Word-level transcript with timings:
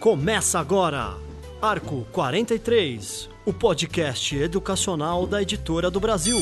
Começa 0.00 0.58
agora, 0.58 1.14
Arco 1.60 2.04
43, 2.10 3.30
o 3.46 3.52
podcast 3.52 4.36
educacional 4.36 5.26
da 5.26 5.40
Editora 5.40 5.90
do 5.90 6.00
Brasil. 6.00 6.38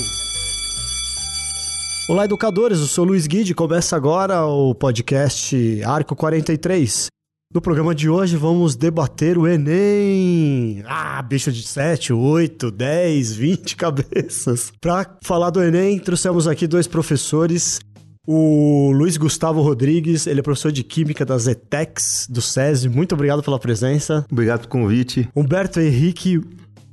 Olá, 2.09 2.25
educadores, 2.25 2.81
eu 2.81 2.87
sou 2.87 3.05
Luiz 3.05 3.27
Guide. 3.27 3.55
Começa 3.55 3.95
agora 3.95 4.47
o 4.47 4.75
podcast 4.75 5.85
Arco 5.85 6.17
43. 6.17 7.09
No 7.53 7.61
programa 7.61 7.93
de 7.97 8.09
hoje 8.09 8.37
vamos 8.37 8.77
debater 8.77 9.37
o 9.37 9.45
Enem. 9.45 10.85
Ah, 10.87 11.21
bicho 11.21 11.51
de 11.51 11.65
7, 11.65 12.13
8, 12.13 12.71
10, 12.71 13.35
20 13.35 13.75
cabeças. 13.75 14.73
Para 14.81 15.19
falar 15.25 15.51
do 15.51 15.61
Enem, 15.61 15.99
trouxemos 15.99 16.47
aqui 16.47 16.69
dois 16.69 16.87
professores. 16.87 17.81
O 18.25 18.93
Luiz 18.93 19.17
Gustavo 19.17 19.63
Rodrigues, 19.63 20.29
ele 20.29 20.39
é 20.39 20.43
professor 20.45 20.71
de 20.71 20.85
Química 20.85 21.27
da 21.27 21.37
Zetex, 21.37 22.29
do 22.31 22.41
SESI. 22.41 22.89
Muito 22.89 23.17
obrigado 23.17 23.43
pela 23.43 23.59
presença. 23.59 24.25
Obrigado 24.31 24.61
pelo 24.61 24.71
convite. 24.71 25.29
Humberto 25.35 25.81
Henrique 25.81 26.41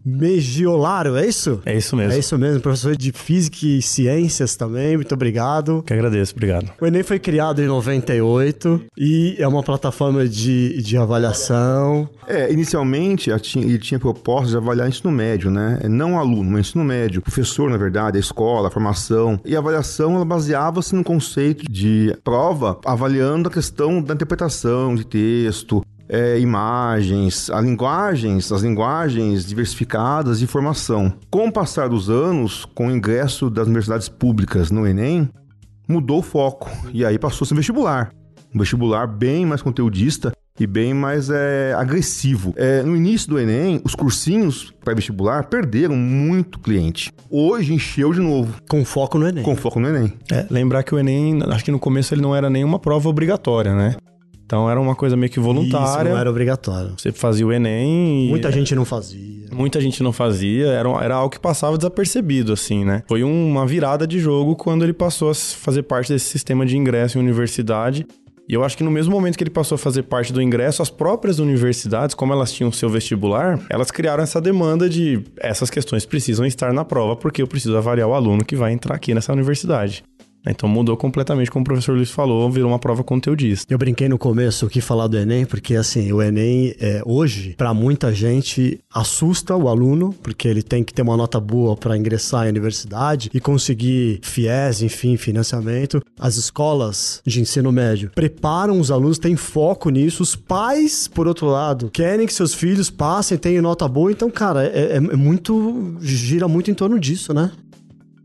Megiolaro, 0.08 1.18
é 1.18 1.26
isso? 1.26 1.62
É 1.66 1.76
isso 1.76 1.96
mesmo. 1.96 2.14
É 2.14 2.20
isso 2.20 2.38
mesmo, 2.38 2.62
professor 2.62 2.96
de 2.96 3.12
Física 3.12 3.66
e 3.66 3.82
Ciências 3.82 4.56
também, 4.56 4.96
muito 4.96 5.14
obrigado. 5.14 5.84
Que 5.86 5.94
agradeço, 5.94 6.34
obrigado. 6.34 6.72
O 6.80 6.86
Enem 6.86 7.04
foi 7.04 7.20
criado 7.20 7.62
em 7.62 7.68
98 7.68 8.84
e 8.98 9.36
é 9.38 9.46
uma 9.46 9.62
plataforma 9.62 10.26
de, 10.26 10.82
de 10.82 10.98
avaliação. 10.98 12.10
É, 12.26 12.52
inicialmente 12.52 13.30
ele 13.30 13.80
tinha 13.80 14.00
proposta 14.00 14.52
de 14.52 14.58
avaliar 14.58 14.88
ensino 14.88 15.12
médio, 15.12 15.52
né? 15.52 15.80
Não 15.90 16.18
aluno, 16.18 16.52
mas 16.52 16.68
ensino 16.68 16.86
médio. 16.86 17.22
Professor, 17.22 17.70
na 17.70 17.78
verdade, 17.78 18.18
a 18.18 18.20
escola, 18.20 18.70
a 18.70 18.72
formação. 18.72 19.40
E 19.44 19.56
a 19.56 19.60
avaliação, 19.60 20.16
ela 20.16 20.26
baseava-se 20.26 20.96
no 20.96 21.04
conceito 21.04 21.70
de 21.70 22.16
prova, 22.24 22.80
avaliando 22.86 23.50
a 23.50 23.52
questão 23.52 24.02
da 24.02 24.14
interpretação 24.14 24.96
de 24.96 25.06
texto, 25.06 25.84
é, 26.10 26.40
imagens, 26.40 27.50
as 27.50 27.64
linguagens, 27.64 28.52
as 28.52 28.62
linguagens 28.62 29.46
diversificadas 29.46 30.40
de 30.40 30.46
informação. 30.46 31.14
Com 31.30 31.48
o 31.48 31.52
passar 31.52 31.90
dos 31.90 32.10
anos, 32.10 32.66
com 32.74 32.88
o 32.88 32.92
ingresso 32.92 33.50
das 33.50 33.68
universidades 33.68 34.10
públicas 34.10 34.72
no 34.72 34.88
Enem, 34.88 35.30
mudou 35.88 36.20
o 36.20 36.24
foco 36.24 36.70
e 36.94 37.06
aí 37.06 37.18
passou 37.18 37.46
a 37.46 37.48
ser 37.48 37.56
vestibular. 37.56 38.12
Um 38.54 38.60
vestibular 38.60 39.08
bem 39.08 39.46
mais 39.46 39.62
conteudista 39.62 40.32
e 40.60 40.66
bem 40.66 40.94
mais 40.94 41.30
é, 41.30 41.74
agressivo. 41.78 42.54
É, 42.56 42.82
no 42.82 42.96
início 42.96 43.30
do 43.30 43.40
Enem, 43.40 43.80
os 43.84 43.94
cursinhos 43.94 44.74
pré-vestibular 44.84 45.48
perderam 45.48 45.96
muito 45.96 46.60
cliente. 46.60 47.12
Hoje 47.30 47.74
encheu 47.74 48.12
de 48.12 48.20
novo. 48.20 48.60
Com 48.68 48.84
foco 48.84 49.20
no 49.20 49.28
Enem. 49.28 49.44
Com 49.44 49.56
foco 49.56 49.80
no 49.80 49.88
Enem. 49.88 50.14
É, 50.32 50.48
lembrar 50.50 50.84
que 50.84 50.96
o 50.96 51.00
Enem, 51.00 51.42
acho 51.44 51.64
que 51.64 51.72
no 51.72 51.80
começo 51.80 52.14
ele 52.14 52.22
não 52.22 52.36
era 52.36 52.50
nenhuma 52.50 52.80
prova 52.80 53.08
obrigatória, 53.08 53.76
né? 53.76 53.96
Então 54.48 54.70
era 54.72 54.80
uma 54.80 54.96
coisa 54.96 55.18
meio 55.18 55.30
que 55.30 55.42
voluntária. 55.42 56.04
Isso 56.04 56.10
não 56.10 56.18
era 56.18 56.30
obrigatório. 56.30 56.94
Você 56.98 57.12
fazia 57.12 57.46
o 57.46 57.52
Enem. 57.52 58.30
Muita 58.30 58.50
gente 58.50 58.74
não 58.74 58.86
fazia. 58.86 59.46
Muita 59.52 59.82
gente 59.82 60.02
não 60.02 60.14
fazia, 60.14 60.68
era, 60.68 60.90
era 61.04 61.16
algo 61.16 61.30
que 61.30 61.40
passava 61.40 61.78
desapercebido, 61.78 62.54
assim, 62.54 62.86
né? 62.86 63.04
Foi 63.08 63.24
uma 63.24 63.66
virada 63.68 64.08
de 64.08 64.20
jogo 64.20 64.56
quando 64.56 64.84
ele 64.84 64.94
passou 64.94 65.30
a 65.30 65.36
fazer 65.36 65.84
parte 65.84 66.14
desse 66.14 66.30
sistema 66.30 66.66
de 66.66 66.78
ingresso 66.78 67.18
em 67.18 67.22
universidade. 67.22 68.08
E 68.48 68.54
eu 68.54 68.64
acho 68.64 68.78
que 68.78 68.84
no 68.84 68.92
mesmo 68.92 69.12
momento 69.12 69.38
que 69.38 69.44
ele 69.44 69.52
passou 69.52 69.76
a 69.76 69.78
fazer 69.78 70.04
parte 70.04 70.32
do 70.32 70.42
ingresso, 70.42 70.82
as 70.82 70.90
próprias 70.90 71.40
universidades, 71.40 72.16
como 72.16 72.32
elas 72.32 72.54
tinham 72.54 72.72
seu 72.72 72.88
vestibular, 72.88 73.60
elas 73.70 73.92
criaram 73.92 74.24
essa 74.24 74.40
demanda 74.40 74.90
de 74.90 75.22
essas 75.38 75.70
questões 75.70 76.06
precisam 76.06 76.46
estar 76.46 76.72
na 76.72 76.86
prova 76.86 77.18
porque 77.18 77.42
eu 77.42 77.48
preciso 77.48 77.76
avaliar 77.76 78.08
o 78.08 78.14
aluno 78.14 78.46
que 78.46 78.56
vai 78.56 78.72
entrar 78.72 78.96
aqui 78.96 79.14
nessa 79.14 79.34
universidade. 79.34 80.06
Então 80.52 80.68
mudou 80.70 80.96
completamente, 80.98 81.52
como 81.52 81.64
o 81.64 81.66
professor 81.66 81.96
Luiz 81.96 82.10
falou, 82.10 82.50
virou 82.50 82.70
uma 82.70 82.80
prova 82.80 83.04
conteudista. 83.04 83.72
Eu 83.72 83.78
brinquei 83.78 84.08
no 84.08 84.18
começo 84.18 84.66
o 84.66 84.70
que 84.70 84.82
falar 84.82 85.08
do 85.08 85.18
Enem, 85.18 85.46
porque 85.46 85.76
assim, 85.76 86.12
o 86.12 86.22
Enem 86.22 86.76
é, 86.80 87.02
hoje, 87.06 87.56
para 87.58 87.74
muita 87.74 88.14
gente, 88.14 88.80
assusta 88.94 89.56
o 89.56 89.68
aluno, 89.68 90.14
porque 90.24 90.48
ele 90.48 90.64
tem 90.64 90.84
que 90.84 90.94
ter 90.94 91.02
uma 91.02 91.18
nota 91.18 91.40
boa 91.40 91.76
para 91.76 91.98
ingressar 91.98 92.46
em 92.46 92.50
universidade 92.50 93.30
e 93.34 93.40
conseguir 93.40 94.20
FIES, 94.22 94.82
enfim, 94.82 95.18
financiamento. 95.18 96.02
As 96.20 96.38
escolas 96.38 97.22
de 97.26 97.42
ensino 97.42 97.72
médio 97.72 98.12
preparam 98.14 98.80
os 98.80 98.92
alunos, 98.92 99.20
têm 99.20 99.36
foco 99.36 99.90
nisso. 99.90 100.24
Os 100.24 100.36
pais, 100.36 101.08
por 101.08 101.28
outro 101.28 101.48
lado, 101.48 101.90
querem 101.92 102.26
que 102.26 102.34
seus 102.34 102.54
filhos 102.54 102.90
passem, 102.90 103.38
tenham 103.38 103.62
nota 103.62 103.88
boa. 103.88 104.12
Então, 104.12 104.30
cara, 104.30 104.66
é, 104.66 104.98
é 104.98 105.00
muito. 105.00 105.96
gira 106.02 106.48
muito 106.48 106.72
em 106.72 106.74
torno 106.74 107.00
disso, 107.00 107.34
né? 107.34 107.52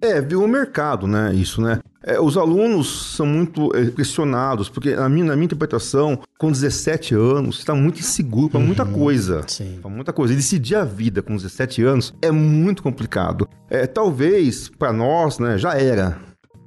É, 0.01 0.21
viu 0.21 0.43
o 0.43 0.49
mercado, 0.49 1.07
né? 1.07 1.33
Isso, 1.33 1.61
né? 1.61 1.79
É, 2.05 2.21
os 2.21 2.37
alunos 2.37 3.15
são 3.17 3.25
muito 3.25 3.71
é, 3.77 3.85
pressionados, 3.87 4.69
porque 4.69 4.95
na 4.97 5.09
minha, 5.09 5.27
na 5.27 5.35
minha 5.35 5.45
interpretação, 5.45 6.19
com 6.39 6.51
17 6.51 7.15
anos, 7.15 7.57
você 7.57 7.63
está 7.63 7.75
muito 7.75 8.01
inseguro 8.01 8.51
para 8.51 8.61
muita 8.61 8.85
uhum, 8.85 8.93
coisa. 8.93 9.45
Para 9.81 9.91
muita 9.91 10.13
coisa. 10.13 10.33
E 10.33 10.37
decidir 10.37 10.75
a 10.75 10.85
vida 10.85 11.23
com 11.23 11.37
17 11.37 11.83
anos 11.83 12.15
é 12.21 12.31
muito 12.31 12.83
complicado. 12.83 13.49
É, 13.71 13.87
talvez, 13.87 14.69
para 14.69 14.93
nós, 14.93 15.39
né, 15.39 15.57
já 15.57 15.75
era. 15.75 16.19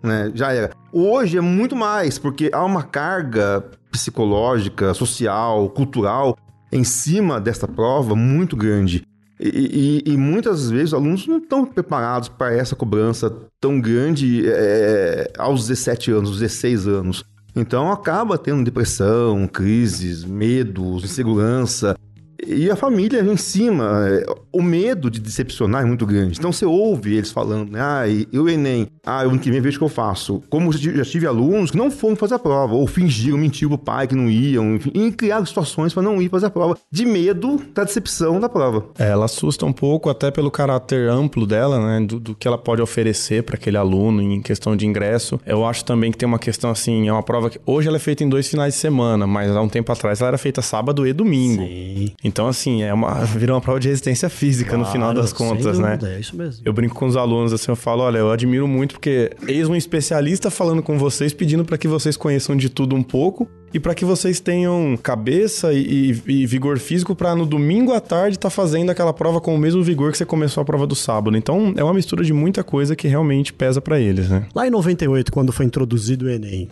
Né, 0.02 0.32
já 0.34 0.54
era. 0.54 0.72
Hoje 0.94 1.38
é 1.38 1.42
muito 1.42 1.76
mais, 1.76 2.18
porque 2.18 2.50
há 2.54 2.64
uma 2.64 2.84
carga 2.84 3.66
psicológica, 3.92 4.94
social, 4.94 5.70
cultural 5.70 6.38
em 6.72 6.84
cima 6.84 7.40
dessa 7.40 7.68
prova 7.68 8.16
muito 8.16 8.56
grande. 8.56 9.06
E, 9.40 10.02
e, 10.06 10.14
e, 10.14 10.18
muitas 10.18 10.70
vezes 10.70 10.88
os 10.88 10.94
alunos 10.94 11.28
não 11.28 11.38
estão 11.38 11.66
preparados 11.66 12.30
para 12.30 12.54
essa 12.54 12.76
cobrança 12.76 13.30
tão 13.60 13.82
grande 13.82 14.44
é, 14.48 15.32
aos 15.38 15.68
17 15.68 16.12
anos, 16.12 16.40
16 16.40 16.88
anos. 16.88 17.24
Então 17.56 17.92
acaba 17.92 18.38
tendo 18.38 18.64
depressão, 18.64 19.48
crises, 19.48 20.24
medos, 20.24 21.04
insegurança. 21.04 21.98
E 22.46 22.70
a 22.70 22.76
família 22.76 23.22
em 23.22 23.38
cima, 23.38 24.08
é, 24.08 24.26
o 24.52 24.62
medo 24.62 25.10
de 25.10 25.20
decepcionar 25.20 25.84
é 25.84 25.86
muito 25.86 26.06
grande. 26.06 26.38
Então 26.38 26.52
você 26.52 26.66
ouve 26.66 27.16
eles 27.16 27.32
falando, 27.32 27.72
né? 27.72 27.80
ah, 27.82 28.08
e 28.08 28.28
o 28.38 28.50
Enem, 28.50 28.88
ah, 29.06 29.24
eu 29.24 29.30
ano 29.30 29.40
que 29.40 29.52
vem 29.52 29.62
vejo 29.62 29.78
o 29.78 29.80
que 29.80 29.86
eu 29.86 29.90
faço. 29.90 30.42
Como 30.50 30.72
já 30.72 31.04
tive 31.04 31.28
alunos 31.28 31.72
que 31.72 31.78
não 31.78 31.92
foram 31.92 32.16
fazer 32.16 32.36
a 32.36 32.40
prova, 32.40 32.74
ou 32.74 32.88
fingiram, 32.88 33.38
mentiram 33.38 33.70
pro 33.70 33.78
pai 33.78 34.08
que 34.08 34.16
não 34.16 34.30
iam, 34.30 34.76
enfim, 34.76 34.92
e 34.94 35.12
criaram 35.12 35.46
situações 35.46 35.94
para 35.94 36.04
não 36.04 36.22
ir 36.22 36.30
fazer 36.30 36.48
a 36.48 36.50
prova, 36.50 36.78
de 36.92 37.06
medo 37.06 37.62
da 37.74 37.84
decepção 37.84 38.40
da 38.40 38.50
prova. 38.50 38.86
É, 38.98 39.10
ela 39.10 39.26
assusta 39.26 39.66
um 39.66 39.74
pouco, 39.74 40.10
até 40.10 40.32
pelo 40.32 40.52
caráter 40.52 41.10
amplo 41.10 41.46
dela, 41.46 41.80
né? 41.80 42.06
Do, 42.06 42.20
do 42.20 42.36
que 42.36 42.48
ela 42.48 42.58
pode 42.58 42.82
oferecer 42.82 43.44
para 43.44 43.56
aquele 43.56 43.78
aluno 43.78 44.22
em 44.22 44.42
questão 44.42 44.76
de 44.76 44.86
ingresso. 44.86 45.40
Eu 45.46 45.66
acho 45.66 45.84
também 45.86 46.12
que 46.12 46.18
tem 46.18 46.28
uma 46.28 46.40
questão 46.40 46.70
assim, 46.70 47.08
é 47.08 47.12
uma 47.12 47.24
prova 47.24 47.50
que 47.50 47.60
hoje 47.66 47.88
ela 47.88 47.98
é 47.98 48.00
feita 48.00 48.24
em 48.24 48.30
dois 48.30 48.48
finais 48.48 48.74
de 48.74 48.80
semana, 48.80 49.28
mas 49.28 49.52
há 49.52 49.62
um 49.62 49.70
tempo 49.70 49.92
atrás 49.92 50.22
ela 50.22 50.30
era 50.30 50.38
feita 50.38 50.62
sábado 50.62 51.06
e 51.08 51.14
domingo. 51.14 51.64
Sim. 51.64 52.14
Então, 52.36 52.50
assim, 52.50 52.84
é 52.84 52.94
uma, 52.94 53.24
virou 53.24 53.56
uma 53.56 53.62
prova 53.62 53.80
de 53.80 53.88
resistência 53.88 54.28
física 54.28 54.72
claro, 54.72 54.84
no 54.84 54.92
final 54.92 55.14
das 55.14 55.32
contas, 55.32 55.80
né? 55.80 55.98
É 56.04 56.20
isso 56.20 56.36
mesmo. 56.36 56.62
Eu 56.66 56.74
brinco 56.74 56.94
com 56.94 57.06
os 57.06 57.16
alunos 57.16 57.54
assim, 57.54 57.72
eu 57.72 57.78
falo, 57.78 58.04
olha, 58.04 58.18
eu 58.18 58.30
admiro 58.30 58.68
muito 58.68 58.96
porque 58.96 59.32
eis 59.48 59.70
um 59.70 59.76
especialista 59.76 60.52
falando 60.52 60.84
com 60.84 60.98
vocês, 60.98 61.34
pedindo 61.34 61.64
para 61.64 61.78
que 61.78 61.88
vocês 61.88 62.18
conheçam 62.18 62.58
de 62.58 62.70
tudo 62.70 62.94
um 62.94 63.02
pouco 63.02 63.50
e 63.74 63.80
para 63.80 63.96
que 63.96 64.04
vocês 64.04 64.42
tenham 64.42 64.98
cabeça 65.02 65.72
e, 65.72 66.10
e 66.28 66.46
vigor 66.46 66.78
físico 66.78 67.16
para 67.16 67.34
no 67.34 67.46
domingo 67.46 67.94
à 67.94 68.02
tarde 68.02 68.36
estar 68.36 68.50
tá 68.50 68.54
fazendo 68.54 68.90
aquela 68.90 69.14
prova 69.14 69.40
com 69.40 69.56
o 69.56 69.58
mesmo 69.58 69.82
vigor 69.82 70.12
que 70.12 70.18
você 70.18 70.26
começou 70.26 70.62
a 70.62 70.66
prova 70.66 70.86
do 70.86 70.94
sábado. 70.94 71.38
Então, 71.38 71.74
é 71.78 71.84
uma 71.86 71.94
mistura 71.94 72.22
de 72.22 72.34
muita 72.34 72.66
coisa 72.66 72.98
que 72.98 73.08
realmente 73.08 73.54
pesa 73.54 73.80
para 73.80 73.98
eles, 73.98 74.30
né? 74.30 74.46
Lá 74.54 74.68
em 74.68 74.72
98, 74.72 75.32
quando 75.32 75.54
foi 75.54 75.66
introduzido 75.66 76.26
o 76.26 76.30
ENEM, 76.30 76.68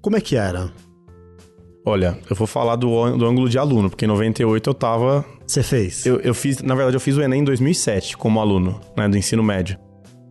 como 0.00 0.16
é 0.16 0.20
que 0.20 0.36
era? 0.36 0.70
Olha, 1.88 2.18
eu 2.28 2.36
vou 2.36 2.46
falar 2.46 2.76
do, 2.76 3.16
do 3.16 3.26
ângulo 3.26 3.48
de 3.48 3.58
aluno, 3.58 3.88
porque 3.88 4.04
em 4.04 4.08
98 4.08 4.68
eu 4.68 4.74
tava. 4.74 5.24
Você 5.46 5.62
fez? 5.62 6.04
Eu, 6.04 6.20
eu 6.20 6.34
fiz, 6.34 6.60
na 6.62 6.74
verdade, 6.74 6.96
eu 6.96 7.00
fiz 7.00 7.16
o 7.16 7.22
Enem 7.22 7.40
em 7.40 7.44
2007 7.44 8.14
como 8.14 8.38
aluno, 8.40 8.78
né, 8.94 9.08
do 9.08 9.16
ensino 9.16 9.42
médio. 9.42 9.78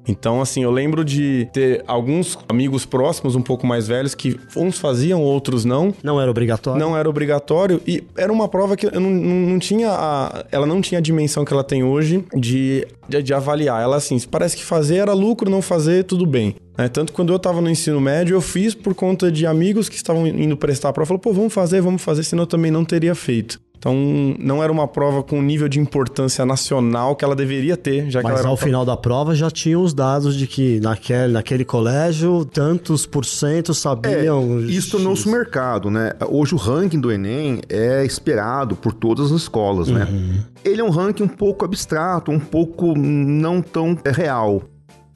Então, 0.08 0.42
assim, 0.42 0.64
eu 0.64 0.72
lembro 0.72 1.04
de 1.04 1.48
ter 1.52 1.84
alguns 1.88 2.38
amigos 2.48 2.86
próximos, 2.86 3.36
um 3.36 3.42
pouco 3.42 3.68
mais 3.68 3.88
velhos, 3.88 4.16
que 4.16 4.40
uns 4.56 4.80
faziam, 4.80 5.22
outros 5.22 5.66
não. 5.66 5.94
Não 6.02 6.20
era 6.20 6.32
obrigatório? 6.32 6.80
Não 6.80 6.96
era 6.96 7.10
obrigatório. 7.10 7.82
E 7.86 8.04
era 8.16 8.32
uma 8.32 8.48
prova 8.48 8.78
que 8.78 8.86
eu 8.88 9.00
não, 9.00 9.10
não, 9.10 9.60
tinha. 9.60 9.90
A, 9.92 10.46
ela 10.52 10.66
não 10.66 10.82
tinha 10.82 11.00
a 11.00 11.02
dimensão 11.02 11.44
que 11.44 11.52
ela 11.52 11.64
tem 11.64 11.84
hoje 11.84 12.24
de, 12.36 12.88
de, 13.08 13.22
de, 13.22 13.34
avaliar. 13.34 13.82
Ela, 13.82 13.98
assim, 13.98 14.18
parece 14.32 14.56
que 14.56 14.64
fazer 14.64 14.98
era 14.98 15.14
lucro, 15.14 15.50
não 15.50 15.62
fazer, 15.62 16.04
tudo 16.06 16.26
bem. 16.26 16.56
É, 16.78 16.88
tanto 16.88 17.12
quando 17.12 17.34
eu 17.34 17.40
tava 17.40 17.60
no 17.60 17.70
ensino 17.70 18.00
médio, 18.00 18.36
eu 18.36 18.42
fiz 18.42 18.76
por 18.76 18.94
conta 18.94 19.32
de 19.32 19.48
amigos 19.48 19.90
que 19.90 19.96
estavam 19.96 20.28
indo 20.28 20.56
prestar 20.56 20.90
a 20.90 20.94
prova. 20.94 21.08
Falou, 21.08 21.20
pô, 21.20 21.34
vamos 21.34 21.54
fazer, 21.54 21.82
vamos 21.82 22.02
fazer, 22.02 22.24
senão 22.24 22.44
eu 22.44 22.48
também 22.48 22.72
não 22.72 22.86
teria 22.86 23.16
feito. 23.16 23.60
Então, 23.78 23.96
não 24.40 24.64
era 24.64 24.72
uma 24.72 24.88
prova 24.88 25.22
com 25.22 25.40
o 25.40 25.42
nível 25.42 25.70
de 25.70 25.80
importância 25.80 26.46
nacional 26.46 27.16
que 27.16 27.24
ela 27.24 27.36
deveria 27.36 27.78
ter, 27.78 28.10
já 28.10 28.22
Mas 28.22 28.34
que 28.34 28.40
ela 28.40 28.50
ao 28.50 28.58
final 28.58 28.84
da 28.84 28.98
prova 28.98 29.36
já 29.36 29.52
tinham 29.52 29.84
os 29.84 29.94
dados 29.94 30.36
de 30.36 30.48
que 30.48 30.80
naquele, 30.80 31.34
naquele 31.34 31.64
colégio, 31.64 32.44
tantos 32.46 33.06
por 33.06 33.24
cento 33.24 33.74
sabiam. 33.74 34.60
É, 34.60 34.64
isso 34.64 34.92
tornou-se 34.92 35.30
mercado, 35.30 35.92
né? 35.92 36.14
Hoje 36.28 36.56
o 36.56 36.58
ranking 36.58 37.00
do 37.00 37.12
Enem 37.12 37.62
é 37.70 38.04
esperado 38.04 38.76
por 38.76 38.94
todas 38.94 39.32
as 39.32 39.42
escolas, 39.42 39.88
né? 39.88 40.06
uhum. 40.10 40.28
né? 40.28 40.44
Ele 40.66 40.82
é 40.82 40.84
um 40.84 40.90
ranking 40.90 41.24
um 41.24 41.28
pouco 41.28 41.64
abstrato, 41.64 42.32
um 42.32 42.40
pouco 42.40 42.98
não 42.98 43.62
tão 43.62 43.96
real. 44.06 44.64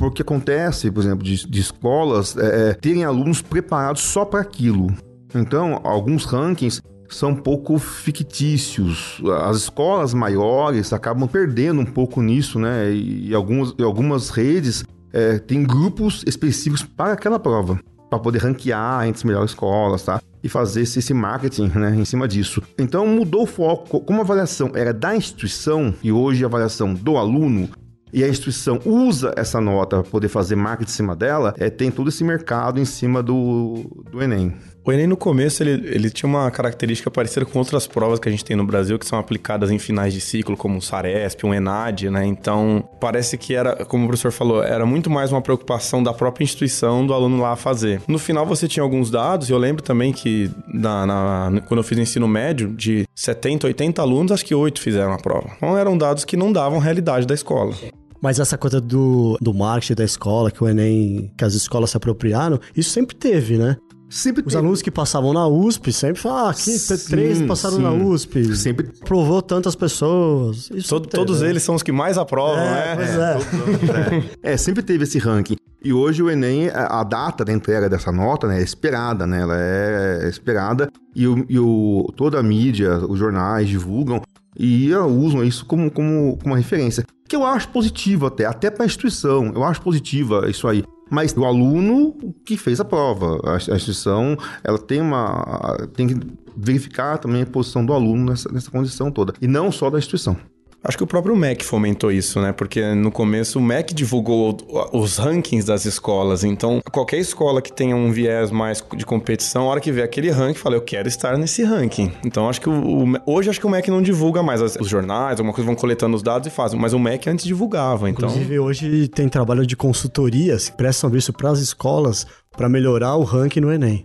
porque 0.01 0.23
acontece, 0.23 0.89
por 0.89 0.99
exemplo, 1.01 1.23
de, 1.23 1.47
de 1.47 1.61
escolas 1.61 2.35
é, 2.35 2.69
é 2.69 2.73
terem 2.73 3.03
alunos 3.03 3.39
preparados 3.39 4.01
só 4.01 4.25
para 4.25 4.41
aquilo. 4.41 4.91
Então, 5.33 5.79
alguns 5.83 6.25
rankings 6.25 6.81
são 7.15 7.31
um 7.31 7.35
pouco 7.35 7.77
fictícios. 7.77 9.21
As 9.43 9.57
escolas 9.57 10.13
maiores 10.13 10.93
acabam 10.93 11.27
perdendo 11.27 11.81
um 11.81 11.85
pouco 11.85 12.21
nisso, 12.21 12.59
né? 12.59 12.91
E 12.91 13.33
algumas, 13.33 13.73
algumas 13.79 14.29
redes 14.29 14.83
é, 15.13 15.39
têm 15.39 15.63
grupos 15.63 16.23
específicos 16.25 16.83
para 16.83 17.13
aquela 17.13 17.39
prova, 17.39 17.79
para 18.09 18.19
poder 18.19 18.39
ranquear 18.39 19.07
entre 19.07 19.19
as 19.19 19.23
melhores 19.23 19.51
escolas, 19.51 20.03
tá? 20.03 20.21
E 20.43 20.49
fazer 20.49 20.81
esse, 20.81 20.99
esse 20.99 21.13
marketing, 21.13 21.67
né, 21.75 21.95
em 21.95 22.05
cima 22.05 22.27
disso. 22.27 22.61
Então 22.77 23.05
mudou 23.05 23.43
o 23.43 23.47
foco. 23.47 24.01
Como 24.01 24.19
a 24.19 24.23
avaliação 24.23 24.71
era 24.73 24.93
da 24.93 25.15
instituição 25.15 25.93
e 26.01 26.11
hoje 26.11 26.43
a 26.43 26.47
avaliação 26.47 26.93
do 26.93 27.17
aluno, 27.17 27.69
e 28.13 28.23
a 28.23 28.27
instituição 28.27 28.79
usa 28.85 29.33
essa 29.37 29.61
nota 29.61 30.01
para 30.01 30.11
poder 30.11 30.27
fazer 30.27 30.55
marketing 30.55 30.91
em 30.91 30.95
cima 30.95 31.15
dela, 31.15 31.53
é, 31.57 31.69
tem 31.69 31.89
todo 31.89 32.09
esse 32.09 32.23
mercado 32.23 32.79
em 32.79 32.85
cima 32.85 33.23
do, 33.23 34.03
do 34.11 34.21
Enem. 34.21 34.53
O 34.83 34.91
Enem 34.91 35.05
no 35.05 35.15
começo 35.15 35.61
ele, 35.61 35.87
ele 35.87 36.09
tinha 36.09 36.27
uma 36.27 36.49
característica 36.49 37.11
parecida 37.11 37.45
com 37.45 37.59
outras 37.59 37.85
provas 37.85 38.19
que 38.19 38.27
a 38.27 38.31
gente 38.31 38.43
tem 38.43 38.55
no 38.55 38.65
Brasil 38.65 38.97
que 38.97 39.05
são 39.05 39.19
aplicadas 39.19 39.69
em 39.69 39.77
finais 39.77 40.11
de 40.11 40.19
ciclo, 40.19 40.57
como 40.57 40.79
o 40.79 40.81
Saresp, 40.81 41.45
o 41.45 41.53
Enad, 41.53 42.09
né? 42.09 42.25
Então 42.25 42.83
parece 42.99 43.37
que 43.37 43.53
era, 43.53 43.85
como 43.85 44.05
o 44.05 44.07
professor 44.07 44.31
falou, 44.31 44.63
era 44.63 44.83
muito 44.83 45.07
mais 45.07 45.31
uma 45.31 45.41
preocupação 45.41 46.01
da 46.01 46.11
própria 46.13 46.43
instituição 46.43 47.05
do 47.05 47.13
aluno 47.13 47.39
lá 47.39 47.55
fazer. 47.55 48.01
No 48.07 48.17
final 48.17 48.43
você 48.43 48.67
tinha 48.67 48.81
alguns 48.81 49.11
dados, 49.11 49.49
e 49.49 49.51
eu 49.51 49.57
lembro 49.59 49.83
também 49.83 50.11
que 50.11 50.49
na, 50.67 51.05
na, 51.05 51.61
quando 51.67 51.79
eu 51.79 51.83
fiz 51.83 51.99
ensino 51.99 52.27
médio, 52.27 52.73
de 52.73 53.05
70, 53.13 53.67
80 53.67 54.01
alunos, 54.01 54.31
acho 54.31 54.45
que 54.45 54.55
8 54.55 54.81
fizeram 54.81 55.13
a 55.13 55.17
prova. 55.17 55.51
Então 55.57 55.77
eram 55.77 55.95
dados 55.95 56.25
que 56.25 56.35
não 56.35 56.51
davam 56.51 56.79
realidade 56.79 57.27
da 57.27 57.35
escola. 57.35 57.75
Mas 58.19 58.39
essa 58.39 58.57
coisa 58.57 58.79
do, 58.79 59.37
do 59.41 59.53
marketing 59.53 59.95
da 59.95 60.03
escola, 60.03 60.51
que 60.51 60.63
o 60.63 60.69
Enem, 60.69 61.31
que 61.35 61.43
as 61.43 61.53
escolas 61.53 61.89
se 61.89 61.97
apropriaram, 61.97 62.59
isso 62.75 62.91
sempre 62.91 63.15
teve, 63.15 63.57
né? 63.57 63.77
Sempre 64.11 64.43
Os 64.45 64.55
alunos 64.57 64.81
que 64.81 64.91
passavam 64.91 65.31
na 65.31 65.47
USP 65.47 65.93
sempre 65.93 66.21
falavam, 66.21 66.47
ah, 66.47 66.51
aqui 66.51 66.77
sim, 66.77 67.09
três 67.09 67.41
passaram 67.43 67.77
sim. 67.77 67.81
na 67.81 67.91
USP. 67.93 68.55
Sempre. 68.57 68.89
Provou 69.05 69.41
tantas 69.41 69.73
pessoas. 69.73 70.69
Todo, 70.87 71.07
todos 71.07 71.39
né? 71.39 71.49
eles 71.49 71.63
são 71.63 71.75
os 71.75 71.81
que 71.81 71.93
mais 71.93 72.17
aprovam, 72.17 72.59
é, 72.59 72.95
né? 72.95 72.95
Pois 72.95 73.09
é. 73.17 74.27
É. 74.43 74.53
é. 74.53 74.57
sempre 74.57 74.83
teve 74.83 75.05
esse 75.05 75.17
ranking. 75.17 75.55
E 75.81 75.93
hoje 75.93 76.21
o 76.21 76.29
Enem, 76.29 76.69
a 76.69 77.03
data 77.03 77.45
da 77.45 77.53
entrega 77.53 77.89
dessa 77.89 78.11
nota 78.11 78.47
né, 78.47 78.59
é 78.59 78.63
esperada, 78.63 79.25
né? 79.25 79.41
Ela 79.41 79.55
é 79.57 80.27
esperada 80.27 80.91
e, 81.15 81.25
o, 81.25 81.45
e 81.47 81.57
o, 81.57 82.11
toda 82.17 82.37
a 82.37 82.43
mídia, 82.43 82.97
os 83.07 83.17
jornais 83.17 83.69
divulgam 83.69 84.21
e 84.59 84.93
usam 84.93 85.41
isso 85.41 85.65
como, 85.65 85.89
como, 85.89 86.37
como 86.37 86.53
uma 86.53 86.57
referência. 86.57 87.05
Que 87.27 87.35
eu 87.35 87.45
acho 87.45 87.69
positivo 87.69 88.25
até, 88.25 88.45
até 88.45 88.69
para 88.69 88.83
a 88.83 88.85
instituição. 88.85 89.53
Eu 89.55 89.63
acho 89.63 89.81
positiva 89.81 90.49
isso 90.49 90.67
aí 90.67 90.83
mas 91.11 91.35
o 91.35 91.43
aluno 91.43 92.15
que 92.45 92.55
fez 92.55 92.79
a 92.79 92.85
prova. 92.85 93.37
A, 93.43 93.57
instituição, 93.57 94.37
ela 94.63 94.79
tem 94.79 95.01
uma 95.01 95.89
tem 95.93 96.07
que 96.07 96.27
verificar 96.55 97.17
também 97.17 97.41
a 97.41 97.45
posição 97.45 97.85
do 97.85 97.91
aluno 97.91 98.31
nessa, 98.31 98.49
nessa 98.51 98.71
condição 98.71 99.11
toda, 99.11 99.33
e 99.41 99.47
não 99.47 99.71
só 99.71 99.89
da 99.89 99.99
instituição. 99.99 100.37
Acho 100.83 100.97
que 100.97 101.03
o 101.03 101.07
próprio 101.07 101.35
MEC 101.35 101.63
fomentou 101.63 102.11
isso, 102.11 102.41
né? 102.41 102.51
Porque 102.51 102.95
no 102.95 103.11
começo 103.11 103.59
o 103.59 103.61
MEC 103.61 103.93
divulgou 103.93 104.57
os 104.91 105.17
rankings 105.17 105.67
das 105.67 105.85
escolas. 105.85 106.43
Então, 106.43 106.81
qualquer 106.91 107.17
escola 107.17 107.61
que 107.61 107.71
tenha 107.71 107.95
um 107.95 108.11
viés 108.11 108.49
mais 108.49 108.83
de 108.95 109.05
competição, 109.05 109.63
a 109.63 109.65
hora 109.65 109.79
que 109.79 109.91
vê 109.91 110.01
aquele 110.01 110.31
ranking, 110.31 110.57
fala, 110.57 110.75
eu 110.75 110.81
quero 110.81 111.07
estar 111.07 111.37
nesse 111.37 111.63
ranking. 111.63 112.11
Então, 112.25 112.49
acho 112.49 112.59
que 112.59 112.67
o, 112.67 112.73
o, 112.73 113.13
hoje 113.27 113.51
acho 113.51 113.59
que 113.59 113.67
o 113.67 113.69
MEC 113.69 113.91
não 113.91 114.01
divulga 114.01 114.41
mais 114.41 114.59
os 114.59 114.87
jornais, 114.87 115.39
alguma 115.39 115.53
coisa 115.53 115.67
vão 115.67 115.75
coletando 115.75 116.15
os 116.15 116.23
dados 116.23 116.47
e 116.47 116.49
fazem. 116.49 116.79
Mas 116.79 116.93
o 116.93 116.99
MEC 116.99 117.29
antes 117.29 117.45
divulgava. 117.45 118.09
Então... 118.09 118.27
Inclusive, 118.27 118.59
hoje 118.59 119.07
tem 119.07 119.29
trabalho 119.29 119.67
de 119.67 119.75
consultorias 119.75 120.69
que 120.69 120.77
prestam 120.77 121.09
serviço 121.09 121.31
para 121.31 121.51
as 121.51 121.59
escolas 121.59 122.25
para 122.57 122.67
melhorar 122.67 123.15
o 123.17 123.23
ranking 123.23 123.59
no 123.59 123.71
Enem. 123.71 124.03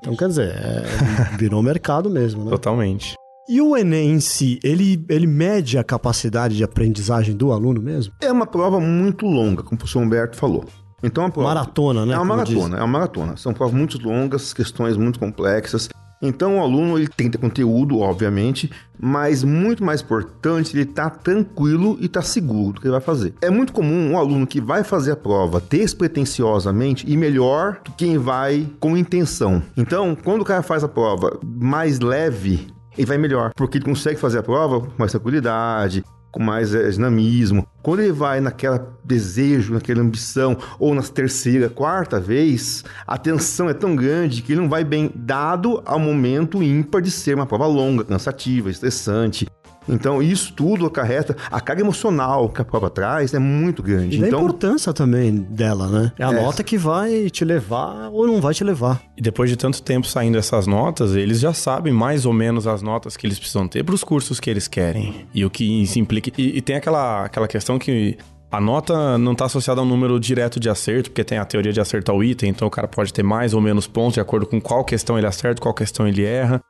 Então, 0.00 0.16
quer 0.16 0.28
dizer, 0.28 0.50
é, 0.50 1.36
virou 1.36 1.62
mercado 1.62 2.10
mesmo, 2.10 2.44
né? 2.44 2.50
Totalmente. 2.50 3.14
E 3.48 3.62
o 3.62 3.74
Enem 3.74 4.10
em 4.10 4.20
si, 4.20 4.60
ele, 4.62 5.02
ele 5.08 5.26
mede 5.26 5.78
a 5.78 5.82
capacidade 5.82 6.54
de 6.54 6.62
aprendizagem 6.62 7.34
do 7.34 7.50
aluno 7.50 7.80
mesmo? 7.80 8.12
É 8.20 8.30
uma 8.30 8.46
prova 8.46 8.78
muito 8.78 9.24
longa, 9.24 9.62
como 9.62 9.76
o 9.76 9.78
professor 9.78 10.02
Humberto 10.02 10.36
falou. 10.36 10.66
Então, 11.02 11.24
a 11.24 11.30
prova, 11.30 11.48
maratona, 11.48 12.04
né? 12.04 12.12
É 12.12 12.18
uma 12.18 12.36
maratona, 12.36 12.76
é 12.76 12.80
uma 12.80 12.86
maratona. 12.86 13.38
São 13.38 13.54
provas 13.54 13.74
muito 13.74 13.98
longas, 14.06 14.52
questões 14.52 14.98
muito 14.98 15.18
complexas. 15.18 15.88
Então, 16.20 16.58
o 16.58 16.60
aluno 16.60 16.98
ele 16.98 17.08
tem 17.08 17.30
que 17.30 17.38
ter 17.38 17.40
conteúdo, 17.42 18.00
obviamente, 18.00 18.70
mas 19.00 19.42
muito 19.42 19.82
mais 19.82 20.02
importante, 20.02 20.76
ele 20.76 20.84
tá 20.84 21.08
tranquilo 21.08 21.96
e 22.02 22.08
tá 22.08 22.20
seguro 22.20 22.74
do 22.74 22.80
que 22.82 22.86
ele 22.86 22.92
vai 22.92 23.00
fazer. 23.00 23.32
É 23.40 23.48
muito 23.48 23.72
comum 23.72 24.10
um 24.10 24.18
aluno 24.18 24.46
que 24.46 24.60
vai 24.60 24.84
fazer 24.84 25.12
a 25.12 25.16
prova 25.16 25.58
despretensiosamente 25.70 27.10
e 27.10 27.16
melhor 27.16 27.80
do 27.82 27.92
que 27.92 28.04
quem 28.04 28.18
vai 28.18 28.68
com 28.78 28.94
intenção. 28.94 29.62
Então, 29.74 30.14
quando 30.22 30.42
o 30.42 30.44
cara 30.44 30.62
faz 30.62 30.84
a 30.84 30.88
prova 30.88 31.40
mais 31.42 31.98
leve, 31.98 32.76
ele 32.98 33.06
vai 33.06 33.16
melhor, 33.16 33.52
porque 33.54 33.78
ele 33.78 33.84
consegue 33.84 34.18
fazer 34.18 34.38
a 34.38 34.42
prova 34.42 34.80
com 34.80 34.92
mais 34.98 35.12
tranquilidade, 35.12 36.04
com 36.32 36.42
mais 36.42 36.74
é, 36.74 36.90
dinamismo. 36.90 37.66
Quando 37.80 38.00
ele 38.00 38.12
vai 38.12 38.40
naquela 38.40 38.92
desejo, 39.04 39.72
naquela 39.72 40.00
ambição, 40.00 40.56
ou 40.80 40.94
na 40.94 41.02
terceira, 41.02 41.70
quarta 41.70 42.18
vez, 42.18 42.84
a 43.06 43.16
tensão 43.16 43.68
é 43.68 43.74
tão 43.74 43.94
grande 43.94 44.42
que 44.42 44.52
ele 44.52 44.60
não 44.60 44.68
vai 44.68 44.84
bem, 44.84 45.10
dado 45.14 45.80
ao 45.86 46.00
momento 46.00 46.62
ímpar 46.62 47.00
de 47.00 47.10
ser 47.10 47.36
uma 47.36 47.46
prova 47.46 47.66
longa, 47.66 48.04
cansativa, 48.04 48.68
estressante. 48.68 49.46
Então, 49.88 50.22
isso 50.22 50.52
tudo 50.52 50.86
acarreta. 50.86 51.36
A 51.50 51.60
carga 51.60 51.82
emocional 51.82 52.48
que 52.48 52.60
a 52.60 52.64
prova 52.64 52.90
traz 52.90 53.34
é 53.34 53.38
muito 53.38 53.82
grande. 53.82 54.16
E 54.16 54.20
então, 54.20 54.40
a 54.40 54.42
importância 54.42 54.92
também 54.92 55.34
dela, 55.34 55.88
né? 55.88 56.12
É 56.18 56.24
a 56.24 56.32
é. 56.32 56.42
nota 56.42 56.62
que 56.62 56.76
vai 56.76 57.30
te 57.30 57.44
levar 57.44 58.10
ou 58.10 58.26
não 58.26 58.40
vai 58.40 58.54
te 58.54 58.64
levar. 58.64 59.00
E 59.16 59.22
depois 59.22 59.50
de 59.50 59.56
tanto 59.56 59.82
tempo 59.82 60.06
saindo 60.06 60.38
essas 60.38 60.66
notas, 60.66 61.14
eles 61.14 61.40
já 61.40 61.52
sabem 61.52 61.92
mais 61.92 62.26
ou 62.26 62.32
menos 62.32 62.66
as 62.66 62.82
notas 62.82 63.16
que 63.16 63.26
eles 63.26 63.38
precisam 63.38 63.66
ter 63.66 63.84
para 63.84 63.94
os 63.94 64.04
cursos 64.04 64.38
que 64.38 64.50
eles 64.50 64.68
querem. 64.68 65.26
E 65.34 65.44
o 65.44 65.50
que 65.50 65.82
isso 65.82 65.98
implica. 65.98 66.30
E, 66.38 66.58
e 66.58 66.60
tem 66.60 66.76
aquela, 66.76 67.24
aquela 67.24 67.48
questão 67.48 67.78
que 67.78 68.16
a 68.50 68.60
nota 68.60 69.18
não 69.18 69.32
está 69.32 69.44
associada 69.44 69.80
a 69.80 69.84
um 69.84 69.86
número 69.86 70.18
direto 70.18 70.58
de 70.58 70.70
acerto, 70.70 71.10
porque 71.10 71.22
tem 71.22 71.36
a 71.36 71.44
teoria 71.44 71.72
de 71.72 71.80
acertar 71.80 72.16
o 72.16 72.24
item, 72.24 72.48
então 72.48 72.66
o 72.66 72.70
cara 72.70 72.88
pode 72.88 73.12
ter 73.12 73.22
mais 73.22 73.52
ou 73.52 73.60
menos 73.60 73.86
pontos 73.86 74.14
de 74.14 74.20
acordo 74.20 74.46
com 74.46 74.58
qual 74.58 74.84
questão 74.84 75.18
ele 75.18 75.26
acerta, 75.26 75.60
qual 75.60 75.74
questão 75.74 76.08
ele 76.08 76.24
erra. 76.24 76.62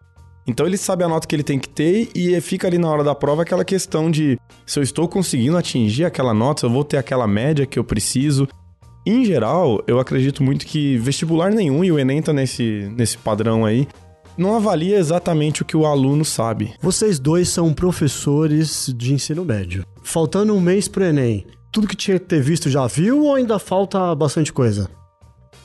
Então 0.48 0.66
ele 0.66 0.78
sabe 0.78 1.04
a 1.04 1.08
nota 1.08 1.28
que 1.28 1.36
ele 1.36 1.42
tem 1.42 1.58
que 1.58 1.68
ter 1.68 2.08
e 2.14 2.40
fica 2.40 2.66
ali 2.66 2.78
na 2.78 2.90
hora 2.90 3.04
da 3.04 3.14
prova 3.14 3.42
aquela 3.42 3.66
questão 3.66 4.10
de 4.10 4.40
se 4.64 4.78
eu 4.78 4.82
estou 4.82 5.06
conseguindo 5.06 5.58
atingir 5.58 6.06
aquela 6.06 6.32
nota, 6.32 6.60
se 6.60 6.66
eu 6.66 6.70
vou 6.70 6.82
ter 6.82 6.96
aquela 6.96 7.26
média 7.26 7.66
que 7.66 7.78
eu 7.78 7.84
preciso. 7.84 8.48
Em 9.06 9.26
geral, 9.26 9.82
eu 9.86 10.00
acredito 10.00 10.42
muito 10.42 10.66
que 10.66 10.96
vestibular 10.96 11.50
nenhum, 11.50 11.84
e 11.84 11.92
o 11.92 11.98
Enem 11.98 12.22
tá 12.22 12.32
nesse, 12.32 12.90
nesse 12.96 13.18
padrão 13.18 13.66
aí, 13.66 13.86
não 14.38 14.54
avalia 14.54 14.98
exatamente 14.98 15.60
o 15.60 15.64
que 15.64 15.76
o 15.76 15.84
aluno 15.84 16.24
sabe. 16.24 16.72
Vocês 16.80 17.18
dois 17.18 17.50
são 17.50 17.74
professores 17.74 18.92
de 18.96 19.12
ensino 19.12 19.44
médio. 19.44 19.84
Faltando 20.02 20.54
um 20.54 20.60
mês 20.60 20.88
pro 20.88 21.04
Enem, 21.04 21.46
tudo 21.70 21.86
que 21.86 21.96
tinha 21.96 22.18
que 22.18 22.26
ter 22.26 22.40
visto 22.40 22.70
já 22.70 22.86
viu 22.86 23.24
ou 23.24 23.34
ainda 23.34 23.58
falta 23.58 24.14
bastante 24.14 24.50
coisa? 24.52 24.88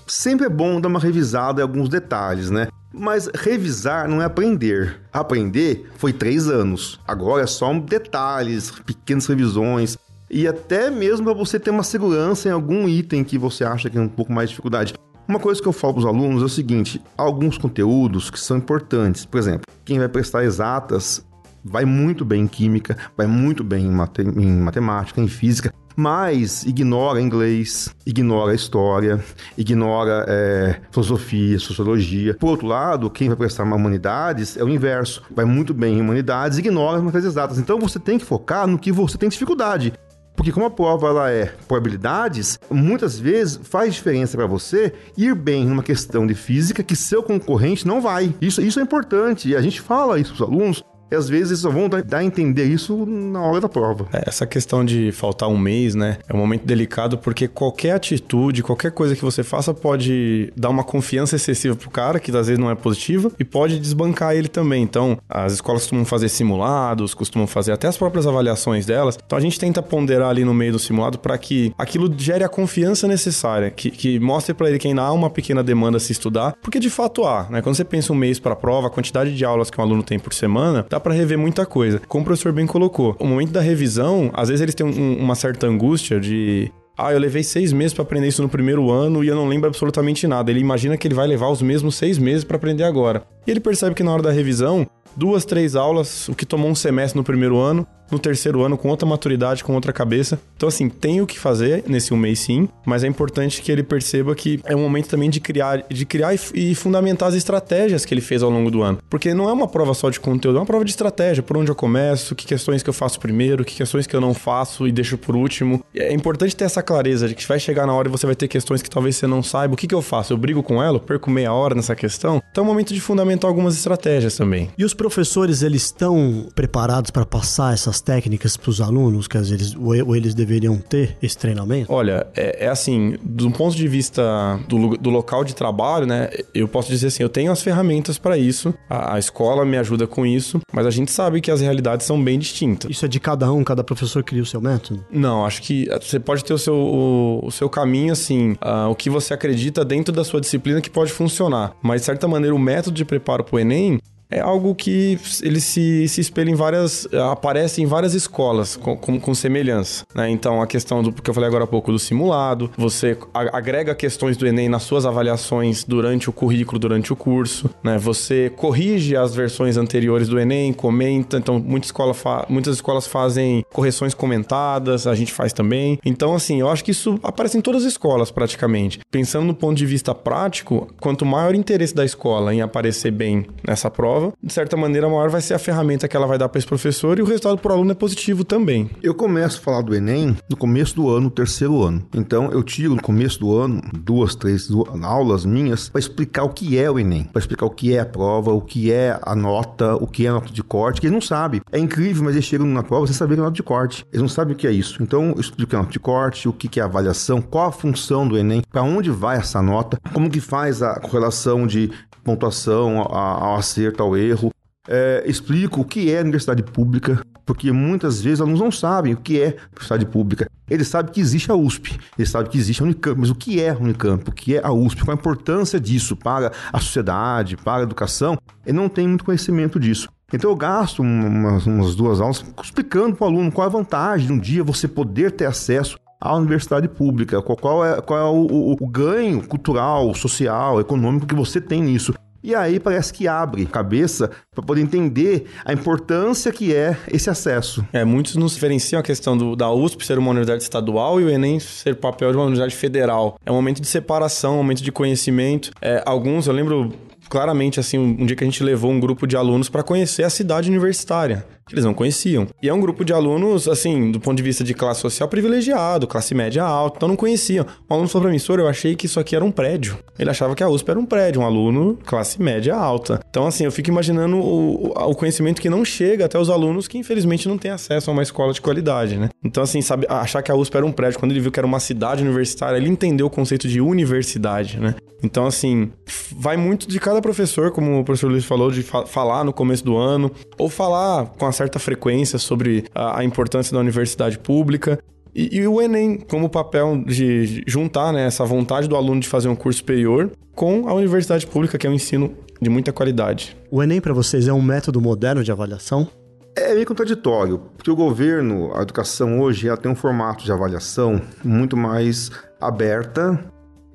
Sempre 0.07 0.45
é 0.45 0.49
bom 0.49 0.79
dar 0.81 0.89
uma 0.89 0.99
revisada 0.99 1.61
em 1.61 1.63
alguns 1.63 1.89
detalhes, 1.89 2.49
né? 2.49 2.67
Mas 2.93 3.27
revisar 3.33 4.07
não 4.07 4.21
é 4.21 4.25
aprender. 4.25 5.01
Aprender 5.11 5.89
foi 5.97 6.13
três 6.13 6.47
anos. 6.47 6.99
Agora 7.07 7.43
é 7.43 7.47
só 7.47 7.73
detalhes, 7.73 8.71
pequenas 8.85 9.25
revisões. 9.25 9.97
E 10.29 10.47
até 10.47 10.89
mesmo 10.89 11.25
para 11.25 11.33
você 11.33 11.59
ter 11.59 11.69
uma 11.69 11.83
segurança 11.83 12.49
em 12.49 12.51
algum 12.51 12.87
item 12.87 13.23
que 13.23 13.37
você 13.37 13.63
acha 13.63 13.89
que 13.89 13.97
é 13.97 14.01
um 14.01 14.09
pouco 14.09 14.31
mais 14.31 14.49
de 14.49 14.53
dificuldade. 14.53 14.93
Uma 15.27 15.39
coisa 15.39 15.61
que 15.61 15.67
eu 15.67 15.73
falo 15.73 15.93
para 15.93 15.99
os 16.01 16.05
alunos 16.05 16.41
é 16.41 16.45
o 16.45 16.49
seguinte: 16.49 17.01
alguns 17.17 17.57
conteúdos 17.57 18.29
que 18.29 18.39
são 18.39 18.57
importantes. 18.57 19.25
Por 19.25 19.37
exemplo, 19.37 19.63
quem 19.85 19.97
vai 19.97 20.09
prestar 20.09 20.43
exatas 20.43 21.25
vai 21.63 21.85
muito 21.85 22.25
bem 22.25 22.41
em 22.41 22.47
química, 22.47 22.97
vai 23.15 23.25
muito 23.25 23.63
bem 23.63 23.85
em, 23.85 23.91
mate 23.91 24.21
em 24.21 24.51
matemática, 24.59 25.21
em 25.21 25.27
física, 25.27 25.73
mas 25.95 26.63
ignora 26.63 27.21
inglês, 27.21 27.93
ignora 28.05 28.53
história, 28.53 29.23
ignora 29.57 30.25
é, 30.27 30.79
filosofia, 30.91 31.59
sociologia. 31.59 32.33
Por 32.33 32.49
outro 32.49 32.67
lado, 32.67 33.09
quem 33.09 33.27
vai 33.27 33.37
prestar 33.37 33.63
humanidades 33.63 34.57
é 34.57 34.63
o 34.63 34.69
inverso, 34.69 35.23
vai 35.31 35.45
muito 35.45 35.73
bem 35.73 35.97
em 35.97 36.01
humanidades, 36.01 36.57
ignora 36.57 36.97
as 36.97 37.03
matérias 37.03 37.31
exatas. 37.31 37.57
Então 37.57 37.79
você 37.79 37.99
tem 37.99 38.17
que 38.17 38.25
focar 38.25 38.67
no 38.67 38.77
que 38.77 38.91
você 38.91 39.17
tem 39.17 39.29
dificuldade. 39.29 39.93
Porque 40.35 40.51
como 40.51 40.65
a 40.65 40.71
prova 40.71 41.07
ela 41.07 41.29
é 41.29 41.45
probabilidades, 41.67 42.59
muitas 42.69 43.19
vezes 43.19 43.59
faz 43.63 43.93
diferença 43.93 44.35
para 44.35 44.47
você 44.47 44.93
ir 45.15 45.35
bem 45.35 45.65
numa 45.65 45.83
questão 45.83 46.25
de 46.25 46.33
física 46.33 46.83
que 46.83 46.95
seu 46.95 47.21
concorrente 47.21 47.87
não 47.87 48.01
vai. 48.01 48.33
Isso, 48.41 48.61
isso 48.61 48.79
é 48.79 48.83
importante 48.83 49.49
e 49.49 49.55
a 49.55 49.61
gente 49.61 49.79
fala 49.79 50.19
isso 50.19 50.33
para 50.35 50.43
os 50.43 50.51
alunos 50.51 50.83
E 51.13 51.15
às 51.15 51.29
vezes 51.29 51.59
só 51.59 51.69
vão 51.69 51.87
dar 51.87 52.17
a 52.17 52.23
entender 52.23 52.65
isso 52.65 53.05
na 53.05 53.39
hora 53.39 53.61
da 53.61 53.69
prova. 53.69 54.07
É, 54.11 54.23
essa 54.25 54.47
questão 54.47 54.83
de 54.83 55.11
faltar 55.11 55.47
um 55.47 55.59
mês, 55.59 55.93
né? 55.93 56.17
É 56.27 56.33
um 56.33 56.37
momento 56.39 56.65
delicado 56.65 57.19
porque 57.19 57.47
qualquer 57.47 57.91
atitude, 57.91 58.63
qualquer 58.63 58.89
coisa 58.89 59.15
que 59.15 59.21
você 59.21 59.43
faça 59.43 59.75
pode 59.75 60.51
dar 60.57 60.69
uma 60.69 60.83
confiança 60.83 61.35
excessiva 61.35 61.75
pro 61.75 61.91
cara, 61.91 62.19
que 62.19 62.31
às 62.31 62.47
vezes 62.47 62.57
não 62.57 62.71
é 62.71 62.73
positiva, 62.73 63.31
e 63.39 63.43
pode 63.43 63.79
desbancar 63.79 64.33
ele 64.33 64.47
também. 64.47 64.81
Então, 64.81 65.19
as 65.29 65.53
escolas 65.53 65.83
costumam 65.83 66.03
fazer 66.03 66.29
simulados, 66.29 67.13
costumam 67.13 67.45
fazer 67.45 67.73
até 67.73 67.87
as 67.87 67.95
próprias 67.95 68.25
avaliações 68.25 68.83
delas. 68.83 69.15
Então, 69.23 69.37
a 69.37 69.41
gente 69.41 69.59
tenta 69.59 69.83
ponderar 69.83 70.31
ali 70.31 70.43
no 70.43 70.53
meio 70.53 70.71
do 70.71 70.79
simulado 70.79 71.19
para 71.19 71.37
que 71.37 71.71
aquilo 71.77 72.11
gere 72.17 72.43
a 72.43 72.49
confiança 72.49 73.07
necessária, 73.07 73.69
que, 73.69 73.91
que 73.91 74.19
mostre 74.19 74.55
para 74.55 74.67
ele 74.67 74.79
que 74.79 74.87
ainda 74.87 75.03
há 75.03 75.11
uma 75.11 75.29
pequena 75.29 75.61
demanda 75.61 75.97
a 75.97 75.99
se 75.99 76.11
estudar, 76.11 76.55
porque 76.59 76.79
de 76.79 76.89
fato 76.89 77.23
há, 77.23 77.47
né? 77.51 77.61
Quando 77.61 77.75
você 77.75 77.85
pensa 77.85 78.11
um 78.11 78.15
mês 78.15 78.39
para 78.39 78.53
a 78.53 78.55
prova, 78.55 78.87
a 78.87 78.89
quantidade 78.89 79.35
de 79.35 79.45
aulas 79.45 79.69
que 79.69 79.79
um 79.79 79.83
aluno 79.83 80.01
tem 80.01 80.17
por 80.17 80.33
semana, 80.33 80.83
dá 80.89 81.02
para 81.03 81.13
rever 81.13 81.37
muita 81.37 81.65
coisa. 81.65 82.01
Como 82.07 82.23
o 82.23 82.25
professor 82.25 82.51
bem 82.51 82.65
colocou, 82.65 83.15
o 83.19 83.27
momento 83.27 83.51
da 83.51 83.61
revisão, 83.61 84.31
às 84.33 84.49
vezes 84.49 84.61
eles 84.61 84.75
têm 84.75 84.85
um, 84.85 85.17
uma 85.17 85.35
certa 85.35 85.67
angústia 85.67 86.19
de 86.19 86.71
ah, 86.97 87.11
eu 87.11 87.19
levei 87.19 87.41
seis 87.41 87.73
meses 87.73 87.91
para 87.93 88.03
aprender 88.03 88.27
isso 88.27 88.41
no 88.41 88.49
primeiro 88.49 88.91
ano 88.91 89.23
e 89.23 89.27
eu 89.27 89.35
não 89.35 89.47
lembro 89.47 89.67
absolutamente 89.67 90.27
nada. 90.27 90.51
Ele 90.51 90.59
imagina 90.59 90.95
que 90.95 91.07
ele 91.07 91.15
vai 91.15 91.25
levar 91.25 91.49
os 91.49 91.61
mesmos 91.61 91.95
seis 91.95 92.19
meses 92.19 92.43
para 92.43 92.55
aprender 92.55 92.83
agora. 92.83 93.23
E 93.47 93.51
ele 93.51 93.59
percebe 93.59 93.95
que 93.95 94.03
na 94.03 94.13
hora 94.13 94.21
da 94.21 94.31
revisão, 94.31 94.87
duas, 95.15 95.43
três 95.43 95.75
aulas, 95.75 96.29
o 96.29 96.35
que 96.35 96.45
tomou 96.45 96.69
um 96.69 96.75
semestre 96.75 97.17
no 97.17 97.23
primeiro 97.23 97.57
ano, 97.57 97.87
no 98.11 98.19
terceiro 98.19 98.63
ano 98.63 98.77
com 98.77 98.89
outra 98.89 99.07
maturidade, 99.07 99.63
com 99.63 99.73
outra 99.73 99.93
cabeça. 99.93 100.39
Então, 100.55 100.69
assim, 100.69 100.89
tem 100.89 101.21
o 101.21 101.27
que 101.27 101.37
fazer 101.37 101.83
nesse 101.87 102.13
um 102.13 102.17
mês 102.17 102.39
sim, 102.39 102.69
mas 102.85 103.03
é 103.03 103.07
importante 103.07 103.61
que 103.61 103.71
ele 103.71 103.83
perceba 103.83 104.35
que 104.35 104.59
é 104.65 104.75
um 104.75 104.81
momento 104.81 105.09
também 105.09 105.29
de 105.29 105.39
criar, 105.39 105.83
de 105.89 106.05
criar 106.05 106.33
e, 106.53 106.75
fundamentar 106.75 107.29
as 107.29 107.35
estratégias 107.35 108.05
que 108.05 108.13
ele 108.13 108.21
fez 108.21 108.43
ao 108.43 108.49
longo 108.49 108.69
do 108.69 108.81
ano. 108.81 108.99
Porque 109.09 109.33
não 109.33 109.49
é 109.49 109.53
uma 109.53 109.67
prova 109.67 109.93
só 109.93 110.09
de 110.09 110.19
conteúdo, 110.19 110.57
é 110.57 110.59
uma 110.59 110.65
prova 110.65 110.85
de 110.85 110.91
estratégia, 110.91 111.43
por 111.43 111.57
onde 111.57 111.69
eu 111.69 111.75
começo, 111.75 112.35
que 112.35 112.45
questões 112.45 112.83
que 112.83 112.89
eu 112.89 112.93
faço 112.93 113.19
primeiro, 113.19 113.65
que 113.65 113.75
questões 113.75 114.07
que 114.07 114.15
eu 114.15 114.21
não 114.21 114.33
faço 114.33 114.87
e 114.87 114.91
deixo 114.91 115.17
por 115.17 115.35
último. 115.35 115.83
É 115.95 116.13
importante 116.13 116.55
ter 116.55 116.65
essa 116.65 116.81
clareza 116.81 117.27
de 117.27 117.35
que 117.35 117.47
vai 117.47 117.59
chegar 117.59 117.85
na 117.85 117.93
hora 117.93 118.07
e 118.07 118.11
você 118.11 118.25
vai 118.25 118.35
ter 118.35 118.47
questões 118.47 118.81
que 118.81 118.89
talvez 118.89 119.15
você 119.15 119.27
não 119.27 119.43
saiba. 119.43 119.73
O 119.73 119.77
que, 119.77 119.87
que 119.87 119.95
eu 119.95 120.01
faço? 120.01 120.33
Eu 120.33 120.37
brigo 120.37 120.63
com 120.63 120.81
ela? 120.81 120.97
Eu 120.97 121.01
perco 121.01 121.29
meia 121.29 121.53
hora 121.53 121.75
nessa 121.75 121.95
questão? 121.95 122.41
Então 122.51 122.63
é 122.63 122.65
um 122.65 122.69
momento 122.69 122.93
de 122.93 123.01
fundamentar 123.01 123.49
algumas 123.49 123.75
estratégias 123.75 124.35
também. 124.35 124.71
E 124.77 124.83
os 124.83 124.93
professores, 124.93 125.61
eles 125.61 125.83
estão 125.83 126.47
preparados 126.55 127.11
para 127.11 127.25
passar 127.25 127.73
essas 127.93 128.01
técnicas 128.01 128.57
para 128.57 128.69
os 128.69 128.81
alunos, 128.81 129.27
que 129.27 129.37
às 129.37 129.49
vezes 129.49 129.75
ou 129.75 130.15
eles 130.15 130.33
deveriam 130.33 130.77
ter 130.77 131.15
esse 131.21 131.37
treinamento? 131.37 131.93
Olha, 131.93 132.25
é, 132.35 132.65
é 132.65 132.67
assim, 132.67 133.15
do 133.21 133.51
ponto 133.51 133.75
de 133.75 133.87
vista 133.87 134.59
do, 134.67 134.97
do, 134.97 135.09
local 135.09 135.43
de 135.43 135.53
trabalho, 135.53 136.07
né? 136.07 136.29
Eu 136.53 136.67
posso 136.67 136.89
dizer 136.89 137.07
assim, 137.07 137.21
eu 137.21 137.29
tenho 137.29 137.51
as 137.51 137.61
ferramentas 137.61 138.17
para 138.17 138.37
isso, 138.37 138.73
a, 138.89 139.15
a, 139.15 139.19
escola 139.19 139.63
me 139.63 139.77
ajuda 139.77 140.07
com 140.07 140.25
isso, 140.25 140.59
mas 140.71 140.87
a 140.87 140.89
gente 140.89 141.11
sabe 141.11 141.39
que 141.39 141.51
as 141.51 141.61
realidades 141.61 142.05
são 142.05 142.21
bem 142.21 142.39
distintas. 142.39 142.89
Isso 142.89 143.05
é 143.05 143.07
de 143.07 143.19
cada 143.19 143.51
um, 143.51 143.63
cada 143.63 143.83
professor 143.83 144.23
cria 144.23 144.41
o 144.41 144.45
seu 144.45 144.59
método? 144.59 145.05
Não, 145.11 145.45
acho 145.45 145.61
que 145.61 145.87
você 146.01 146.19
pode 146.19 146.43
ter 146.43 146.53
o 146.53 146.57
seu, 146.57 146.75
o, 146.75 147.45
o 147.45 147.51
seu 147.51 147.69
caminho, 147.69 148.11
assim, 148.11 148.53
uh, 148.53 148.89
o 148.89 148.95
que 148.95 149.09
você 149.09 149.33
acredita 149.33 149.85
dentro 149.85 150.13
da 150.13 150.23
sua 150.23 150.41
disciplina 150.41 150.81
que 150.81 150.89
pode 150.89 151.11
funcionar, 151.11 151.75
mas 151.81 152.01
de 152.01 152.05
certa 152.05 152.27
maneira 152.27 152.55
o 152.55 152.59
método 152.59 152.95
de 152.95 153.05
preparo 153.05 153.43
para 153.43 153.55
o 153.55 153.59
Enem 153.59 153.99
é 154.33 154.39
algo 154.39 154.73
que 154.73 155.19
ele 155.41 155.59
se, 155.59 156.07
se 156.07 156.21
espelha 156.21 156.49
em 156.49 156.55
várias. 156.55 157.07
aparece 157.31 157.81
em 157.81 157.85
várias 157.85 158.13
escolas 158.13 158.75
com, 158.75 158.97
com, 158.97 159.19
com 159.19 159.33
semelhança. 159.33 160.05
Né? 160.15 160.29
Então, 160.29 160.61
a 160.61 160.67
questão 160.67 161.03
do 161.03 161.11
que 161.11 161.29
eu 161.29 161.33
falei 161.33 161.47
agora 161.47 161.63
há 161.63 161.67
pouco 161.67 161.91
do 161.91 161.99
simulado, 161.99 162.71
você 162.77 163.17
agrega 163.33 163.93
questões 163.95 164.37
do 164.37 164.47
Enem 164.47 164.69
nas 164.69 164.83
suas 164.83 165.05
avaliações 165.05 165.83
durante 165.83 166.29
o 166.29 166.33
currículo, 166.33 166.79
durante 166.79 167.13
o 167.13 167.15
curso, 167.15 167.69
né? 167.83 167.97
Você 167.97 168.51
corrige 168.55 169.15
as 169.15 169.35
versões 169.35 169.77
anteriores 169.77 170.27
do 170.27 170.39
Enem, 170.39 170.73
comenta. 170.73 171.37
Então, 171.37 171.59
muita 171.59 171.87
escola 171.87 172.13
muitas 172.49 172.75
escolas 172.75 173.07
fazem 173.07 173.65
correções 173.71 174.13
comentadas, 174.13 175.07
a 175.07 175.15
gente 175.15 175.31
faz 175.31 175.53
também. 175.53 175.99
Então, 176.05 176.33
assim, 176.33 176.59
eu 176.59 176.69
acho 176.69 176.83
que 176.83 176.91
isso 176.91 177.19
aparece 177.23 177.57
em 177.57 177.61
todas 177.61 177.83
as 177.83 177.91
escolas 177.91 178.31
praticamente. 178.31 178.99
Pensando 179.11 179.45
no 179.45 179.53
ponto 179.53 179.75
de 179.75 179.85
vista 179.85 180.13
prático, 180.13 180.87
quanto 180.99 181.25
maior 181.25 181.53
o 181.53 181.55
interesse 181.55 181.93
da 181.93 182.05
escola 182.05 182.53
em 182.53 182.61
aparecer 182.61 183.11
bem 183.11 183.45
nessa 183.67 183.89
prova, 183.89 184.22
de 184.41 184.53
certa 184.53 184.77
maneira, 184.77 185.09
maior 185.09 185.29
vai 185.29 185.41
ser 185.41 185.55
a 185.55 185.59
ferramenta 185.59 186.07
que 186.07 186.15
ela 186.15 186.27
vai 186.27 186.37
dar 186.37 186.47
para 186.49 186.59
esse 186.59 186.67
professor 186.67 187.17
e 187.17 187.21
o 187.21 187.25
resultado 187.25 187.59
o 187.63 187.71
aluno 187.71 187.91
é 187.91 187.95
positivo 187.95 188.43
também. 188.43 188.89
Eu 189.01 189.15
começo 189.15 189.57
a 189.57 189.61
falar 189.61 189.81
do 189.81 189.95
Enem 189.95 190.35
no 190.49 190.55
começo 190.55 190.95
do 190.95 191.09
ano, 191.09 191.29
terceiro 191.29 191.81
ano. 191.81 192.05
Então, 192.13 192.51
eu 192.51 192.61
tiro 192.61 192.95
no 192.95 193.01
começo 193.01 193.39
do 193.39 193.57
ano 193.57 193.81
duas, 193.93 194.35
três 194.35 194.69
aulas 195.01 195.45
minhas 195.45 195.89
para 195.89 195.99
explicar 195.99 196.43
o 196.43 196.49
que 196.49 196.77
é 196.77 196.89
o 196.89 196.99
Enem, 196.99 197.23
para 197.23 197.39
explicar 197.39 197.65
o 197.65 197.69
que 197.69 197.95
é 197.95 197.99
a 197.99 198.05
prova, 198.05 198.51
o 198.51 198.61
que 198.61 198.91
é 198.91 199.17
a 199.21 199.35
nota, 199.35 199.95
o 199.95 200.05
que 200.05 200.25
é 200.25 200.29
a 200.29 200.33
nota 200.33 200.51
de 200.51 200.61
corte, 200.61 201.01
que 201.01 201.07
eles 201.07 201.13
não 201.13 201.21
sabem. 201.21 201.61
É 201.71 201.79
incrível, 201.79 202.23
mas 202.23 202.35
eles 202.35 202.45
chegam 202.45 202.67
na 202.67 202.83
prova 202.83 203.07
sem 203.07 203.15
saber 203.15 203.35
a 203.35 203.43
nota 203.43 203.53
de 203.53 203.63
corte. 203.63 204.05
Eles 204.11 204.21
não 204.21 204.29
sabem 204.29 204.53
o 204.53 204.57
que 204.57 204.67
é 204.67 204.71
isso. 204.71 205.01
Então, 205.01 205.31
eu 205.31 205.39
explico 205.39 205.75
a 205.75 205.79
nota 205.79 205.91
de 205.91 205.99
corte, 205.99 206.47
o 206.47 206.53
que 206.53 206.79
é 206.79 206.83
a 206.83 206.85
avaliação, 206.85 207.41
qual 207.41 207.67
a 207.67 207.71
função 207.71 208.27
do 208.27 208.37
Enem, 208.37 208.61
para 208.69 208.83
onde 208.83 209.09
vai 209.09 209.37
essa 209.37 209.61
nota, 209.61 209.99
como 210.13 210.29
que 210.29 210.39
faz 210.39 210.81
a 210.81 210.99
correlação 210.99 211.65
de 211.65 211.89
pontuação 212.23 212.99
ao 212.99 213.55
acerto, 213.55 214.01
ao 214.01 214.17
erro. 214.17 214.51
É, 214.87 215.23
explico 215.25 215.81
o 215.81 215.85
que 215.85 216.11
é 216.11 216.21
universidade 216.21 216.61
pública, 216.61 217.25
porque 217.45 217.71
muitas 217.71 218.21
vezes 218.21 218.41
alunos 218.41 218.59
não 218.59 218.71
sabem 218.71 219.13
o 219.13 219.17
que 219.17 219.39
é 219.39 219.55
universidade 219.71 220.05
pública. 220.05 220.49
Eles 220.69 220.87
sabem 220.87 221.11
que 221.11 221.21
existe 221.21 221.51
a 221.51 221.55
USP, 221.55 221.99
eles 222.17 222.29
sabem 222.29 222.49
que 222.49 222.57
existe 222.57 222.81
a 222.81 222.85
Unicamp, 222.85 223.19
mas 223.19 223.29
o 223.29 223.35
que 223.35 223.61
é 223.61 223.69
a 223.69 223.77
Unicamp, 223.77 224.29
o 224.29 224.31
que 224.31 224.55
é 224.55 224.61
a 224.65 224.71
USP, 224.71 225.03
qual 225.03 225.15
a 225.15 225.19
importância 225.19 225.79
disso 225.79 226.15
para 226.15 226.51
a 226.71 226.79
sociedade, 226.79 227.57
para 227.57 227.81
a 227.81 227.83
educação, 227.83 228.37
ele 228.65 228.77
não 228.77 228.89
tem 228.89 229.07
muito 229.07 229.25
conhecimento 229.25 229.79
disso. 229.79 230.09
Então 230.33 230.49
eu 230.49 230.55
gasto 230.55 231.01
umas, 231.01 231.65
umas 231.67 231.95
duas 231.95 232.19
aulas 232.19 232.43
explicando 232.63 233.15
para 233.15 233.25
o 233.25 233.27
aluno 233.27 233.51
qual 233.51 233.67
a 233.67 233.69
vantagem 233.69 234.27
de 234.27 234.33
um 234.33 234.39
dia 234.39 234.63
você 234.63 234.87
poder 234.87 235.31
ter 235.31 235.45
acesso 235.45 235.97
à 236.23 236.33
universidade 236.37 236.87
pública, 236.87 237.41
qual, 237.41 237.57
qual 237.57 237.85
é, 237.85 238.01
qual 238.01 238.19
é 238.19 238.23
o, 238.23 238.47
o, 238.49 238.71
o 238.79 238.87
ganho 238.87 239.45
cultural, 239.45 240.13
social, 240.15 240.79
econômico 240.79 241.27
que 241.27 241.35
você 241.35 241.59
tem 241.59 241.81
nisso. 241.81 242.13
E 242.41 242.55
aí 242.55 242.79
parece 242.79 243.13
que 243.13 243.27
abre 243.27 243.65
cabeça 243.65 244.29
para 244.53 244.63
poder 244.63 244.81
entender 244.81 245.45
a 245.65 245.73
importância 245.73 246.51
que 246.51 246.73
é 246.73 246.97
esse 247.09 247.29
acesso. 247.29 247.85
É, 247.91 248.03
muitos 248.05 248.35
nos 248.35 248.53
diferenciam 248.53 248.99
a 248.99 249.03
questão 249.03 249.37
do, 249.37 249.55
da 249.55 249.71
USP 249.71 250.05
ser 250.05 250.17
uma 250.17 250.29
universidade 250.29 250.63
estadual 250.63 251.19
e 251.19 251.25
o 251.25 251.29
Enem 251.29 251.59
ser 251.59 251.95
papel 251.95 252.31
de 252.31 252.37
uma 252.37 252.43
universidade 252.43 252.75
federal. 252.75 253.37
É 253.45 253.51
um 253.51 253.55
momento 253.55 253.81
de 253.81 253.87
separação, 253.87 254.55
um 254.55 254.57
momento 254.57 254.83
de 254.83 254.91
conhecimento. 254.91 255.71
É, 255.81 256.03
alguns, 256.05 256.47
eu 256.47 256.53
lembro 256.53 256.91
claramente 257.29 257.79
assim 257.79 257.97
um 257.97 258.25
dia 258.25 258.35
que 258.35 258.43
a 258.43 258.47
gente 258.47 258.63
levou 258.63 258.91
um 258.91 258.99
grupo 258.99 259.25
de 259.25 259.37
alunos 259.37 259.69
para 259.69 259.81
conhecer 259.81 260.23
a 260.23 260.29
cidade 260.29 260.69
universitária 260.69 261.45
que 261.67 261.73
eles 261.73 261.85
não 261.85 261.93
conheciam. 261.93 262.47
E 262.61 262.69
é 262.69 262.73
um 262.73 262.79
grupo 262.79 263.05
de 263.05 263.13
alunos, 263.13 263.67
assim, 263.67 264.11
do 264.11 264.19
ponto 264.19 264.37
de 264.37 264.43
vista 264.43 264.63
de 264.63 264.73
classe 264.73 265.01
social 265.01 265.27
privilegiado, 265.29 266.07
classe 266.07 266.35
média 266.35 266.63
alta, 266.63 266.97
então 266.97 267.09
não 267.09 267.15
conheciam. 267.15 267.65
Um 267.89 267.93
aluno 267.93 268.07
falou 268.07 268.23
pra 268.23 268.31
mim, 268.31 268.61
eu 268.61 268.67
achei 268.67 268.95
que 268.95 269.05
isso 269.05 269.19
aqui 269.19 269.35
era 269.35 269.43
um 269.43 269.51
prédio. 269.51 269.97
Ele 270.17 270.29
achava 270.29 270.55
que 270.55 270.63
a 270.63 270.69
USP 270.69 270.89
era 270.89 270.99
um 270.99 271.05
prédio, 271.05 271.41
um 271.41 271.45
aluno 271.45 271.97
classe 272.05 272.41
média 272.41 272.75
alta. 272.75 273.19
Então, 273.29 273.47
assim, 273.47 273.65
eu 273.65 273.71
fico 273.71 273.89
imaginando 273.89 274.37
o, 274.37 274.91
o 274.91 275.15
conhecimento 275.15 275.61
que 275.61 275.69
não 275.69 275.83
chega 275.83 276.25
até 276.25 276.37
os 276.37 276.49
alunos 276.49 276.87
que, 276.87 276.97
infelizmente, 276.97 277.47
não 277.47 277.57
têm 277.57 277.71
acesso 277.71 278.09
a 278.09 278.13
uma 278.13 278.23
escola 278.23 278.53
de 278.53 278.61
qualidade, 278.61 279.17
né? 279.17 279.29
Então, 279.43 279.63
assim, 279.63 279.81
sabe, 279.81 280.05
achar 280.09 280.41
que 280.41 280.51
a 280.51 280.55
USP 280.55 280.77
era 280.77 280.85
um 280.85 280.91
prédio, 280.91 281.19
quando 281.19 281.31
ele 281.31 281.39
viu 281.39 281.51
que 281.51 281.59
era 281.59 281.67
uma 281.67 281.79
cidade 281.79 282.23
universitária, 282.23 282.77
ele 282.77 282.89
entendeu 282.89 283.27
o 283.27 283.29
conceito 283.29 283.67
de 283.67 283.81
universidade, 283.81 284.79
né? 284.79 284.95
Então, 285.23 285.47
assim, 285.47 285.89
vai 286.35 286.57
muito 286.57 286.87
de 286.87 286.99
cada 286.99 287.21
professor, 287.21 287.71
como 287.71 287.99
o 287.99 288.03
professor 288.03 288.29
Luiz 288.29 288.43
falou, 288.43 288.69
de 288.69 288.83
fa 288.83 289.05
falar 289.05 289.45
no 289.45 289.53
começo 289.53 289.83
do 289.83 289.95
ano, 289.95 290.29
ou 290.57 290.69
falar 290.69 291.27
com 291.37 291.45
a 291.45 291.51
certa 291.53 291.79
frequência 291.79 292.37
sobre 292.37 292.85
a, 292.93 293.19
a 293.19 293.23
importância 293.23 293.73
da 293.73 293.79
universidade 293.79 294.37
pública. 294.37 294.99
E, 295.33 295.59
e, 295.59 295.67
o 295.67 295.81
Enem, 295.81 296.17
como 296.17 296.49
papel 296.49 297.03
de 297.05 297.63
juntar 297.65 298.13
né, 298.13 298.27
essa 298.27 298.45
vontade 298.45 298.87
do 298.87 298.95
aluno 298.95 299.19
de 299.19 299.27
fazer 299.27 299.47
um 299.47 299.55
curso 299.55 299.79
superior 299.79 300.31
com 300.53 300.87
a 300.87 300.93
universidade 300.93 301.47
pública, 301.47 301.77
que 301.77 301.87
é 301.87 301.89
um 301.89 301.93
ensino 301.93 302.35
de 302.61 302.69
muita 302.69 302.91
qualidade. 302.93 303.57
O 303.71 303.81
Enem, 303.81 303.99
para 303.99 304.13
vocês, 304.13 304.47
é 304.47 304.53
um 304.53 304.61
método 304.61 305.01
moderno 305.01 305.43
de 305.43 305.51
avaliação? 305.51 306.07
É 306.55 306.75
meio 306.75 306.85
contraditório, 306.85 307.59
porque 307.75 307.89
o 307.89 307.95
governo, 307.95 308.71
a 308.75 308.83
educação 308.83 309.41
hoje, 309.41 309.67
ela 309.67 309.75
tem 309.77 309.91
um 309.91 309.95
formato 309.95 310.43
de 310.43 310.51
avaliação 310.51 311.19
muito 311.43 311.75
mais 311.75 312.29
aberta 312.61 313.43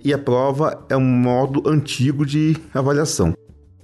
e 0.05 0.13
a 0.13 0.19
prova 0.19 0.85
é 0.89 0.97
um 0.97 1.01
modo 1.01 1.69
antigo 1.69 2.27
de 2.27 2.57
avaliação. 2.75 3.35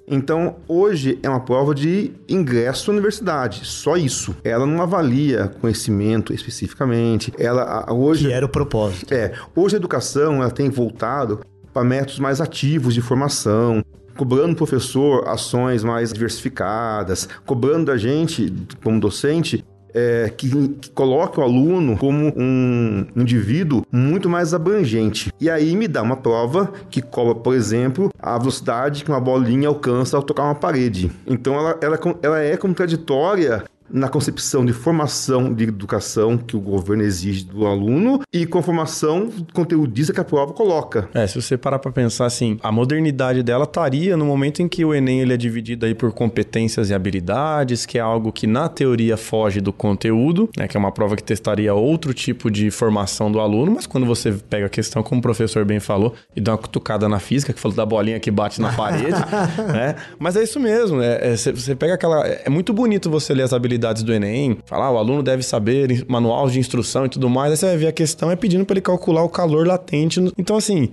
Então, 0.07 0.57
hoje 0.69 1.19
é 1.23 1.29
uma 1.29 1.41
prova 1.41 1.75
de 1.75 2.13
ingresso 2.29 2.91
à 2.91 2.93
universidade, 2.93 3.65
só 3.65 3.97
isso. 3.97 4.37
Ela 4.45 4.67
não 4.67 4.83
avalia 4.83 5.49
conhecimento 5.61 6.33
especificamente. 6.33 7.33
Ela 7.39 7.91
hoje 7.93 8.27
que 8.27 8.33
era 8.33 8.45
o 8.45 8.49
propósito. 8.49 9.13
É, 9.13 9.33
hoje 9.57 9.77
a 9.77 9.79
educação 9.79 10.43
ela 10.43 10.51
tem 10.51 10.69
voltado 10.69 11.41
para 11.73 11.83
métodos 11.83 12.19
mais 12.19 12.41
ativos 12.41 12.95
de 12.95 13.01
formação, 13.01 13.83
cobrando 14.17 14.51
do 14.51 14.57
professor 14.57 15.27
ações 15.27 15.83
mais 15.83 16.13
diversificadas, 16.13 17.29
cobrando 17.45 17.87
da 17.87 17.97
gente 17.97 18.53
como 18.83 19.01
docente 19.01 19.65
é, 19.95 20.33
que, 20.37 20.49
que 20.81 20.91
coloque 20.91 21.39
o 21.39 21.43
aluno 21.43 21.97
como 21.97 22.33
um 22.37 23.07
indivíduo 23.17 23.87
muito 23.93 24.29
mais 24.29 24.53
abrangente. 24.53 25.33
E 25.41 25.49
aí 25.49 25.77
me 25.77 25.87
dá 25.87 26.03
uma 26.03 26.17
prova 26.17 26.73
que 26.91 27.01
cobra, 27.01 27.35
por 27.35 27.55
exemplo, 27.55 28.11
a 28.19 28.37
velocidade 28.37 29.05
que 29.05 29.11
uma 29.11 29.21
bolinha 29.21 29.69
alcança 29.69 30.17
ao 30.17 30.23
tocar 30.23 30.45
uma 30.45 30.55
parede. 30.55 31.11
Então 31.27 31.55
ela, 31.55 31.79
ela, 31.81 31.99
ela 32.23 32.41
é 32.41 32.57
contraditória 32.57 33.65
na 33.91 34.09
concepção 34.09 34.65
de 34.65 34.73
formação 34.73 35.53
de 35.53 35.65
educação 35.65 36.39
que 36.39 36.57
o 36.57 36.61
governo 36.61 37.03
exige 37.03 37.45
do 37.45 37.67
aluno 37.67 38.21
e 38.33 38.47
com 38.47 38.59
a 38.59 38.63
formação 38.63 39.31
conteudista 39.53 40.13
que 40.13 40.21
a 40.21 40.25
prova 40.25 40.53
coloca. 40.53 41.09
É, 41.15 41.27
se 41.27 41.41
você 41.41 41.57
parar 41.57 41.79
para 41.79 41.93
pensar 41.93 42.27
assim, 42.27 42.59
a 42.63 42.73
modernidade 42.73 43.43
dela 43.43 43.65
estaria 43.65 44.17
no 44.17 44.25
momento 44.25 44.63
em 44.63 44.69
que 44.69 44.85
o 44.85 44.95
Enem 44.95 45.21
ele 45.21 45.35
é 45.35 45.37
dividido 45.37 45.87
aí 45.87 45.95
por 45.95 46.13
competências 46.13 46.91
e 46.91 46.95
habilidades, 46.95 47.85
que 47.85 47.99
é 47.99 48.01
algo 48.01 48.33
que 48.33 48.47
na 48.47 48.69
teoria 48.69 49.17
foge 49.17 49.61
do 49.61 49.73
conteúdo, 49.73 50.49
né, 50.57 50.67
que 50.67 50.77
é 50.77 50.81
uma 50.81 50.93
prova 50.93 51.17
que 51.17 51.23
testaria 51.23 51.75
outro 51.75 52.15
tipo 52.15 52.51
de 52.51 52.71
formação 52.71 53.31
do 53.31 53.41
aluno, 53.41 53.73
mas 53.73 53.87
quando 53.87 54.07
você 54.07 54.33
pega 54.33 54.67
a 54.67 54.71
questão, 54.71 55.03
como 55.03 55.19
o 55.19 55.23
professor 55.23 55.65
bem 55.65 55.81
falou, 55.81 56.15
e 56.35 56.41
dá 56.41 56.53
uma 56.53 56.59
cutucada 56.59 57.09
na 57.09 57.19
física, 57.19 57.53
que 57.53 57.61
falou 57.61 57.77
da 57.77 57.85
bolinha 57.85 58.19
que 58.19 58.31
bate 58.31 58.61
na 58.61 58.73
parede, 58.73 59.13
né? 59.73 59.97
Mas 60.19 60.37
é 60.37 60.43
isso 60.43 60.59
mesmo, 60.59 60.99
né? 60.99 61.19
É, 61.21 61.37
você 61.37 61.75
pega 61.75 61.95
aquela... 61.95 62.27
É 62.27 62.49
muito 62.49 62.73
bonito 62.73 63.11
você 63.11 63.35
ler 63.35 63.43
as 63.43 63.53
habilidades 63.53 63.74
habilidades 63.75 64.03
do 64.03 64.13
Enem, 64.13 64.59
falar, 64.65 64.87
ah, 64.87 64.93
o 64.93 64.99
aluno 64.99 65.23
deve 65.23 65.43
saber 65.43 66.05
manual 66.09 66.49
de 66.49 66.59
instrução 66.59 67.07
e 67.07 67.09
tudo 67.09 67.29
mais, 67.29 67.51
aí 67.51 67.57
você 67.57 67.67
vai 67.67 67.77
ver 67.77 67.87
a 67.89 67.93
questão 67.93 68.31
é 68.31 68.37
pedindo 68.37 68.65
para 68.65 68.75
ele 68.75 68.81
calcular 68.81 69.23
o 69.23 69.29
calor 69.29 69.67
latente. 69.67 70.21
Então, 70.39 70.57
assim, 70.57 70.91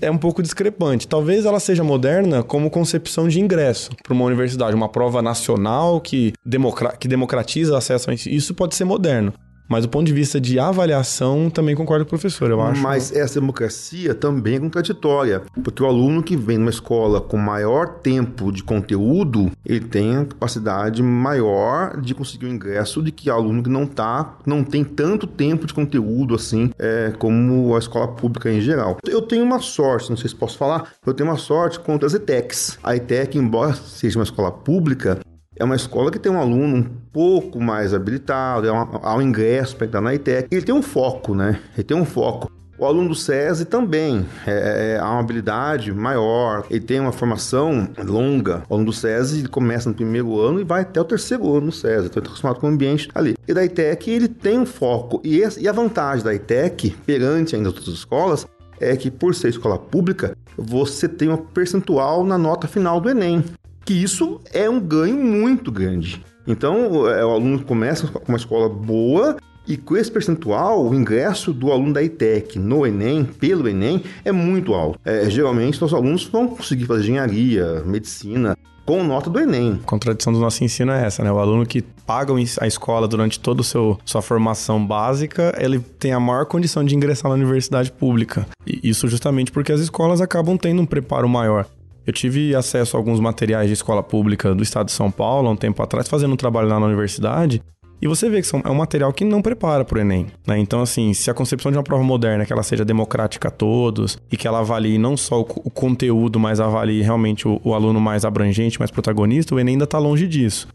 é 0.00 0.10
um 0.10 0.18
pouco 0.18 0.42
discrepante. 0.42 1.08
Talvez 1.08 1.44
ela 1.44 1.60
seja 1.60 1.82
moderna 1.82 2.42
como 2.42 2.70
concepção 2.70 3.28
de 3.28 3.40
ingresso 3.40 3.90
para 4.02 4.12
uma 4.12 4.24
universidade, 4.24 4.74
uma 4.74 4.88
prova 4.88 5.22
nacional 5.22 6.00
que, 6.00 6.32
democra 6.44 6.96
que 6.96 7.08
democratiza 7.08 7.76
acesso 7.76 8.10
a 8.10 8.14
isso. 8.14 8.28
Isso 8.28 8.54
pode 8.54 8.74
ser 8.74 8.84
moderno. 8.84 9.32
Mas 9.68 9.84
do 9.84 9.88
ponto 9.88 10.06
de 10.06 10.12
vista 10.12 10.40
de 10.40 10.58
avaliação, 10.58 11.50
também 11.50 11.76
concordo 11.76 12.04
com 12.04 12.08
o 12.08 12.18
professor, 12.18 12.50
eu 12.50 12.60
acho. 12.62 12.82
Mas 12.82 13.14
essa 13.14 13.38
democracia 13.38 14.14
também 14.14 14.56
é 14.56 14.60
contraditória, 14.60 15.42
porque 15.62 15.82
o 15.82 15.86
aluno 15.86 16.22
que 16.22 16.36
vem 16.36 16.56
numa 16.56 16.70
escola 16.70 17.20
com 17.20 17.36
maior 17.36 17.98
tempo 18.00 18.50
de 18.50 18.62
conteúdo, 18.62 19.52
ele 19.64 19.84
tem 19.84 20.16
a 20.16 20.24
capacidade 20.24 21.02
maior 21.02 22.00
de 22.00 22.14
conseguir 22.14 22.46
o 22.46 22.48
ingresso 22.48 23.02
de 23.02 23.12
que 23.12 23.28
aluno 23.28 23.62
que 23.62 23.68
não 23.68 23.86
tá, 23.86 24.38
não 24.46 24.64
tem 24.64 24.82
tanto 24.82 25.26
tempo 25.26 25.66
de 25.66 25.74
conteúdo 25.74 26.34
assim, 26.34 26.70
é, 26.78 27.12
como 27.18 27.76
a 27.76 27.78
escola 27.78 28.08
pública 28.08 28.50
em 28.50 28.60
geral. 28.60 28.96
Eu 29.06 29.20
tenho 29.20 29.44
uma 29.44 29.60
sorte, 29.60 30.08
não 30.08 30.16
sei 30.16 30.30
se 30.30 30.34
posso 30.34 30.56
falar, 30.56 30.92
eu 31.04 31.12
tenho 31.12 31.28
uma 31.28 31.36
sorte 31.36 31.78
contra 31.78 32.06
as 32.06 32.14
ETECs. 32.14 32.78
A 32.82 32.96
ETEC, 32.96 33.36
embora 33.36 33.74
seja 33.74 34.18
uma 34.18 34.24
escola 34.24 34.50
pública, 34.50 35.18
é 35.58 35.64
uma 35.64 35.74
escola 35.74 36.10
que 36.10 36.18
tem 36.18 36.30
um 36.30 36.38
aluno 36.38 36.76
um 36.76 36.84
pouco 37.12 37.60
mais 37.60 37.92
habilitado, 37.92 38.68
é 38.68 38.72
um 38.72 39.22
ingresso 39.22 39.76
para 39.76 39.86
entrar 39.86 40.00
na 40.00 40.14
ITEC. 40.14 40.48
Ele 40.50 40.62
tem 40.62 40.74
um 40.74 40.82
foco, 40.82 41.34
né? 41.34 41.60
Ele 41.74 41.82
tem 41.82 41.96
um 41.96 42.04
foco. 42.04 42.50
O 42.78 42.86
aluno 42.86 43.08
do 43.08 43.14
SESI 43.16 43.64
também 43.64 44.24
é, 44.46 44.94
é, 44.94 44.98
há 45.00 45.10
uma 45.10 45.18
habilidade 45.18 45.92
maior, 45.92 46.64
ele 46.70 46.78
tem 46.78 47.00
uma 47.00 47.10
formação 47.10 47.88
longa. 47.98 48.62
O 48.68 48.74
aluno 48.74 48.90
do 48.90 48.96
SESI 48.96 49.40
ele 49.40 49.48
começa 49.48 49.88
no 49.88 49.96
primeiro 49.96 50.38
ano 50.38 50.60
e 50.60 50.64
vai 50.64 50.82
até 50.82 51.00
o 51.00 51.04
terceiro 51.04 51.56
ano 51.56 51.66
no 51.66 51.72
SESI, 51.72 51.88
então 51.88 51.98
ele 52.02 52.06
está 52.06 52.20
acostumado 52.20 52.60
com 52.60 52.68
o 52.68 52.70
ambiente 52.70 53.08
ali. 53.12 53.34
E 53.48 53.52
da 53.52 53.64
ITEC 53.64 54.08
ele 54.12 54.28
tem 54.28 54.60
um 54.60 54.66
foco, 54.66 55.20
e, 55.24 55.40
esse, 55.40 55.60
e 55.60 55.66
a 55.66 55.72
vantagem 55.72 56.24
da 56.24 56.32
ITEC, 56.32 56.94
perante 57.04 57.56
ainda 57.56 57.70
outras 57.70 57.88
escolas, 57.88 58.46
é 58.78 58.96
que 58.96 59.10
por 59.10 59.34
ser 59.34 59.48
escola 59.48 59.76
pública, 59.76 60.36
você 60.56 61.08
tem 61.08 61.28
um 61.28 61.36
percentual 61.36 62.22
na 62.22 62.38
nota 62.38 62.68
final 62.68 63.00
do 63.00 63.10
Enem 63.10 63.42
que 63.88 63.94
isso 63.94 64.38
é 64.52 64.68
um 64.68 64.78
ganho 64.78 65.16
muito 65.16 65.72
grande. 65.72 66.22
Então, 66.46 67.08
é, 67.08 67.24
o 67.24 67.30
aluno 67.30 67.64
começa 67.64 68.06
com 68.06 68.28
uma 68.28 68.36
escola 68.36 68.68
boa 68.68 69.38
e 69.66 69.78
com 69.78 69.96
esse 69.96 70.12
percentual, 70.12 70.86
o 70.86 70.94
ingresso 70.94 71.54
do 71.54 71.72
aluno 71.72 71.94
da 71.94 72.02
ITEC 72.02 72.58
no 72.58 72.86
Enem, 72.86 73.24
pelo 73.24 73.66
Enem, 73.66 74.04
é 74.26 74.30
muito 74.30 74.74
alto. 74.74 75.00
É, 75.06 75.30
geralmente, 75.30 75.82
os 75.82 75.94
alunos 75.94 76.26
vão 76.26 76.48
conseguir 76.48 76.84
fazer 76.84 77.04
engenharia, 77.04 77.82
medicina, 77.86 78.54
com 78.84 79.02
nota 79.02 79.30
do 79.30 79.40
Enem. 79.40 79.80
A 79.82 79.86
contradição 79.86 80.34
do 80.34 80.38
nosso 80.38 80.62
ensino 80.62 80.92
é 80.92 81.06
essa, 81.06 81.24
né? 81.24 81.32
O 81.32 81.38
aluno 81.38 81.64
que 81.64 81.80
paga 81.80 82.34
a 82.60 82.66
escola 82.66 83.08
durante 83.08 83.40
toda 83.40 83.62
a 83.62 83.64
sua 83.64 84.20
formação 84.20 84.86
básica, 84.86 85.54
ele 85.58 85.78
tem 85.78 86.12
a 86.12 86.20
maior 86.20 86.44
condição 86.44 86.84
de 86.84 86.94
ingressar 86.94 87.30
na 87.30 87.36
universidade 87.36 87.90
pública. 87.90 88.46
E 88.66 88.80
isso 88.82 89.08
justamente 89.08 89.50
porque 89.50 89.72
as 89.72 89.80
escolas 89.80 90.20
acabam 90.20 90.58
tendo 90.58 90.82
um 90.82 90.86
preparo 90.86 91.26
maior. 91.26 91.66
Eu 92.08 92.12
tive 92.14 92.54
acesso 92.54 92.96
a 92.96 92.98
alguns 92.98 93.20
materiais 93.20 93.66
de 93.66 93.74
escola 93.74 94.02
pública 94.02 94.54
do 94.54 94.62
estado 94.62 94.86
de 94.86 94.92
São 94.92 95.10
Paulo 95.10 95.46
há 95.46 95.50
um 95.50 95.56
tempo 95.56 95.82
atrás, 95.82 96.08
fazendo 96.08 96.32
um 96.32 96.38
trabalho 96.38 96.66
lá 96.66 96.80
na 96.80 96.86
universidade. 96.86 97.62
E 98.00 98.08
você 98.08 98.30
vê 98.30 98.40
que 98.40 98.46
são, 98.46 98.62
é 98.64 98.70
um 98.70 98.76
material 98.76 99.12
que 99.12 99.26
não 99.26 99.42
prepara 99.42 99.84
para 99.84 99.98
o 99.98 100.00
Enem. 100.00 100.26
Né? 100.46 100.58
Então, 100.58 100.80
assim, 100.80 101.12
se 101.12 101.30
a 101.30 101.34
concepção 101.34 101.70
de 101.70 101.76
uma 101.76 101.84
prova 101.84 102.02
moderna 102.02 102.44
é 102.44 102.46
que 102.46 102.52
ela 102.52 102.62
seja 102.62 102.82
democrática 102.82 103.48
a 103.48 103.50
todos 103.50 104.16
e 104.32 104.38
que 104.38 104.48
ela 104.48 104.60
avalie 104.60 104.96
não 104.96 105.18
só 105.18 105.42
o, 105.42 105.46
o 105.64 105.70
conteúdo, 105.70 106.40
mas 106.40 106.60
avalie 106.60 107.02
realmente 107.02 107.46
o, 107.46 107.60
o, 107.62 107.74
aluno 107.74 108.00
mais 108.00 108.24
abrangente, 108.24 108.78
mais 108.78 108.90
protagonista, 108.90 109.54
o 109.54 109.60
Enem 109.60 109.74
ainda 109.74 109.84
está 109.84 109.98
longe 109.98 110.26
disso. 110.26 110.66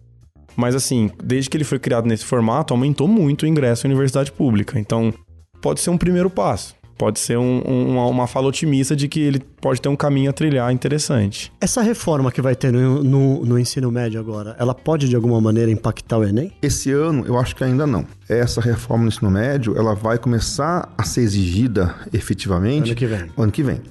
Mas, 0.55 0.75
assim, 0.75 1.09
desde 1.23 1.49
que 1.49 1.57
ele 1.57 1.63
foi 1.63 1.79
criado 1.79 2.05
nesse 2.05 2.25
formato, 2.25 2.75
aumentou 2.75 3.07
muito 3.07 3.41
o 3.41 3.47
ingresso 3.47 3.87
à 3.87 3.89
universidade 3.89 4.31
pública. 4.31 4.79
Então, 4.79 5.11
pode 5.59 5.79
ser 5.79 5.89
um 5.89 5.97
primeiro 5.97 6.29
passo 6.29 6.75
pode 6.97 7.19
ser 7.19 7.37
um, 7.37 7.61
um, 7.65 8.07
uma 8.07 8.27
fala 8.27 8.47
otimista 8.47 8.95
de 8.95 9.07
que 9.07 9.19
ele 9.19 9.39
pode 9.39 9.81
ter 9.81 9.89
um 9.89 9.95
caminho 9.95 10.29
a 10.29 10.33
trilhar 10.33 10.71
interessante. 10.71 11.51
Essa 11.59 11.81
reforma 11.81 12.31
que 12.31 12.41
vai 12.41 12.55
ter 12.55 12.71
no, 12.71 13.03
no, 13.03 13.45
no, 13.45 13.59
ensino 13.59 13.91
médio 13.91 14.19
agora, 14.19 14.55
ela 14.59 14.73
pode 14.73 15.09
de 15.09 15.15
alguma 15.15 15.39
maneira 15.39 15.71
impactar 15.71 16.17
o 16.17 16.23
Enem? 16.23 16.51
Esse 16.61 16.91
ano 16.91 17.25
eu 17.25 17.37
acho 17.37 17.55
que 17.55 17.63
ainda 17.63 17.87
não. 17.87 18.05
Essa 18.27 18.61
reforma 18.61 19.03
no 19.03 19.09
ensino 19.09 19.29
médio, 19.29 19.77
ela 19.77 19.93
vai 19.93 20.17
começar 20.17 20.93
a 20.97 21.03
ser 21.03 21.21
exigida 21.21 21.95
efetivamente 22.13 22.91
ano 22.91 22.95
que 22.95 23.05
vem. 23.05 23.31
Ano 23.37 23.51
que 23.51 23.63
vem. 23.63 23.81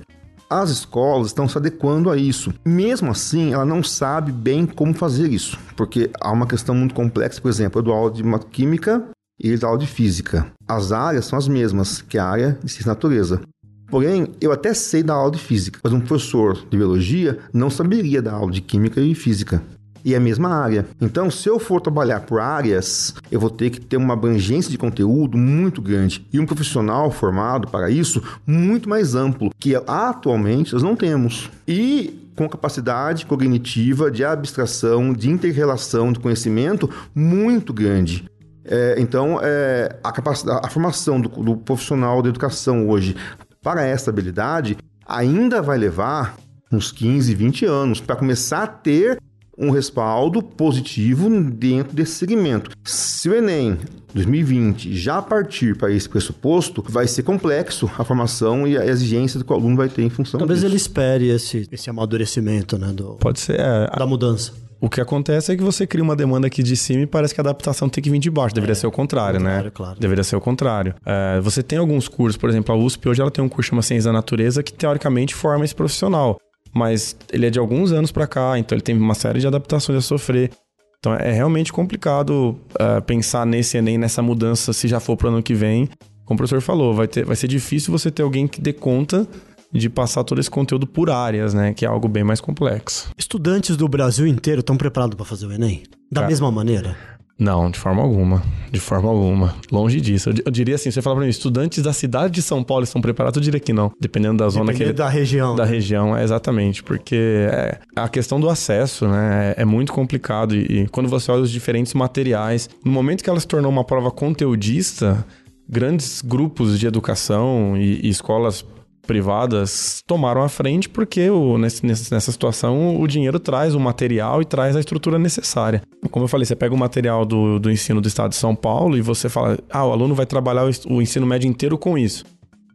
As 0.49 0.69
escolas 0.69 1.29
estão 1.29 1.49
se 1.49 1.57
adequando 1.57 2.11
a 2.11 2.17
isso. 2.17 2.53
Mesmo 2.63 3.11
assim, 3.11 3.55
ela 3.55 3.65
não 3.65 3.83
sabe 3.83 4.31
bem 4.31 4.67
como 4.67 4.93
fazer 4.93 5.27
isso, 5.29 5.59
porque 5.75 6.11
há 6.21 6.31
uma 6.31 6.47
questão 6.47 6.75
muito 6.75 6.95
complexa. 6.95 7.41
Por 7.41 7.49
exemplo, 7.49 7.79
eu 7.79 7.83
dou 7.83 7.95
aula 7.95 8.11
de 8.11 8.23
química 8.51 9.03
e 9.39 9.57
dá 9.57 9.67
aula 9.67 9.79
de 9.79 9.87
física. 9.87 10.47
As 10.69 10.93
áreas 10.93 11.27
são 11.27 11.39
as 11.39 11.49
mesmas, 11.49 12.03
que 12.03 12.17
é 12.17 12.21
a 12.21 12.27
área 12.27 12.59
de 12.63 12.71
ciência 12.71 12.91
natureza. 12.91 13.41
Porém, 13.89 14.29
eu 14.41 14.53
até 14.53 14.73
sei 14.73 15.03
dar 15.03 15.15
aula 15.15 15.33
de 15.33 15.39
física, 15.39 15.79
mas 15.83 15.93
um 15.93 16.01
professor 16.01 16.55
de 16.55 16.77
biologia 16.79 17.39
não 17.53 17.69
saberia 17.69 18.23
dar 18.23 18.33
aula 18.33 18.51
de 18.51 18.63
química 18.63 19.01
e 19.01 19.15
física. 19.15 19.63
E 20.05 20.15
é 20.15 20.17
a 20.17 20.21
mesma 20.21 20.49
área. 20.49 20.87
Então, 21.01 21.31
se 21.31 21.49
eu 21.49 21.59
for 21.59 21.81
trabalhar 21.81 22.21
por 22.21 22.41
áreas, 22.41 23.15
eu 23.31 23.39
vou 23.39 23.51
ter 23.51 23.71
que 23.71 23.81
ter 23.81 23.97
uma 23.97 24.15
abrangência 24.15 24.71
de 24.71 24.79
conteúdo 24.79 25.37
muito 25.39 25.81
grande 25.81 26.27
e 26.33 26.41
um 26.41 26.47
profissional 26.47 27.11
formado 27.11 27.69
para 27.69 27.91
isso 27.91 28.23
muito 28.47 28.89
mais 28.89 29.15
amplo, 29.15 29.51
que 29.61 29.77
atualmente 29.87 30.73
nós 30.73 30.83
não 30.83 30.97
temos. 30.97 31.51
E 31.69 32.19
com 32.35 32.49
capacidade 32.49 33.27
cognitiva 33.27 34.11
de 34.11 34.25
abstração, 34.25 35.13
de 35.13 35.31
interrelação 35.31 36.13
de 36.13 36.19
conhecimento 36.19 36.89
muito 37.15 37.73
grande. 37.73 38.25
É, 38.65 38.97
então, 38.99 39.39
é, 39.43 39.97
a, 40.03 40.13
capacidade, 40.13 40.61
a 40.65 40.69
formação 40.69 41.21
do, 41.21 41.29
do 41.29 41.57
profissional 41.57 42.23
da 42.23 42.29
educação 42.29 42.89
hoje 42.89 43.17
para 43.63 43.85
essa 43.85 44.11
habilidade 44.11 44.77
ainda 45.07 45.61
vai 45.61 45.79
levar 45.79 46.37
uns 46.71 46.91
15, 46.91 47.35
20 47.35 47.65
anos 47.67 48.01
para 48.01 48.17
começar 48.17 48.63
a 48.63 48.67
ter 48.67 49.19
um 49.59 49.71
respaldo 49.71 50.43
positivo 50.43 51.29
dentro 51.51 51.95
desse 51.95 52.13
segmento. 52.13 52.71
Se 52.85 53.29
o 53.29 53.35
Enem 53.35 53.79
2020 54.15 54.95
já 54.97 55.21
partir 55.21 55.77
para 55.77 55.91
esse 55.93 56.09
pressuposto, 56.09 56.85
vai 56.89 57.07
ser 57.07 57.23
complexo 57.23 57.91
a 57.99 58.05
formação 58.05 58.67
e 58.67 58.77
a 58.77 58.87
exigência 58.87 59.43
que 59.43 59.53
o 59.53 59.55
aluno 59.55 59.77
vai 59.77 59.89
ter 59.89 60.03
em 60.03 60.11
função 60.11 60.39
Talvez 60.39 60.61
disso. 60.61 60.71
ele 60.71 60.77
espere 60.77 61.29
esse, 61.29 61.69
esse 61.71 61.91
amadurecimento 61.91 62.79
né, 62.79 62.93
do, 62.93 63.15
Pode 63.17 63.41
ser, 63.41 63.61
é, 63.61 63.91
da 63.97 64.07
mudança. 64.07 64.53
O 64.83 64.91
que 64.91 65.01
acontece 65.01 65.53
é 65.53 65.57
que 65.57 65.63
você 65.63 65.87
cria 65.87 66.03
uma 66.03 66.17
demanda 66.17 66.49
aqui 66.49 66.61
de 66.61 66.77
cima 66.77 67.03
e 67.03 67.07
parece 67.07 67.33
que 67.33 67.41
a 67.41 67.43
adaptação 67.43 67.89
tem 67.89 68.03
que 68.03 68.11
vir 68.11 68.19
de 68.19 68.29
baixo. 68.29 68.53
Deveria 68.53 68.73
é, 68.73 68.75
ser 68.75 68.89
o 68.89 68.91
contrário, 68.91 69.39
né? 69.39 69.71
Claro. 69.73 69.97
Deveria 70.01 70.25
ser 70.25 70.35
o 70.35 70.41
contrário. 70.41 70.93
É, 71.07 71.39
você 71.41 71.63
tem 71.63 71.79
alguns 71.79 72.09
cursos, 72.09 72.37
por 72.37 72.51
exemplo, 72.51 72.75
a 72.75 72.77
USP 72.77 73.09
hoje 73.09 73.23
ela 73.23 73.31
tem 73.31 73.45
um 73.45 73.49
curso 73.49 73.71
chamado 73.71 73.85
Ciência 73.85 74.09
da 74.09 74.13
Natureza 74.13 74.61
que 74.61 74.73
teoricamente 74.73 75.37
forma 75.37 75.65
esse 75.65 75.73
profissional. 75.73 76.37
Mas 76.75 77.17
ele 77.33 77.47
é 77.47 77.51
de 77.51 77.61
alguns 77.61 77.93
anos 77.93 78.11
para 78.11 78.27
cá, 78.27 78.59
então 78.59 78.75
ele 78.75 78.83
tem 78.83 78.97
uma 78.97 79.15
série 79.15 79.39
de 79.39 79.47
adaptações 79.47 79.99
a 79.99 80.03
sofrer. 80.03 80.51
Então 80.99 81.15
é 81.15 81.31
realmente 81.31 81.73
complicado 81.73 82.59
uh, 82.73 83.01
pensar 83.07 83.47
nesse 83.47 83.77
Enem, 83.77 83.97
nessa 83.97 84.21
mudança, 84.21 84.73
se 84.73 84.89
já 84.89 84.99
for 84.99 85.17
para 85.17 85.29
o 85.29 85.31
ano 85.31 85.43
que 85.45 85.55
vem. 85.55 85.89
Como 86.25 86.35
o 86.35 86.39
professor 86.39 86.61
falou, 86.61 86.93
vai, 86.93 87.07
ter, 87.07 87.25
vai 87.25 87.37
ser 87.37 87.47
difícil 87.47 87.93
você 87.93 88.11
ter 88.11 88.23
alguém 88.23 88.49
que 88.49 88.61
dê 88.61 88.73
conta 88.73 89.29
de 89.73 89.89
passar 89.89 90.23
todo 90.25 90.41
esse 90.41 90.51
conteúdo 90.51 90.87
por 90.87 91.11
áreas, 91.11 91.55
né? 91.55 91.73
Que 91.73 91.85
é 91.85 91.89
algo 91.89 92.09
bem 92.09 92.23
mais 92.23 92.41
complexo. 92.41 93.11
Estudantes 93.17 93.77
do 93.77 93.89
Brasil 93.89 94.27
inteiro 94.27 94.61
estão 94.61 94.77
preparados 94.77 95.17
para 95.17 95.25
fazer 95.25 95.47
o 95.47 95.53
Enem? 95.53 95.83
Da 96.11 96.21
Cara, 96.21 96.31
mesma 96.31 96.51
maneira? 96.51 96.97
Não, 97.39 97.71
de 97.71 97.79
forma 97.79 98.03
alguma. 98.03 98.43
De 98.71 98.79
forma 98.79 99.09
alguma. 99.09 99.57
Longe 99.71 100.01
disso. 100.01 100.31
Eu, 100.31 100.35
eu 100.47 100.53
diria 100.53 100.77
assim, 100.77 100.91
você 100.91 101.03
fala 101.03 101.17
pra 101.17 101.25
mim, 101.25 101.31
estudantes 101.31 101.83
da 101.83 101.93
cidade 101.93 102.35
de 102.35 102.43
São 102.43 102.63
Paulo 102.63 102.85
estão 102.85 103.01
preparados, 103.01 103.37
eu 103.37 103.43
diria 103.43 103.59
que 103.59 103.73
não. 103.73 103.91
Dependendo 103.99 104.39
da 104.39 104.49
zona 104.49 104.67
Dependendo 104.67 104.93
que... 104.93 104.99
da 104.99 105.09
região. 105.09 105.57
Da 105.57 105.65
região, 105.65 106.17
é 106.17 106.23
exatamente. 106.23 106.83
Porque 106.83 107.49
é, 107.51 107.81
a 107.97 108.09
questão 108.09 108.39
do 108.39 108.49
acesso, 108.49 109.09
né, 109.09 109.55
é, 109.57 109.63
é 109.63 109.65
muito 109.65 109.93
complicado. 109.93 110.55
E, 110.55 110.83
e 110.83 110.89
quando 110.89 111.09
você 111.09 111.33
olha 111.33 111.43
os 111.43 111.51
diferentes 111.51 111.95
materiais, 111.95 112.71
no 112.85 112.93
momento 112.93 113.25
que 113.25 113.31
ela 113.31 113.41
se 113.41 113.49
tornou 113.49 113.73
uma 113.73 113.85
prova 113.85 114.11
conteudista, 114.11 115.27
grandes 115.69 116.23
grupos 116.23 116.79
de 116.79 116.87
educação 116.87 117.77
e, 117.77 118.07
e 118.07 118.09
escolas 118.09 118.65
privadas 119.07 120.03
tomaram 120.07 120.43
a 120.43 120.49
frente 120.49 120.89
porque 120.89 121.29
o, 121.29 121.59
nesse, 121.59 121.85
nessa 121.85 122.33
situação 122.33 123.01
o 123.01 123.07
dinheiro 123.07 123.39
traz 123.39 123.75
o 123.75 123.81
material 123.81 124.41
e 124.41 124.45
traz 124.45 124.77
a 124.77 124.81
estrutura 124.81 125.19
necessária. 125.19 125.83
Como 126.11 126.25
eu 126.25 126.29
falei, 126.29 126.45
você 126.45 126.57
pega 126.57 126.75
o 126.75 126.79
material 126.79 127.25
do, 127.25 127.59
do 127.59 127.71
ensino 127.71 128.01
do 128.01 128.09
estado 128.09 128.31
de 128.31 128.37
São 128.37 128.55
Paulo 128.55 128.97
e 128.97 129.03
você 129.03 129.29
fala, 129.29 129.59
ah, 129.71 129.87
o 129.87 129.93
aluno 129.93 130.15
vai 130.15 130.27
trabalhar 130.27 130.65
o, 130.65 130.95
o 130.95 131.03
ensino 131.03 131.27
médio 131.27 131.49
inteiro 131.49 131.77
com 131.77 131.99
isso. 131.99 132.25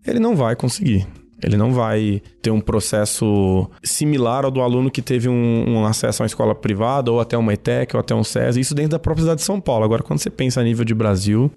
Ele 0.05 0.19
não 0.19 0.35
vai 0.35 0.55
conseguir. 0.55 1.07
Ele 1.43 1.55
não 1.55 1.71
vai 1.71 2.21
ter 2.41 2.49
um 2.49 2.59
processo 2.59 3.69
similar 3.83 4.43
ao 4.43 4.49
do 4.49 4.61
aluno 4.61 4.89
que 4.89 5.01
teve 5.01 5.29
um, 5.29 5.65
um, 5.67 5.85
acesso 5.85 6.21
a 6.21 6.23
uma 6.23 6.27
escola 6.27 6.55
privada, 6.55 7.11
ou 7.11 7.19
até 7.19 7.37
uma 7.37 7.53
ETEC, 7.53 7.95
ou 7.95 7.99
até 7.99 8.15
um 8.15 8.23
SES, 8.23 8.57
isso 8.57 8.73
dentro 8.73 8.91
da 8.91 8.99
própria 8.99 9.23
cidade 9.23 9.41
de 9.41 9.45
São 9.45 9.61
Paulo. 9.61 9.85
Agora, 9.85 10.01
quando 10.01 10.19
você 10.19 10.31
pensa 10.31 10.61
a 10.61 10.63
nível 10.63 10.83
de 10.83 10.95
Brasil, 10.95 11.51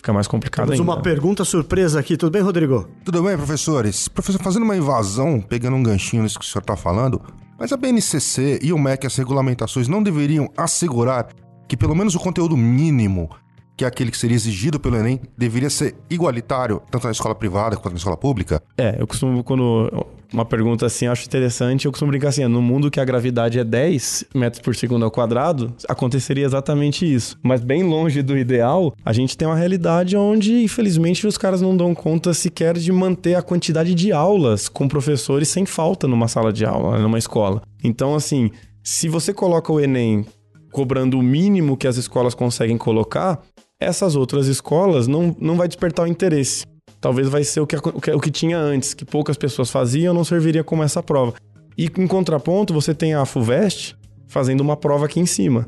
Fica 0.00 0.14
mais 0.14 0.26
complicado 0.26 0.68
Temos 0.68 0.80
ainda. 0.80 0.92
uma 0.92 1.02
pergunta 1.02 1.44
surpresa 1.44 2.00
aqui. 2.00 2.16
Tudo 2.16 2.32
bem, 2.32 2.40
Rodrigo? 2.40 2.88
Tudo 3.04 3.22
bem, 3.22 3.36
professores? 3.36 4.08
Professor, 4.08 4.40
fazendo 4.42 4.62
uma 4.62 4.74
invasão, 4.74 5.42
pegando 5.42 5.76
um 5.76 5.82
ganchinho 5.82 6.22
nisso 6.22 6.38
que 6.38 6.44
o 6.46 6.48
senhor 6.48 6.62
está 6.62 6.74
falando, 6.74 7.20
mas 7.58 7.70
a 7.70 7.76
BNCC 7.76 8.60
e 8.62 8.72
o 8.72 8.78
MEC, 8.78 9.06
as 9.06 9.14
regulamentações, 9.14 9.88
não 9.88 10.02
deveriam 10.02 10.50
assegurar 10.56 11.28
que 11.68 11.76
pelo 11.76 11.94
menos 11.94 12.14
o 12.14 12.18
conteúdo 12.18 12.56
mínimo 12.56 13.28
que 13.76 13.84
é 13.84 13.88
aquele 13.88 14.10
que 14.10 14.16
seria 14.16 14.34
exigido 14.34 14.80
pelo 14.80 14.96
Enem 14.96 15.20
deveria 15.36 15.68
ser 15.68 15.94
igualitário, 16.08 16.80
tanto 16.90 17.04
na 17.04 17.10
escola 17.10 17.34
privada 17.34 17.76
quanto 17.76 17.92
na 17.92 17.98
escola 17.98 18.16
pública? 18.16 18.62
É, 18.78 18.96
eu 18.98 19.06
costumo, 19.06 19.44
quando 19.44 20.06
uma 20.32 20.44
pergunta 20.44 20.86
assim, 20.86 21.06
eu 21.06 21.12
acho 21.12 21.26
interessante, 21.26 21.86
eu 21.86 21.92
costumo 21.92 22.10
brincar 22.10 22.28
assim, 22.28 22.46
no 22.46 22.62
mundo 22.62 22.90
que 22.90 23.00
a 23.00 23.04
gravidade 23.04 23.58
é 23.58 23.64
10 23.64 24.26
metros 24.34 24.62
por 24.62 24.74
segundo 24.74 25.04
ao 25.04 25.10
quadrado, 25.10 25.74
aconteceria 25.88 26.44
exatamente 26.44 27.10
isso. 27.10 27.38
Mas 27.42 27.60
bem 27.60 27.82
longe 27.82 28.22
do 28.22 28.36
ideal, 28.36 28.94
a 29.04 29.12
gente 29.12 29.36
tem 29.36 29.46
uma 29.46 29.56
realidade 29.56 30.16
onde, 30.16 30.62
infelizmente, 30.62 31.26
os 31.26 31.36
caras 31.36 31.60
não 31.60 31.76
dão 31.76 31.94
conta 31.94 32.32
sequer 32.32 32.76
de 32.76 32.92
manter 32.92 33.34
a 33.34 33.42
quantidade 33.42 33.94
de 33.94 34.12
aulas 34.12 34.68
com 34.68 34.88
professores 34.88 35.48
sem 35.48 35.66
falta 35.66 36.06
numa 36.06 36.28
sala 36.28 36.52
de 36.52 36.64
aula, 36.64 36.98
numa 36.98 37.18
escola. 37.18 37.62
Então, 37.82 38.14
assim, 38.14 38.50
se 38.82 39.08
você 39.08 39.32
coloca 39.32 39.72
o 39.72 39.80
Enem 39.80 40.24
cobrando 40.70 41.18
o 41.18 41.22
mínimo 41.22 41.76
que 41.76 41.88
as 41.88 41.96
escolas 41.96 42.34
conseguem 42.34 42.78
colocar, 42.78 43.42
essas 43.80 44.14
outras 44.14 44.46
escolas 44.46 45.08
não, 45.08 45.34
não 45.40 45.56
vai 45.56 45.66
despertar 45.66 46.04
o 46.04 46.08
interesse. 46.08 46.64
Talvez 47.00 47.28
vai 47.28 47.42
ser 47.44 47.60
o 47.60 47.66
que, 47.66 47.76
o 47.76 48.00
que, 48.00 48.10
o 48.10 48.20
que 48.20 48.30
tinha 48.30 48.58
antes, 48.58 48.92
que 48.92 49.04
poucas 49.04 49.36
pessoas 49.36 49.70
faziam, 49.70 50.12
não 50.12 50.24
serviria 50.24 50.62
como 50.62 50.82
essa 50.82 51.02
prova. 51.02 51.34
E 51.76 51.90
em 51.96 52.06
contraponto, 52.06 52.74
você 52.74 52.94
tem 52.94 53.14
a 53.14 53.24
FUVEST 53.24 53.96
fazendo 54.28 54.60
uma 54.60 54.76
prova 54.76 55.06
aqui 55.06 55.18
em 55.18 55.26
cima. 55.26 55.66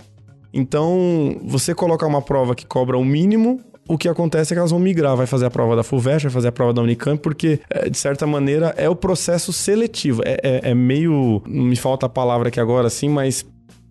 Então, 0.52 1.40
você 1.42 1.74
colocar 1.74 2.06
uma 2.06 2.20
prova 2.20 2.54
que 2.54 2.66
cobra 2.66 2.98
o 2.98 3.04
mínimo, 3.04 3.60
o 3.88 3.96
que 3.96 4.08
acontece 4.08 4.52
é 4.52 4.54
que 4.54 4.58
elas 4.58 4.70
vão 4.70 4.78
migrar, 4.78 5.16
vai 5.16 5.26
fazer 5.26 5.46
a 5.46 5.50
prova 5.50 5.74
da 5.74 5.82
FUVEST, 5.82 6.24
vai 6.24 6.32
fazer 6.32 6.48
a 6.48 6.52
prova 6.52 6.72
da 6.72 6.82
Unicamp, 6.82 7.20
porque, 7.20 7.60
é, 7.70 7.88
de 7.88 7.96
certa 7.96 8.26
maneira, 8.26 8.74
é 8.76 8.88
o 8.88 8.94
processo 8.94 9.52
seletivo. 9.52 10.22
É, 10.24 10.38
é, 10.42 10.70
é 10.70 10.74
meio. 10.74 11.42
Me 11.46 11.76
falta 11.76 12.06
a 12.06 12.08
palavra 12.08 12.48
aqui 12.48 12.60
agora, 12.60 12.86
assim, 12.86 13.08
mas 13.08 13.44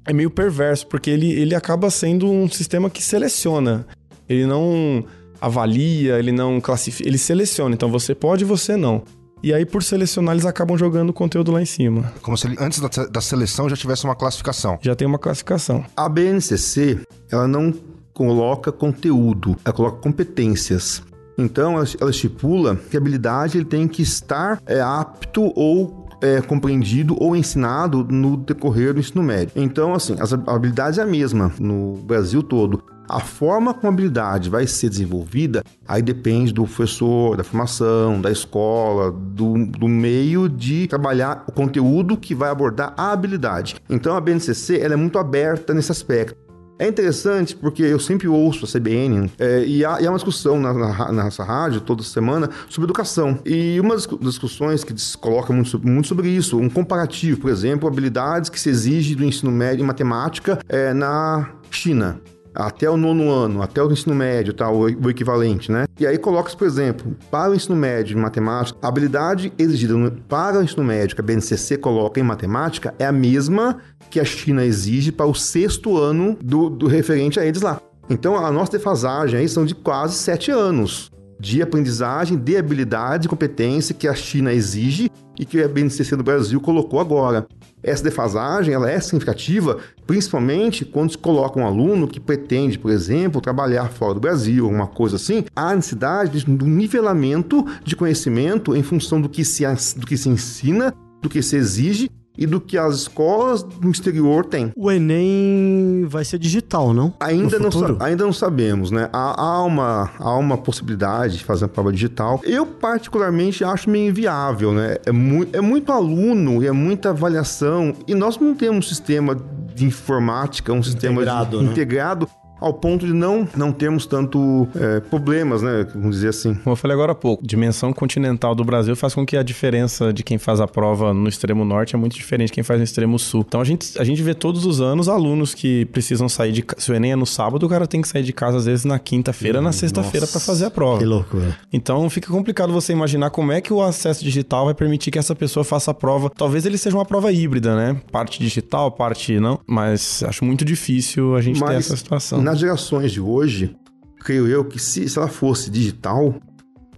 é 0.05 0.13
meio 0.13 0.29
perverso, 0.29 0.87
porque 0.87 1.09
ele, 1.09 1.31
ele 1.31 1.55
acaba 1.55 1.89
sendo 1.89 2.29
um 2.29 2.47
sistema 2.49 2.89
que 2.89 3.03
seleciona. 3.03 3.85
Ele 4.29 4.45
não 4.45 5.03
avalia, 5.41 6.19
ele 6.19 6.31
não 6.31 6.61
classifica, 6.61 7.09
ele 7.09 7.17
seleciona. 7.17 7.73
Então 7.73 7.89
você 7.89 8.13
pode, 8.13 8.45
você 8.45 8.77
não. 8.77 9.03
E 9.43 9.51
aí, 9.51 9.65
por 9.65 9.81
selecionar, 9.81 10.35
eles 10.35 10.45
acabam 10.45 10.77
jogando 10.77 11.09
o 11.09 11.13
conteúdo 11.13 11.51
lá 11.51 11.59
em 11.59 11.65
cima. 11.65 12.13
Como 12.21 12.37
se 12.37 12.45
ele, 12.45 12.57
antes 12.59 12.79
da, 12.79 13.05
da 13.07 13.21
seleção 13.21 13.67
já 13.67 13.75
tivesse 13.75 14.05
uma 14.05 14.15
classificação. 14.15 14.77
Já 14.81 14.95
tem 14.95 15.07
uma 15.07 15.17
classificação. 15.17 15.83
A 15.97 16.07
BNCC, 16.07 16.99
ela 17.31 17.47
não 17.47 17.73
coloca 18.13 18.71
conteúdo, 18.71 19.57
ela 19.65 19.73
coloca 19.73 19.97
competências. 19.97 21.01
Então, 21.35 21.73
ela, 21.73 21.85
ela 21.99 22.11
estipula 22.11 22.75
que 22.75 22.95
a 22.95 22.99
habilidade 22.99 23.57
ele 23.57 23.65
tem 23.65 23.87
que 23.87 24.03
estar 24.03 24.61
é, 24.67 24.79
apto 24.79 25.51
ou 25.55 26.07
é, 26.21 26.39
compreendido 26.39 27.15
ou 27.19 27.35
ensinado 27.35 28.03
no 28.03 28.37
decorrer 28.37 28.93
do 28.93 28.99
ensino 28.99 29.23
médio. 29.23 29.53
Então, 29.55 29.93
assim, 29.95 30.15
as 30.19 30.31
habilidades 30.31 30.99
é 30.99 31.01
a 31.01 31.05
mesma 31.05 31.51
no 31.59 31.93
Brasil 32.03 32.43
todo. 32.43 32.83
A 33.11 33.19
forma 33.19 33.73
como 33.73 33.87
a 33.87 33.89
habilidade 33.91 34.49
vai 34.49 34.65
ser 34.65 34.87
desenvolvida, 34.87 35.65
aí 35.85 36.01
depende 36.01 36.53
do 36.53 36.63
professor, 36.63 37.35
da 37.35 37.43
formação, 37.43 38.21
da 38.21 38.31
escola, 38.31 39.11
do, 39.11 39.65
do 39.65 39.85
meio 39.85 40.47
de 40.47 40.87
trabalhar 40.87 41.43
o 41.45 41.51
conteúdo 41.51 42.15
que 42.15 42.33
vai 42.33 42.49
abordar 42.49 42.93
a 42.95 43.11
habilidade. 43.11 43.75
Então 43.89 44.15
a 44.15 44.21
BNCC 44.21 44.79
ela 44.79 44.93
é 44.93 44.95
muito 44.95 45.19
aberta 45.19 45.73
nesse 45.73 45.91
aspecto. 45.91 46.37
É 46.79 46.87
interessante 46.87 47.53
porque 47.53 47.83
eu 47.83 47.99
sempre 47.99 48.29
ouço 48.29 48.63
a 48.63 48.79
CBN 48.79 49.29
é, 49.37 49.65
e, 49.65 49.83
há, 49.83 50.01
e, 50.01 50.07
há, 50.07 50.09
uma 50.09 50.17
discussão 50.17 50.57
na, 50.57 50.73
na, 50.73 51.11
nessa 51.11 51.43
rádio 51.43 51.81
toda 51.81 52.03
semana 52.03 52.49
sobre 52.69 52.85
educação. 52.85 53.37
E 53.45 53.77
uma 53.81 53.93
das 53.93 54.07
discussões 54.21 54.85
que 54.85 54.95
coloca 55.17 55.51
muito, 55.51 55.85
muito, 55.85 56.07
sobre 56.07 56.29
isso, 56.29 56.57
um 56.57 56.69
comparativo, 56.69 57.41
por 57.41 57.51
exemplo, 57.51 57.89
habilidades 57.89 58.49
que 58.49 58.59
se 58.59 58.69
exige 58.69 59.15
do 59.15 59.25
ensino 59.25 59.51
médio 59.51 59.83
em 59.83 59.85
matemática 59.85 60.59
é, 60.69 60.93
na 60.93 61.51
China 61.69 62.21
até 62.53 62.89
o 62.89 62.97
nono 62.97 63.29
ano, 63.29 63.61
até 63.61 63.81
o 63.81 63.91
ensino 63.91 64.15
médio, 64.15 64.53
tá, 64.53 64.69
o, 64.69 64.83
o 64.83 65.09
equivalente, 65.09 65.71
né? 65.71 65.85
E 65.99 66.05
aí 66.05 66.17
coloca, 66.17 66.55
por 66.55 66.67
exemplo, 66.67 67.15
para 67.29 67.51
o 67.51 67.55
ensino 67.55 67.75
médio 67.75 68.15
de 68.15 68.21
matemática, 68.21 68.77
a 68.81 68.87
habilidade 68.87 69.53
exigida 69.57 69.93
para 70.27 70.59
o 70.59 70.63
ensino 70.63 70.83
médio 70.83 71.15
que 71.15 71.21
a 71.21 71.23
BNCC 71.23 71.77
coloca 71.77 72.19
em 72.19 72.23
matemática 72.23 72.93
é 72.99 73.05
a 73.05 73.11
mesma 73.11 73.77
que 74.09 74.19
a 74.19 74.25
China 74.25 74.65
exige 74.65 75.11
para 75.11 75.25
o 75.25 75.33
sexto 75.33 75.97
ano 75.97 76.37
do, 76.41 76.69
do 76.69 76.87
referente 76.87 77.39
a 77.39 77.45
eles 77.45 77.61
lá. 77.61 77.79
Então 78.09 78.35
a 78.35 78.51
nossa 78.51 78.73
defasagem 78.73 79.39
aí 79.39 79.47
são 79.47 79.65
de 79.65 79.73
quase 79.73 80.15
sete 80.15 80.51
anos 80.51 81.11
de 81.41 81.59
aprendizagem 81.59 82.37
de 82.37 82.55
habilidade 82.55 83.25
e 83.25 83.29
competência 83.29 83.95
que 83.95 84.07
a 84.07 84.13
China 84.13 84.53
exige 84.53 85.09
e 85.39 85.43
que 85.43 85.61
a 85.61 85.67
BNCC 85.67 86.15
do 86.15 86.23
Brasil 86.23 86.61
colocou 86.61 86.99
agora. 86.99 87.47
Essa 87.81 88.03
defasagem 88.03 88.75
ela 88.75 88.91
é 88.91 88.99
significativa, 88.99 89.79
principalmente 90.05 90.85
quando 90.85 91.11
se 91.11 91.17
coloca 91.17 91.59
um 91.59 91.65
aluno 91.65 92.07
que 92.07 92.19
pretende, 92.19 92.77
por 92.77 92.91
exemplo, 92.91 93.41
trabalhar 93.41 93.89
fora 93.89 94.13
do 94.13 94.19
Brasil, 94.19 94.65
alguma 94.65 94.85
coisa 94.85 95.15
assim. 95.15 95.43
Há 95.55 95.75
necessidade 95.75 96.45
do 96.45 96.67
nivelamento 96.67 97.65
de 97.83 97.95
conhecimento 97.95 98.75
em 98.75 98.83
função 98.83 99.19
do 99.19 99.27
que 99.27 99.43
se, 99.43 99.63
do 99.97 100.05
que 100.05 100.15
se 100.15 100.29
ensina, 100.29 100.93
do 101.23 101.27
que 101.29 101.41
se 101.41 101.55
exige 101.55 102.07
e 102.37 102.45
do 102.45 102.59
que 102.59 102.77
as 102.77 102.95
escolas 102.95 103.65
no 103.81 103.91
exterior 103.91 104.45
têm. 104.45 104.71
O 104.75 104.91
Enem 104.91 106.05
vai 106.07 106.23
ser 106.23 106.39
digital, 106.39 106.93
não? 106.93 107.13
Ainda, 107.19 107.59
não, 107.59 107.69
ainda 107.99 108.25
não 108.25 108.33
sabemos, 108.33 108.91
né? 108.91 109.09
Há, 109.11 109.41
há, 109.41 109.63
uma, 109.63 110.11
há 110.17 110.35
uma 110.35 110.57
possibilidade 110.57 111.37
de 111.37 111.43
fazer 111.43 111.65
a 111.65 111.67
prova 111.67 111.91
digital. 111.91 112.39
Eu, 112.43 112.65
particularmente, 112.65 113.63
acho 113.63 113.89
meio 113.89 114.09
inviável, 114.09 114.71
né? 114.71 114.97
É, 115.05 115.11
mu 115.11 115.45
é 115.51 115.61
muito 115.61 115.91
aluno 115.91 116.63
e 116.63 116.67
é 116.67 116.71
muita 116.71 117.09
avaliação. 117.09 117.93
E 118.07 118.15
nós 118.15 118.37
não 118.37 118.53
temos 118.53 118.77
um 118.77 118.81
sistema 118.81 119.37
de 119.73 119.85
informática, 119.85 120.71
um 120.73 120.83
sistema 120.83 121.15
integrado, 121.15 121.59
de, 121.59 121.65
né? 121.65 121.71
integrado 121.71 122.27
ao 122.61 122.73
ponto 122.73 123.07
de 123.07 123.13
não, 123.13 123.47
não 123.57 123.71
termos 123.71 124.05
tanto 124.05 124.67
é, 124.75 124.99
problemas, 124.99 125.63
né? 125.63 125.87
Vamos 125.95 126.17
dizer 126.17 126.29
assim. 126.29 126.53
Como 126.53 126.73
eu 126.73 126.75
falei 126.75 126.93
agora 126.93 127.13
há 127.13 127.15
pouco, 127.15 127.45
dimensão 127.45 127.91
continental 127.91 128.53
do 128.53 128.63
Brasil 128.63 128.95
faz 128.95 129.15
com 129.15 129.25
que 129.25 129.35
a 129.35 129.41
diferença 129.41 130.13
de 130.13 130.23
quem 130.23 130.37
faz 130.37 130.61
a 130.61 130.67
prova 130.67 131.11
no 131.13 131.27
extremo 131.27 131.65
norte 131.65 131.95
é 131.95 131.97
muito 131.97 132.15
diferente 132.15 132.47
de 132.47 132.53
quem 132.53 132.63
faz 132.63 132.79
no 132.79 132.83
extremo 132.83 133.17
sul. 133.17 133.43
Então 133.47 133.59
a 133.59 133.63
gente, 133.63 133.99
a 133.99 134.03
gente 134.03 134.21
vê 134.21 134.35
todos 134.35 134.65
os 134.65 134.79
anos 134.79 135.09
alunos 135.09 135.55
que 135.55 135.85
precisam 135.85 136.29
sair 136.29 136.51
de 136.51 136.63
Se 136.77 136.91
o 136.91 136.95
Enem 136.95 137.13
é 137.13 137.15
no 137.15 137.25
sábado, 137.25 137.65
o 137.65 137.69
cara 137.69 137.87
tem 137.87 138.01
que 138.01 138.07
sair 138.07 138.23
de 138.23 138.31
casa 138.31 138.57
às 138.57 138.65
vezes 138.65 138.85
na 138.85 138.99
quinta-feira, 138.99 139.59
na 139.59 139.71
sexta-feira 139.71 140.27
para 140.27 140.39
fazer 140.39 140.65
a 140.65 140.71
prova. 140.71 140.99
Que 140.99 141.05
loucura. 141.05 141.57
Então 141.73 142.07
fica 142.09 142.31
complicado 142.31 142.71
você 142.71 142.93
imaginar 142.93 143.31
como 143.31 143.51
é 143.51 143.59
que 143.59 143.73
o 143.73 143.81
acesso 143.81 144.23
digital 144.23 144.65
vai 144.65 144.75
permitir 144.75 145.09
que 145.09 145.17
essa 145.17 145.33
pessoa 145.33 145.63
faça 145.63 145.89
a 145.89 145.93
prova. 145.93 146.29
Talvez 146.29 146.65
ele 146.65 146.77
seja 146.77 146.95
uma 146.95 147.05
prova 147.05 147.31
híbrida, 147.31 147.75
né? 147.75 147.99
Parte 148.11 148.39
digital, 148.39 148.91
parte 148.91 149.39
não. 149.39 149.59
Mas 149.65 150.21
acho 150.23 150.45
muito 150.45 150.63
difícil 150.63 151.35
a 151.35 151.41
gente 151.41 151.59
Mas, 151.59 151.69
ter 151.69 151.75
essa 151.77 151.97
situação. 151.97 152.41
Nas 152.51 152.59
gerações 152.59 153.13
de 153.13 153.21
hoje, 153.21 153.77
creio 154.19 154.45
eu 154.45 154.65
que 154.65 154.77
se, 154.77 155.07
se 155.07 155.17
ela 155.17 155.29
fosse 155.29 155.71
digital, 155.71 156.35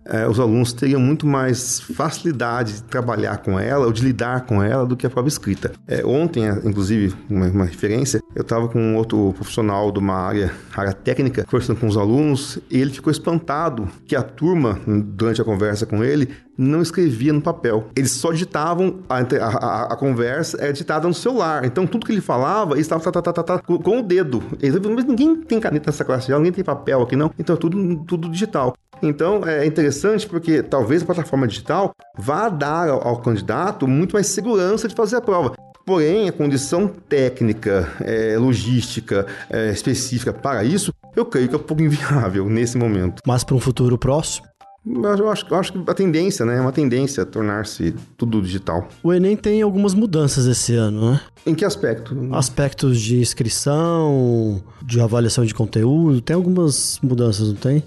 é, 0.04 0.28
os 0.28 0.40
alunos 0.40 0.74
teriam 0.74 1.00
muito 1.00 1.28
mais 1.28 1.80
facilidade 1.80 2.74
de 2.74 2.84
trabalhar 2.86 3.38
com 3.38 3.60
ela 3.60 3.86
ou 3.86 3.94
de 3.94 4.04
lidar 4.04 4.48
com 4.48 4.64
ela 4.64 4.84
do 4.84 4.98
que 4.98 5.06
a 5.06 5.12
prova 5.12 5.28
escrita. 5.28 5.72
É, 5.88 6.04
ontem, 6.04 6.44
inclusive, 6.66 7.16
uma, 7.30 7.46
uma 7.50 7.66
referência, 7.66 8.20
eu 8.36 8.42
estava 8.42 8.68
com 8.68 8.80
um 8.80 8.96
outro 8.96 9.34
profissional 9.34 9.92
de 9.92 10.00
uma 10.00 10.16
área, 10.16 10.52
área 10.76 10.94
técnica, 10.94 11.44
conversando 11.46 11.80
com 11.80 11.88
os 11.88 11.98
alunos, 11.98 12.60
e 12.70 12.80
ele 12.80 12.92
ficou 12.92 13.12
espantado 13.12 13.88
que 14.06 14.16
a 14.16 14.24
turma, 14.24 14.80
durante 14.86 15.42
a 15.42 15.46
conversa 15.46 15.86
com 15.86 16.04
ele, 16.04 16.30
não 16.58 16.82
escrevia 16.82 17.34
no 17.34 17.42
papel. 17.42 17.88
Eles 17.96 18.12
só 18.12 18.32
digitavam, 18.32 19.00
a, 19.10 19.20
a, 19.20 19.94
a 19.94 19.96
conversa 19.96 20.58
era 20.62 20.72
digitada 20.72 21.08
no 21.08 21.14
celular. 21.14 21.66
Então, 21.66 21.86
tudo 21.86 22.06
que 22.06 22.12
ele 22.12 22.22
falava, 22.22 22.74
ele 22.74 22.82
estava 22.82 23.02
tá, 23.04 23.22
tá, 23.22 23.34
tá, 23.34 23.44
tá, 23.44 23.60
com, 23.60 23.78
com, 23.78 24.00
o 24.00 24.04
dedo. 24.04 24.44
Eles, 24.62 24.80
mas 24.80 25.06
ninguém 25.06 25.36
tem 25.36 25.60
caneta 25.60 25.90
nessa 25.90 26.06
classe 26.06 26.28
já, 26.28 26.38
ninguém 26.38 26.52
tem 26.52 26.64
papel 26.64 27.02
aqui, 27.02 27.16
não. 27.16 27.32
Então, 27.38 27.56
tudo, 27.56 28.04
tudo 28.06 28.30
digital. 28.30 28.76
Então, 29.02 29.46
é 29.46 29.66
interessante 29.66 30.28
porque 30.28 30.64
talvez 30.64 31.02
a 31.02 31.06
plataforma 31.06 31.48
digital 31.48 31.92
vá 32.18 32.50
dar 32.50 32.90
ao, 32.90 33.08
ao 33.08 33.18
candidato 33.22 33.88
muito 33.88 34.14
mais 34.14 34.28
segurança 34.28 34.88
de 34.88 34.96
fazer 34.96 35.18
a 35.18 35.22
prova. 35.22 35.54
Porém, 35.86 36.30
a 36.30 36.32
condição 36.32 36.88
técnica, 36.88 37.92
é, 38.00 38.38
logística 38.38 39.28
é, 39.50 39.70
específica 39.72 40.32
para 40.32 40.64
isso, 40.64 40.94
eu 41.16 41.26
creio 41.26 41.50
que 41.50 41.56
é 41.56 41.58
um 41.58 41.62
pouco 41.62 41.84
inviável 41.84 42.50
nesse 42.50 42.78
momento. 42.78 43.22
Mas 43.28 43.44
para 43.44 43.56
um 43.56 43.60
futuro 43.60 43.98
próximo? 43.98 44.48
Eu 44.86 45.30
acho, 45.30 45.46
eu 45.50 45.56
acho 45.58 45.72
que 45.72 45.80
a 45.90 45.94
tendência, 45.94 46.46
né? 46.46 46.58
É 46.58 46.62
uma 46.62 46.72
tendência 46.72 47.24
a 47.24 47.26
tornar-se 47.26 47.96
tudo 48.18 48.42
digital. 48.42 48.90
O 49.02 49.14
Enem 49.14 49.38
tem 49.38 49.62
algumas 49.62 49.94
mudanças 49.94 50.46
esse 50.46 50.76
ano, 50.76 51.12
né? 51.12 51.22
Em 51.46 51.56
que 51.56 51.64
aspecto? 51.64 52.16
Aspectos 52.34 53.00
de 53.00 53.18
inscrição, 53.18 54.62
de 54.82 55.00
avaliação 55.00 55.46
de 55.46 55.54
conteúdo, 55.54 56.20
tem 56.20 56.36
algumas 56.36 57.00
mudanças, 57.02 57.48
não 57.48 57.56
tem? 57.56 57.82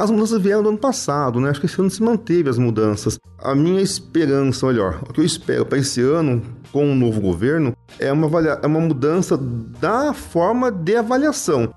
As 0.00 0.10
mudanças 0.10 0.40
vieram 0.40 0.62
do 0.62 0.70
ano 0.70 0.78
passado, 0.78 1.38
né? 1.40 1.50
Acho 1.50 1.60
que 1.60 1.66
esse 1.66 1.78
ano 1.78 1.90
se 1.90 2.02
manteve 2.02 2.48
as 2.48 2.56
mudanças. 2.56 3.18
A 3.38 3.54
minha 3.54 3.82
esperança, 3.82 4.66
melhor, 4.66 5.02
o 5.06 5.12
que 5.12 5.20
eu 5.20 5.24
espero 5.24 5.66
para 5.66 5.76
esse 5.76 6.00
ano, 6.00 6.40
com 6.72 6.86
o 6.86 6.92
um 6.92 6.94
novo 6.94 7.20
governo, 7.20 7.76
é 7.98 8.10
uma, 8.10 8.26
é 8.62 8.66
uma 8.66 8.80
mudança 8.80 9.36
da 9.36 10.14
forma 10.14 10.72
de 10.72 10.96
avaliação. 10.96 11.70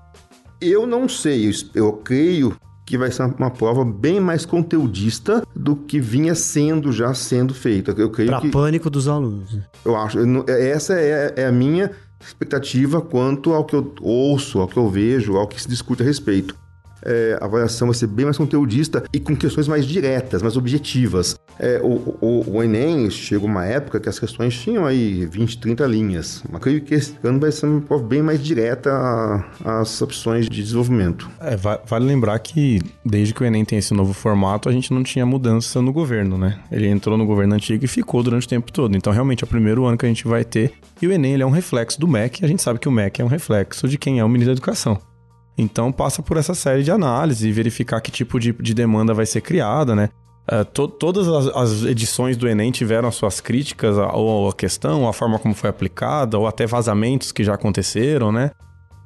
Eu 0.58 0.86
não 0.86 1.06
sei, 1.06 1.50
eu, 1.50 1.52
eu 1.74 1.92
creio 1.92 2.56
que 2.86 2.96
vai 2.96 3.10
ser 3.10 3.24
uma 3.24 3.50
prova 3.50 3.84
bem 3.84 4.20
mais 4.20 4.46
conteudista 4.46 5.46
do 5.54 5.76
que 5.76 6.00
vinha 6.00 6.34
sendo 6.34 6.92
já 6.92 7.12
sendo 7.12 7.52
feita. 7.52 7.94
Eu 7.94 8.08
creio 8.08 8.30
pra 8.30 8.40
que 8.40 8.48
pânico 8.48 8.88
dos 8.88 9.06
alunos. 9.06 9.58
Eu 9.84 9.96
acho, 9.96 10.18
essa 10.48 10.94
é, 10.94 11.34
é, 11.36 11.46
a 11.46 11.52
minha 11.52 11.90
expectativa 12.18 13.02
quanto 13.02 13.52
ao 13.52 13.66
que 13.66 13.76
eu 13.76 13.94
ouço, 14.00 14.60
ao 14.60 14.68
que 14.68 14.78
eu 14.78 14.88
vejo, 14.88 15.36
ao 15.36 15.46
que 15.46 15.60
se 15.60 15.68
discute 15.68 16.02
a 16.02 16.06
respeito 16.06 16.63
é, 17.04 17.38
a 17.40 17.44
avaliação 17.44 17.88
vai 17.88 17.94
ser 17.94 18.06
bem 18.06 18.24
mais 18.24 18.38
conteudista 18.38 19.04
e 19.12 19.20
com 19.20 19.36
questões 19.36 19.68
mais 19.68 19.86
diretas, 19.86 20.42
mais 20.42 20.56
objetivas. 20.56 21.38
É, 21.58 21.80
o, 21.82 22.16
o, 22.20 22.56
o, 22.56 22.62
Enem 22.62 23.10
chegou 23.10 23.48
uma 23.48 23.64
época 23.64 24.00
que 24.00 24.08
as 24.08 24.18
questões 24.18 24.58
tinham 24.58 24.84
aí 24.84 25.26
20, 25.26 25.58
30 25.58 25.86
linhas. 25.86 26.42
Mas 26.50 26.60
creio 26.60 26.80
que 26.80 26.94
esse 26.94 27.14
ano 27.22 27.38
vai 27.38 27.52
ser 27.52 27.66
uma 27.66 27.80
prova 27.80 28.02
bem 28.02 28.22
mais 28.22 28.42
direta 28.42 28.90
às 29.64 30.00
opções 30.02 30.48
de 30.48 30.62
desenvolvimento. 30.62 31.30
É, 31.40 31.56
vale 31.56 32.04
lembrar 32.04 32.38
que 32.38 32.80
desde 33.04 33.32
que 33.32 33.42
o 33.42 33.46
Enem 33.46 33.64
tem 33.64 33.78
esse 33.78 33.94
novo 33.94 34.12
formato, 34.12 34.68
a 34.68 34.72
gente 34.72 34.92
não 34.92 35.02
tinha 35.02 35.24
mudança 35.24 35.80
no 35.80 35.92
governo, 35.92 36.36
né? 36.36 36.58
Ele 36.72 36.88
entrou 36.88 37.16
no 37.16 37.26
governo 37.26 37.54
antigo 37.54 37.84
e 37.84 37.88
ficou 37.88 38.22
durante 38.22 38.46
o 38.46 38.48
tempo 38.48 38.72
todo. 38.72 38.96
Então, 38.96 39.12
realmente, 39.12 39.44
é 39.44 39.46
o 39.46 39.48
primeiro 39.48 39.84
ano 39.84 39.96
que 39.96 40.06
a 40.06 40.08
gente 40.08 40.26
vai 40.26 40.44
ter. 40.44 40.72
E 41.00 41.06
o 41.06 41.12
Enem 41.12 41.34
ele 41.34 41.42
é 41.42 41.46
um 41.46 41.50
reflexo 41.50 42.00
do 42.00 42.08
MEC. 42.08 42.44
A 42.44 42.48
gente 42.48 42.62
sabe 42.62 42.78
que 42.78 42.88
o 42.88 42.92
MEC 42.92 43.20
é 43.20 43.24
um 43.24 43.28
reflexo 43.28 43.88
de 43.88 43.98
quem 43.98 44.18
é 44.18 44.24
o 44.24 44.28
ministro 44.28 44.54
da 44.54 44.58
Educação. 44.58 45.13
Então 45.56 45.92
passa 45.92 46.22
por 46.22 46.36
essa 46.36 46.54
série 46.54 46.82
de 46.82 46.90
análise 46.90 47.48
e 47.48 47.52
verificar 47.52 48.00
que 48.00 48.10
tipo 48.10 48.40
de, 48.40 48.52
de 48.52 48.74
demanda 48.74 49.14
vai 49.14 49.26
ser 49.26 49.40
criada, 49.40 49.94
né? 49.94 50.08
Uh, 50.50 50.64
to, 50.64 50.88
todas 50.88 51.26
as, 51.26 51.46
as, 51.56 51.84
edições 51.84 52.36
do 52.36 52.46
Enem 52.46 52.70
tiveram 52.70 53.08
as 53.08 53.14
suas 53.14 53.40
críticas 53.40 53.96
ou 53.96 54.46
a, 54.46 54.50
a 54.50 54.52
questão, 54.52 55.02
ou 55.02 55.08
a 55.08 55.12
forma 55.12 55.38
como 55.38 55.54
foi 55.54 55.70
aplicada, 55.70 56.38
ou 56.38 56.46
até 56.46 56.66
vazamentos 56.66 57.32
que 57.32 57.42
já 57.42 57.54
aconteceram, 57.54 58.30
né? 58.30 58.50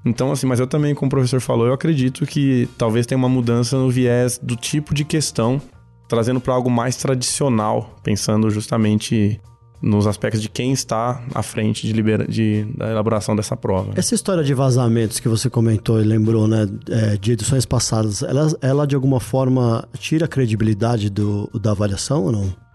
Então, 0.04 0.32
assim, 0.32 0.46
mas 0.46 0.58
eu 0.58 0.66
também, 0.66 0.94
como 0.94 1.06
o 1.08 1.10
professor 1.10 1.40
falou, 1.40 1.66
eu 1.66 1.72
acredito 1.72 2.26
que 2.26 2.68
talvez 2.76 3.06
tenha 3.06 3.18
uma 3.18 3.28
mudança 3.28 3.76
no 3.76 3.90
viés 3.90 4.38
do 4.42 4.56
tipo 4.56 4.94
de 4.94 5.04
questão, 5.04 5.60
trazendo 6.08 6.40
para 6.40 6.54
algo 6.54 6.70
mais 6.70 6.96
tradicional, 6.96 7.96
pensando 8.02 8.50
justamente 8.50 9.40
nos 9.80 10.06
aspectos 10.06 10.42
de 10.42 10.48
quem 10.48 10.72
está 10.72 11.22
à 11.34 11.42
frente 11.42 11.86
de, 11.86 11.92
libera 11.92 12.26
de 12.26 12.64
da 12.76 12.90
elaboração 12.90 13.34
dessa 13.36 13.56
prova. 13.56 13.92
Essa 13.96 14.14
história 14.14 14.42
de 14.42 14.54
vazamentos 14.54 15.20
que 15.20 15.28
você 15.28 15.48
comentou 15.48 16.00
e 16.00 16.04
lembrou, 16.04 16.48
né, 16.48 16.66
é, 16.90 17.16
de 17.16 17.32
edições 17.32 17.64
passadas, 17.64 18.22
ela, 18.22 18.48
ela 18.60 18.86
de 18.86 18.94
alguma 18.94 19.20
forma 19.20 19.86
tira 19.98 20.24
a 20.24 20.28
credibilidade 20.28 21.10
do, 21.10 21.48
da 21.60 21.70
avaliação 21.70 22.24
ou 22.24 22.32
não? 22.32 22.67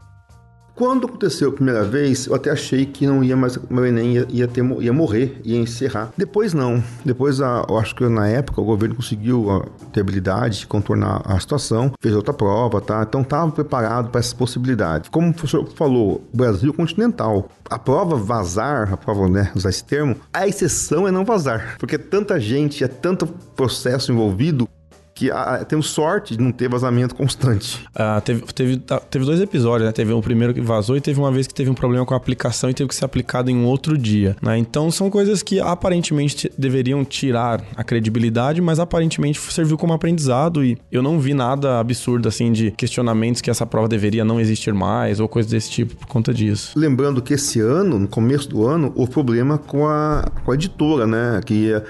Quando 0.75 1.05
aconteceu 1.05 1.49
a 1.49 1.53
primeira 1.53 1.83
vez, 1.83 2.25
eu 2.25 2.33
até 2.33 2.49
achei 2.49 2.83
que 2.85 3.05
não 3.05 3.23
ia 3.23 3.37
mais, 3.37 3.57
meu 3.69 3.85
Enem 3.85 4.13
ia, 4.13 4.27
ia, 4.29 4.47
ter, 4.47 4.63
ia 4.81 4.91
morrer, 4.91 5.39
ia 5.43 5.57
encerrar. 5.57 6.11
Depois 6.17 6.51
não. 6.51 6.83
Depois, 7.05 7.39
a, 7.41 7.63
eu 7.69 7.77
acho 7.77 7.95
que 7.95 8.03
na 8.07 8.27
época 8.27 8.59
o 8.59 8.65
governo 8.65 8.95
conseguiu 8.95 9.51
a, 9.51 9.65
ter 9.91 10.01
habilidade 10.01 10.61
de 10.61 10.67
contornar 10.67 11.21
a 11.25 11.39
situação, 11.39 11.91
fez 12.01 12.15
outra 12.15 12.33
prova, 12.33 12.81
tá? 12.81 13.03
Então 13.07 13.21
estava 13.21 13.51
preparado 13.51 14.09
para 14.09 14.19
essa 14.19 14.35
possibilidade. 14.35 15.11
Como 15.11 15.29
o 15.29 15.33
professor 15.33 15.67
falou, 15.75 16.27
Brasil 16.33 16.73
continental. 16.73 17.49
A 17.69 17.77
prova 17.77 18.15
vazar, 18.15 18.91
a 18.91 18.97
prova, 18.97 19.29
né, 19.29 19.51
usar 19.55 19.69
esse 19.69 19.83
termo, 19.83 20.15
a 20.33 20.47
exceção 20.47 21.07
é 21.07 21.11
não 21.11 21.23
vazar. 21.23 21.77
Porque 21.77 21.99
tanta 21.99 22.39
gente, 22.39 22.83
é 22.83 22.87
tanto 22.87 23.27
processo 23.55 24.11
envolvido 24.11 24.67
que 25.13 25.29
ah, 25.31 25.63
temos 25.67 25.87
sorte 25.87 26.35
de 26.35 26.43
não 26.43 26.51
ter 26.51 26.67
vazamento 26.67 27.15
constante. 27.15 27.83
Ah, 27.95 28.21
teve, 28.21 28.41
teve, 28.53 28.77
tá, 28.77 28.99
teve 28.99 29.25
dois 29.25 29.39
episódios, 29.39 29.85
né? 29.85 29.91
Teve 29.91 30.13
um 30.13 30.21
primeiro 30.21 30.53
que 30.53 30.61
vazou 30.61 30.97
e 30.97 31.01
teve 31.01 31.19
uma 31.19 31.31
vez 31.31 31.47
que 31.47 31.53
teve 31.53 31.69
um 31.69 31.73
problema 31.73 32.05
com 32.05 32.13
a 32.13 32.17
aplicação 32.17 32.69
e 32.69 32.73
teve 32.73 32.89
que 32.89 32.95
ser 32.95 33.05
aplicado 33.05 33.49
em 33.49 33.55
um 33.55 33.65
outro 33.65 33.97
dia, 33.97 34.35
né? 34.41 34.57
Então 34.57 34.89
são 34.89 35.09
coisas 35.09 35.43
que 35.43 35.59
aparentemente 35.59 36.51
deveriam 36.57 37.05
tirar 37.05 37.63
a 37.75 37.83
credibilidade, 37.83 38.61
mas 38.61 38.79
aparentemente 38.79 39.39
serviu 39.39 39.77
como 39.77 39.93
aprendizado 39.93 40.63
e 40.63 40.77
eu 40.91 41.01
não 41.01 41.19
vi 41.19 41.33
nada 41.33 41.79
absurdo 41.79 42.27
assim 42.27 42.51
de 42.51 42.71
questionamentos 42.71 43.41
que 43.41 43.49
essa 43.49 43.65
prova 43.65 43.87
deveria 43.87 44.25
não 44.25 44.39
existir 44.39 44.73
mais 44.73 45.19
ou 45.19 45.27
coisas 45.27 45.51
desse 45.51 45.69
tipo 45.69 45.95
por 45.95 46.07
conta 46.07 46.33
disso. 46.33 46.71
Lembrando 46.75 47.21
que 47.21 47.33
esse 47.33 47.59
ano, 47.59 47.99
no 47.99 48.07
começo 48.07 48.49
do 48.49 48.65
ano, 48.65 48.91
houve 48.95 49.11
problema 49.11 49.57
com 49.57 49.87
a, 49.87 50.25
com 50.43 50.51
a 50.51 50.55
editora, 50.55 51.05
né? 51.05 51.41
Que 51.45 51.53
ia, 51.53 51.83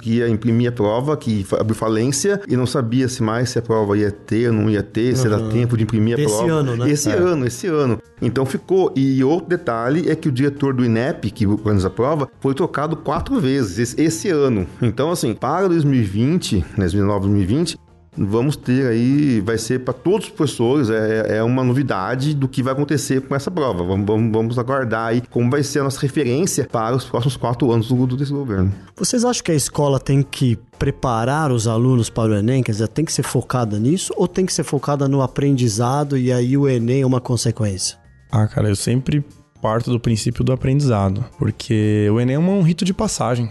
que 0.00 0.10
ia 0.10 0.28
imprimir 0.28 0.68
a 0.68 0.72
prova, 0.72 1.16
que 1.16 1.44
abriu 1.58 1.74
falência 1.74 2.36
e 2.46 2.56
não 2.56 2.66
sabia 2.66 3.08
se 3.08 3.22
mais 3.22 3.50
se 3.50 3.58
a 3.58 3.62
prova 3.62 3.96
ia 3.96 4.10
ter 4.10 4.48
ou 4.48 4.54
não 4.54 4.70
ia 4.70 4.82
ter, 4.82 5.10
uhum. 5.10 5.16
se 5.16 5.26
era 5.26 5.48
tempo 5.48 5.76
de 5.76 5.82
imprimir 5.82 6.18
a 6.18 6.20
esse 6.20 6.28
prova. 6.28 6.44
Esse 6.44 6.52
ano, 6.52 6.76
né? 6.76 6.90
Esse 6.90 7.10
é. 7.10 7.14
ano, 7.14 7.46
esse 7.46 7.66
ano. 7.66 8.02
Então 8.20 8.46
ficou. 8.46 8.92
E 8.96 9.22
outro 9.22 9.48
detalhe 9.48 10.08
é 10.08 10.14
que 10.14 10.28
o 10.28 10.32
diretor 10.32 10.72
do 10.74 10.84
INEP, 10.84 11.30
que 11.30 11.46
organiza 11.46 11.88
a 11.88 11.90
prova, 11.90 12.28
foi 12.40 12.54
trocado 12.54 12.96
quatro 12.96 13.40
vezes 13.40 13.78
esse, 13.78 14.00
esse 14.00 14.30
ano. 14.30 14.66
Então, 14.80 15.10
assim, 15.10 15.34
para 15.34 15.68
2020, 15.68 16.64
2019, 16.76 17.20
2020, 17.20 17.78
vamos 18.16 18.56
ter 18.56 18.86
aí, 18.86 19.40
vai 19.40 19.58
ser 19.58 19.80
para 19.80 19.92
todos 19.92 20.26
os 20.26 20.32
professores, 20.32 20.90
é, 20.90 21.38
é 21.38 21.42
uma 21.42 21.62
novidade 21.62 22.34
do 22.34 22.48
que 22.48 22.62
vai 22.62 22.72
acontecer 22.72 23.20
com 23.20 23.34
essa 23.34 23.50
prova. 23.50 23.84
Vamos, 23.84 24.06
vamos, 24.06 24.32
vamos 24.32 24.58
aguardar 24.58 25.08
aí 25.08 25.22
como 25.30 25.50
vai 25.50 25.62
ser 25.62 25.80
a 25.80 25.84
nossa 25.84 26.00
referência 26.00 26.66
para 26.70 26.96
os 26.96 27.04
próximos 27.04 27.36
quatro 27.36 27.70
anos 27.70 27.88
do, 27.88 28.16
desse 28.16 28.32
governo. 28.32 28.72
Vocês 28.96 29.24
acham 29.24 29.44
que 29.44 29.52
a 29.52 29.54
escola 29.54 30.00
tem 30.00 30.22
que 30.22 30.58
preparar 30.78 31.52
os 31.52 31.66
alunos 31.66 32.08
para 32.08 32.32
o 32.32 32.34
Enem? 32.34 32.62
Quer 32.62 32.72
dizer, 32.72 32.88
tem 32.88 33.04
que 33.04 33.12
ser 33.12 33.22
focada 33.22 33.78
nisso 33.78 34.12
ou 34.16 34.26
tem 34.26 34.46
que 34.46 34.52
ser 34.52 34.64
focada 34.64 35.08
no 35.08 35.22
aprendizado 35.22 36.16
e 36.16 36.32
aí 36.32 36.56
o 36.56 36.68
Enem 36.68 37.02
é 37.02 37.06
uma 37.06 37.20
consequência? 37.20 37.98
Ah, 38.30 38.46
cara, 38.46 38.68
eu 38.68 38.76
sempre 38.76 39.24
parto 39.60 39.90
do 39.90 39.98
princípio 39.98 40.44
do 40.44 40.52
aprendizado, 40.52 41.24
porque 41.38 42.08
o 42.12 42.20
Enem 42.20 42.36
é 42.36 42.38
um 42.38 42.62
rito 42.62 42.84
de 42.84 42.94
passagem. 42.94 43.48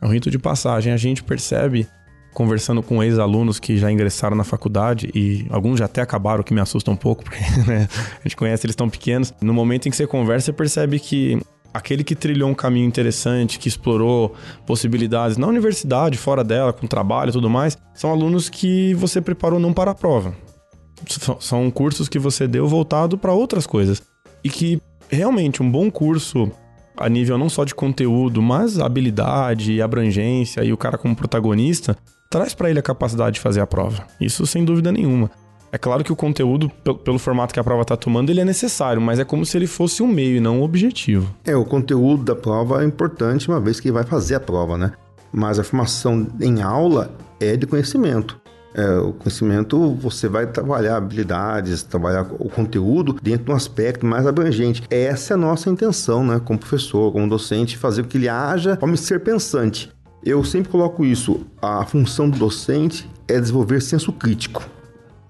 É 0.00 0.06
um 0.06 0.10
rito 0.10 0.30
de 0.30 0.38
passagem. 0.38 0.92
A 0.92 0.96
gente 0.96 1.22
percebe 1.22 1.86
conversando 2.32 2.82
com 2.82 3.02
ex-alunos 3.02 3.60
que 3.60 3.76
já 3.76 3.90
ingressaram 3.90 4.36
na 4.36 4.44
faculdade 4.44 5.10
e 5.14 5.46
alguns 5.50 5.78
já 5.78 5.84
até 5.84 6.00
acabaram, 6.00 6.42
que 6.42 6.54
me 6.54 6.60
assusta 6.60 6.90
um 6.90 6.96
pouco, 6.96 7.22
porque 7.24 7.40
né, 7.66 7.88
a 8.18 8.22
gente 8.22 8.36
conhece 8.36 8.66
eles 8.66 8.76
tão 8.76 8.88
pequenos. 8.88 9.32
No 9.40 9.52
momento 9.52 9.86
em 9.86 9.90
que 9.90 9.96
você 9.96 10.06
conversa, 10.06 10.46
você 10.46 10.52
percebe 10.52 10.98
que 10.98 11.40
aquele 11.72 12.04
que 12.04 12.14
trilhou 12.14 12.50
um 12.50 12.54
caminho 12.54 12.86
interessante, 12.86 13.58
que 13.58 13.68
explorou 13.68 14.34
possibilidades 14.66 15.36
na 15.36 15.46
universidade, 15.46 16.18
fora 16.18 16.44
dela, 16.44 16.72
com 16.72 16.86
trabalho 16.86 17.30
e 17.30 17.32
tudo 17.32 17.48
mais, 17.48 17.76
são 17.94 18.10
alunos 18.10 18.48
que 18.48 18.94
você 18.94 19.20
preparou 19.20 19.58
não 19.58 19.72
para 19.72 19.90
a 19.90 19.94
prova. 19.94 20.34
São 21.40 21.70
cursos 21.70 22.08
que 22.08 22.18
você 22.18 22.46
deu 22.46 22.68
voltado 22.68 23.18
para 23.18 23.32
outras 23.32 23.66
coisas. 23.66 24.02
E 24.44 24.48
que 24.48 24.80
realmente 25.08 25.62
um 25.62 25.70
bom 25.70 25.90
curso 25.90 26.50
a 26.96 27.08
nível 27.08 27.38
não 27.38 27.48
só 27.48 27.64
de 27.64 27.74
conteúdo, 27.74 28.42
mas 28.42 28.78
habilidade, 28.78 29.80
abrangência 29.80 30.62
e 30.64 30.72
o 30.72 30.76
cara 30.76 30.98
como 30.98 31.16
protagonista, 31.16 31.96
traz 32.30 32.54
para 32.54 32.70
ele 32.70 32.78
a 32.78 32.82
capacidade 32.82 33.34
de 33.34 33.40
fazer 33.40 33.60
a 33.60 33.66
prova. 33.66 34.06
Isso 34.20 34.46
sem 34.46 34.64
dúvida 34.64 34.90
nenhuma. 34.90 35.30
É 35.70 35.78
claro 35.78 36.04
que 36.04 36.12
o 36.12 36.16
conteúdo, 36.16 36.70
pelo 37.02 37.18
formato 37.18 37.54
que 37.54 37.60
a 37.60 37.64
prova 37.64 37.80
está 37.80 37.96
tomando, 37.96 38.28
ele 38.28 38.42
é 38.42 38.44
necessário, 38.44 39.00
mas 39.00 39.18
é 39.18 39.24
como 39.24 39.46
se 39.46 39.56
ele 39.56 39.66
fosse 39.66 40.02
um 40.02 40.06
meio 40.06 40.36
e 40.36 40.40
não 40.40 40.60
um 40.60 40.62
objetivo. 40.62 41.34
É, 41.46 41.56
o 41.56 41.64
conteúdo 41.64 42.24
da 42.24 42.36
prova 42.36 42.82
é 42.82 42.86
importante 42.86 43.48
uma 43.48 43.58
vez 43.58 43.80
que 43.80 43.90
vai 43.90 44.04
fazer 44.04 44.34
a 44.34 44.40
prova, 44.40 44.76
né? 44.76 44.92
Mas 45.32 45.58
a 45.58 45.64
formação 45.64 46.26
em 46.42 46.60
aula 46.60 47.10
é 47.40 47.56
de 47.56 47.66
conhecimento. 47.66 48.41
É, 48.74 48.98
o 48.98 49.12
conhecimento, 49.12 49.94
você 49.94 50.28
vai 50.28 50.46
trabalhar 50.46 50.96
habilidades, 50.96 51.82
trabalhar 51.82 52.26
o 52.38 52.48
conteúdo 52.48 53.18
dentro 53.22 53.44
de 53.44 53.50
um 53.50 53.54
aspecto 53.54 54.06
mais 54.06 54.26
abrangente. 54.26 54.82
Essa 54.90 55.32
é 55.32 55.34
a 55.34 55.38
nossa 55.38 55.68
intenção, 55.68 56.24
né, 56.24 56.40
como 56.42 56.58
professor, 56.58 57.12
como 57.12 57.28
docente, 57.28 57.76
fazer 57.76 58.02
com 58.02 58.08
que 58.08 58.18
ele 58.18 58.28
haja 58.28 58.76
como 58.76 58.96
ser 58.96 59.20
pensante. 59.20 59.92
Eu 60.24 60.42
sempre 60.44 60.70
coloco 60.70 61.04
isso, 61.04 61.40
a 61.60 61.84
função 61.84 62.30
do 62.30 62.38
docente 62.38 63.08
é 63.26 63.40
desenvolver 63.40 63.80
senso 63.80 64.12
crítico. 64.12 64.62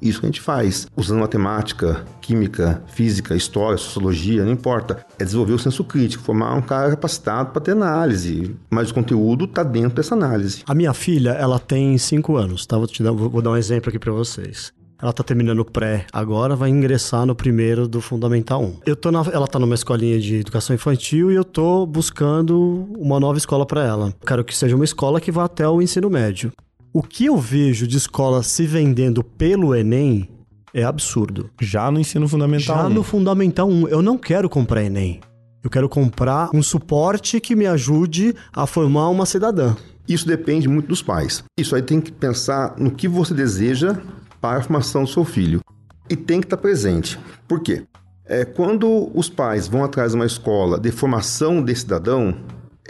Isso 0.02 0.18
que 0.18 0.26
a 0.26 0.28
gente 0.28 0.40
faz, 0.40 0.88
usando 0.96 1.20
matemática, 1.20 2.04
química, 2.20 2.82
física, 2.88 3.36
história, 3.36 3.78
sociologia, 3.78 4.44
não 4.44 4.52
importa. 4.52 5.06
É 5.16 5.24
desenvolver 5.24 5.52
o 5.52 5.58
senso 5.58 5.84
crítico, 5.84 6.24
formar 6.24 6.54
um 6.54 6.60
cara 6.60 6.90
capacitado 6.90 7.52
para 7.52 7.62
ter 7.62 7.70
análise. 7.70 8.56
Mas 8.68 8.90
o 8.90 8.94
conteúdo 8.94 9.44
está 9.44 9.62
dentro 9.62 9.94
dessa 9.94 10.14
análise. 10.14 10.64
A 10.66 10.74
minha 10.74 10.92
filha, 10.92 11.30
ela 11.30 11.60
tem 11.60 11.96
5 11.96 12.36
anos, 12.36 12.66
tá? 12.66 12.76
Vou, 12.76 12.88
te 12.88 13.02
dar, 13.02 13.12
vou 13.12 13.40
dar 13.40 13.50
um 13.50 13.56
exemplo 13.56 13.90
aqui 13.90 13.98
para 13.98 14.12
vocês. 14.12 14.72
Ela 15.02 15.10
está 15.10 15.24
terminando 15.24 15.58
o 15.58 15.64
pré 15.64 16.06
agora, 16.12 16.54
vai 16.54 16.70
ingressar 16.70 17.26
no 17.26 17.34
primeiro 17.34 17.88
do 17.88 18.00
Fundamental 18.00 18.62
1. 18.62 18.76
Eu 18.86 18.94
tô 18.94 19.10
na, 19.10 19.20
ela 19.32 19.46
está 19.46 19.58
numa 19.58 19.74
escolinha 19.74 20.20
de 20.20 20.36
educação 20.36 20.74
infantil 20.74 21.32
e 21.32 21.34
eu 21.34 21.42
tô 21.42 21.84
buscando 21.84 22.88
uma 22.96 23.18
nova 23.18 23.36
escola 23.36 23.66
para 23.66 23.84
ela. 23.84 24.14
Quero 24.24 24.44
que 24.44 24.56
seja 24.56 24.76
uma 24.76 24.84
escola 24.84 25.20
que 25.20 25.32
vá 25.32 25.44
até 25.44 25.68
o 25.68 25.82
ensino 25.82 26.08
médio. 26.08 26.52
O 26.94 27.02
que 27.02 27.24
eu 27.24 27.38
vejo 27.38 27.86
de 27.86 27.96
escola 27.96 28.42
se 28.42 28.66
vendendo 28.66 29.24
pelo 29.24 29.74
Enem 29.74 30.28
é 30.74 30.84
absurdo. 30.84 31.48
Já 31.58 31.90
no 31.90 31.98
ensino 31.98 32.28
fundamental 32.28 32.76
Já 32.76 32.86
1. 32.86 32.90
no 32.90 33.02
Fundamental 33.02 33.66
1. 33.66 33.88
Eu 33.88 34.02
não 34.02 34.18
quero 34.18 34.46
comprar 34.46 34.84
Enem. 34.84 35.18
Eu 35.64 35.70
quero 35.70 35.88
comprar 35.88 36.50
um 36.52 36.62
suporte 36.62 37.40
que 37.40 37.56
me 37.56 37.66
ajude 37.66 38.34
a 38.52 38.66
formar 38.66 39.08
uma 39.08 39.24
cidadã. 39.24 39.74
Isso 40.06 40.26
depende 40.26 40.68
muito 40.68 40.88
dos 40.88 41.02
pais. 41.02 41.42
Isso 41.58 41.74
aí 41.74 41.80
tem 41.80 41.98
que 41.98 42.12
pensar 42.12 42.74
no 42.76 42.90
que 42.90 43.08
você 43.08 43.32
deseja 43.32 43.96
para 44.38 44.58
a 44.58 44.62
formação 44.62 45.04
do 45.04 45.08
seu 45.08 45.24
filho. 45.24 45.62
E 46.10 46.14
tem 46.16 46.40
que 46.40 46.46
estar 46.46 46.58
presente. 46.58 47.18
Por 47.48 47.60
quê? 47.60 47.84
É, 48.26 48.44
quando 48.44 49.10
os 49.14 49.30
pais 49.30 49.66
vão 49.66 49.82
atrás 49.82 50.12
de 50.12 50.16
uma 50.16 50.26
escola 50.26 50.78
de 50.78 50.90
formação 50.90 51.64
de 51.64 51.74
cidadão, 51.74 52.36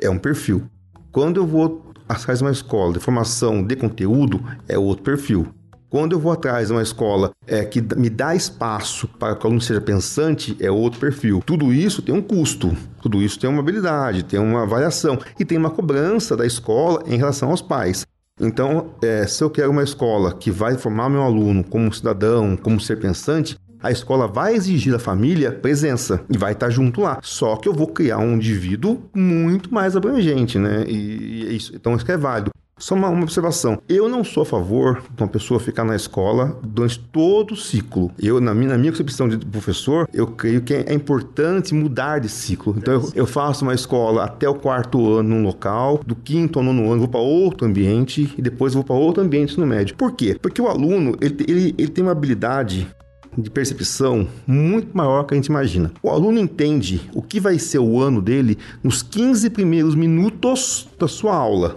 é 0.01 0.11
um 0.11 0.19
perfil. 0.19 0.65
Quando 1.13 1.37
eu 1.37 1.47
vou 1.47 1.92
atrás 2.13 2.39
de 2.39 2.45
uma 2.45 2.51
escola 2.51 2.93
de 2.93 3.01
formação 3.01 3.63
de 3.63 3.77
conteúdo, 3.77 4.43
é 4.69 4.79
outro 4.79 5.03
perfil. 5.03 5.49
Quando 5.93 6.13
eu 6.13 6.19
vou 6.19 6.33
atrás 6.33 6.69
de 6.69 6.73
uma 6.73 6.83
escola 6.83 7.33
é, 7.47 7.67
que 7.67 7.83
me 7.97 8.09
dá 8.09 8.35
espaço 8.35 9.07
para 9.07 9.37
que 9.37 9.45
o 9.45 9.47
aluno 9.47 9.61
seja 9.61 9.79
pensante, 9.79 10.57
é 10.59 10.71
outro 10.71 10.99
perfil. 10.99 11.43
Tudo 11.45 11.71
isso 11.71 12.01
tem 12.01 12.15
um 12.15 12.23
custo, 12.23 12.75
tudo 13.03 13.21
isso 13.21 13.39
tem 13.39 13.51
uma 13.51 13.61
habilidade, 13.61 14.23
tem 14.23 14.41
uma 14.41 14.63
avaliação 14.63 15.19
e 15.39 15.45
tem 15.45 15.59
uma 15.59 15.69
cobrança 15.69 16.35
da 16.35 16.47
escola 16.47 17.03
em 17.07 17.19
relação 17.19 17.51
aos 17.51 17.61
pais. 17.61 18.07
Então, 18.41 18.95
é, 19.03 19.27
se 19.27 19.45
eu 19.45 19.51
quero 19.51 19.71
uma 19.71 19.83
escola 19.83 20.33
que 20.33 20.51
vai 20.51 20.79
formar 20.79 21.11
meu 21.11 21.23
aluno 21.23 21.63
como 21.63 21.93
cidadão, 21.93 22.57
como 22.57 22.81
ser 22.81 22.99
pensante, 22.99 23.59
a 23.83 23.91
escola 23.91 24.29
vai 24.29 24.55
exigir 24.55 24.93
da 24.93 24.99
família 24.99 25.53
presença 25.53 26.23
e 26.31 26.39
vai 26.39 26.53
estar 26.53 26.71
junto 26.71 27.01
lá. 27.01 27.19
Só 27.23 27.57
que 27.57 27.69
eu 27.69 27.73
vou 27.73 27.89
criar 27.89 28.19
um 28.19 28.35
indivíduo 28.35 29.03
muito 29.15 29.73
mais 29.73 29.97
abrangente, 29.97 30.59
né? 30.59 30.85
E, 30.87 30.93
e 30.93 31.57
isso, 31.57 31.75
então 31.75 31.97
isso 31.97 32.11
é 32.11 32.17
válido. 32.17 32.51
Só 32.79 32.97
uma, 32.97 33.09
uma, 33.09 33.23
observação. 33.23 33.81
Eu 33.89 34.09
não 34.09 34.25
sou 34.25 34.43
a 34.43 34.47
favor 34.47 35.05
de 35.15 35.23
uma 35.23 35.29
pessoa 35.29 35.61
ficar 35.61 35.85
na 35.85 35.95
escola 35.95 36.59
durante 36.65 36.99
todo 36.99 37.53
o 37.53 37.57
ciclo. 37.57 38.11
Eu, 38.19 38.41
na 38.41 38.53
minha, 38.53 38.71
na 38.71 38.79
minha 38.79 38.91
concepção 38.91 39.29
de 39.29 39.39
professor, 39.39 40.09
eu 40.13 40.27
creio 40.27 40.63
que 40.63 40.75
é 40.75 40.93
importante 40.93 41.75
mudar 41.75 42.19
de 42.19 42.29
ciclo. 42.29 42.75
Então, 42.77 42.95
eu, 42.95 43.13
eu 43.15 43.27
faço 43.27 43.65
uma 43.65 43.73
escola 43.73 44.25
até 44.25 44.49
o 44.49 44.55
quarto 44.57 45.13
ano 45.13 45.29
num 45.29 45.43
local, 45.45 46.01
do 46.05 46.17
quinto 46.17 46.59
ao 46.59 46.65
nono 46.65 46.91
ano 46.91 47.03
vou 47.03 47.09
para 47.09 47.21
outro 47.21 47.69
ambiente 47.69 48.35
e 48.37 48.43
depois 48.43 48.75
vou 48.75 48.83
para 48.83 48.97
outro 48.97 49.23
ambiente 49.23 49.61
no 49.61 49.67
médio. 49.67 49.95
Por 49.95 50.11
quê? 50.13 50.37
Porque 50.43 50.61
o 50.61 50.67
aluno, 50.67 51.17
ele, 51.21 51.37
ele, 51.47 51.75
ele 51.79 51.89
tem 51.89 52.03
uma 52.03 52.11
habilidade 52.11 52.89
de 53.37 53.51
percepção 53.51 54.27
muito 54.47 54.97
maior 54.97 55.25
que 55.25 55.35
a 55.35 55.37
gente 55.37 55.47
imagina. 55.47 55.93
O 56.03 56.11
aluno 56.11 56.39
entende 56.39 57.01
o 57.15 57.23
que 57.23 57.41
vai 57.41 57.59
ser 57.59 57.79
o 57.79 58.01
ano 58.01 58.21
dele 58.21 58.59
nos 58.83 59.03
15 59.03 59.51
primeiros 59.51 59.95
minutos 59.95 60.89
da 60.99 61.09
sua 61.09 61.35
aula 61.35 61.77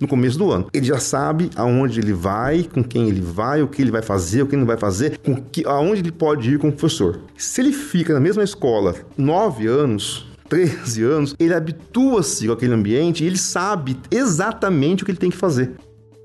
no 0.00 0.08
começo 0.08 0.38
do 0.38 0.50
ano. 0.50 0.66
Ele 0.72 0.86
já 0.86 0.98
sabe 0.98 1.50
aonde 1.54 2.00
ele 2.00 2.12
vai, 2.12 2.62
com 2.64 2.82
quem 2.82 3.08
ele 3.08 3.20
vai, 3.20 3.62
o 3.62 3.68
que 3.68 3.82
ele 3.82 3.90
vai 3.90 4.00
fazer, 4.00 4.42
o 4.42 4.46
que 4.46 4.54
ele 4.54 4.60
não 4.60 4.66
vai 4.66 4.78
fazer, 4.78 5.18
com 5.18 5.36
que, 5.36 5.64
aonde 5.66 6.00
ele 6.00 6.10
pode 6.10 6.54
ir 6.54 6.58
com 6.58 6.68
o 6.68 6.72
professor. 6.72 7.20
Se 7.36 7.60
ele 7.60 7.72
fica 7.72 8.14
na 8.14 8.20
mesma 8.20 8.42
escola 8.42 8.94
nove 9.16 9.66
anos, 9.66 10.26
13 10.48 11.02
anos, 11.04 11.36
ele 11.38 11.54
habitua-se 11.54 12.46
com 12.46 12.52
aquele 12.52 12.72
ambiente 12.72 13.22
e 13.22 13.26
ele 13.26 13.38
sabe 13.38 13.96
exatamente 14.10 15.02
o 15.02 15.06
que 15.06 15.12
ele 15.12 15.18
tem 15.18 15.30
que 15.30 15.36
fazer. 15.36 15.72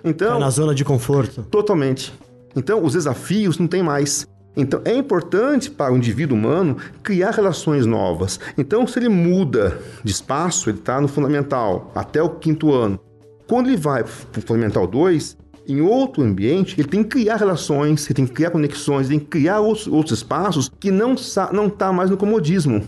Então, 0.04 0.38
é 0.38 0.40
na 0.40 0.50
zona 0.50 0.74
de 0.74 0.86
conforto. 0.86 1.44
Totalmente. 1.44 2.14
Então, 2.56 2.84
os 2.84 2.94
desafios 2.94 3.58
não 3.58 3.68
tem 3.68 3.84
mais. 3.84 4.26
Então, 4.56 4.82
é 4.86 4.96
importante 4.96 5.70
para 5.70 5.94
o 5.94 5.98
indivíduo 5.98 6.38
humano 6.38 6.78
criar 7.04 7.32
relações 7.32 7.86
novas. 7.86 8.40
Então, 8.58 8.88
se 8.88 9.00
ele 9.00 9.10
muda 9.10 9.80
de 10.04 10.12
espaço, 10.12 10.70
ele 10.70 10.80
está 10.80 11.02
no 11.02 11.08
fundamental 11.08 11.92
até 11.94 12.22
o 12.22 12.30
quinto 12.30 12.74
ano. 12.74 13.00
Quando 13.48 13.68
ele 13.68 13.78
vai 13.78 14.04
para 14.04 14.40
o 14.40 14.42
Fundamental 14.42 14.88
2, 14.88 15.38
em 15.68 15.82
outro 15.82 16.24
ambiente, 16.24 16.80
ele 16.80 16.88
tem 16.88 17.04
que 17.04 17.10
criar 17.10 17.38
relações, 17.38 18.06
ele 18.06 18.14
tem 18.14 18.26
que 18.26 18.34
criar 18.34 18.52
conexões, 18.52 19.08
ele 19.08 19.18
tem 19.18 19.20
que 19.20 19.26
criar 19.26 19.60
outros, 19.60 19.88
outros 19.88 20.20
espaços 20.20 20.72
que 20.80 20.92
não 20.92 21.14
está 21.14 21.48
tá 21.78 21.92
mais 21.92 22.10
no 22.10 22.18
comodismo. 22.18 22.84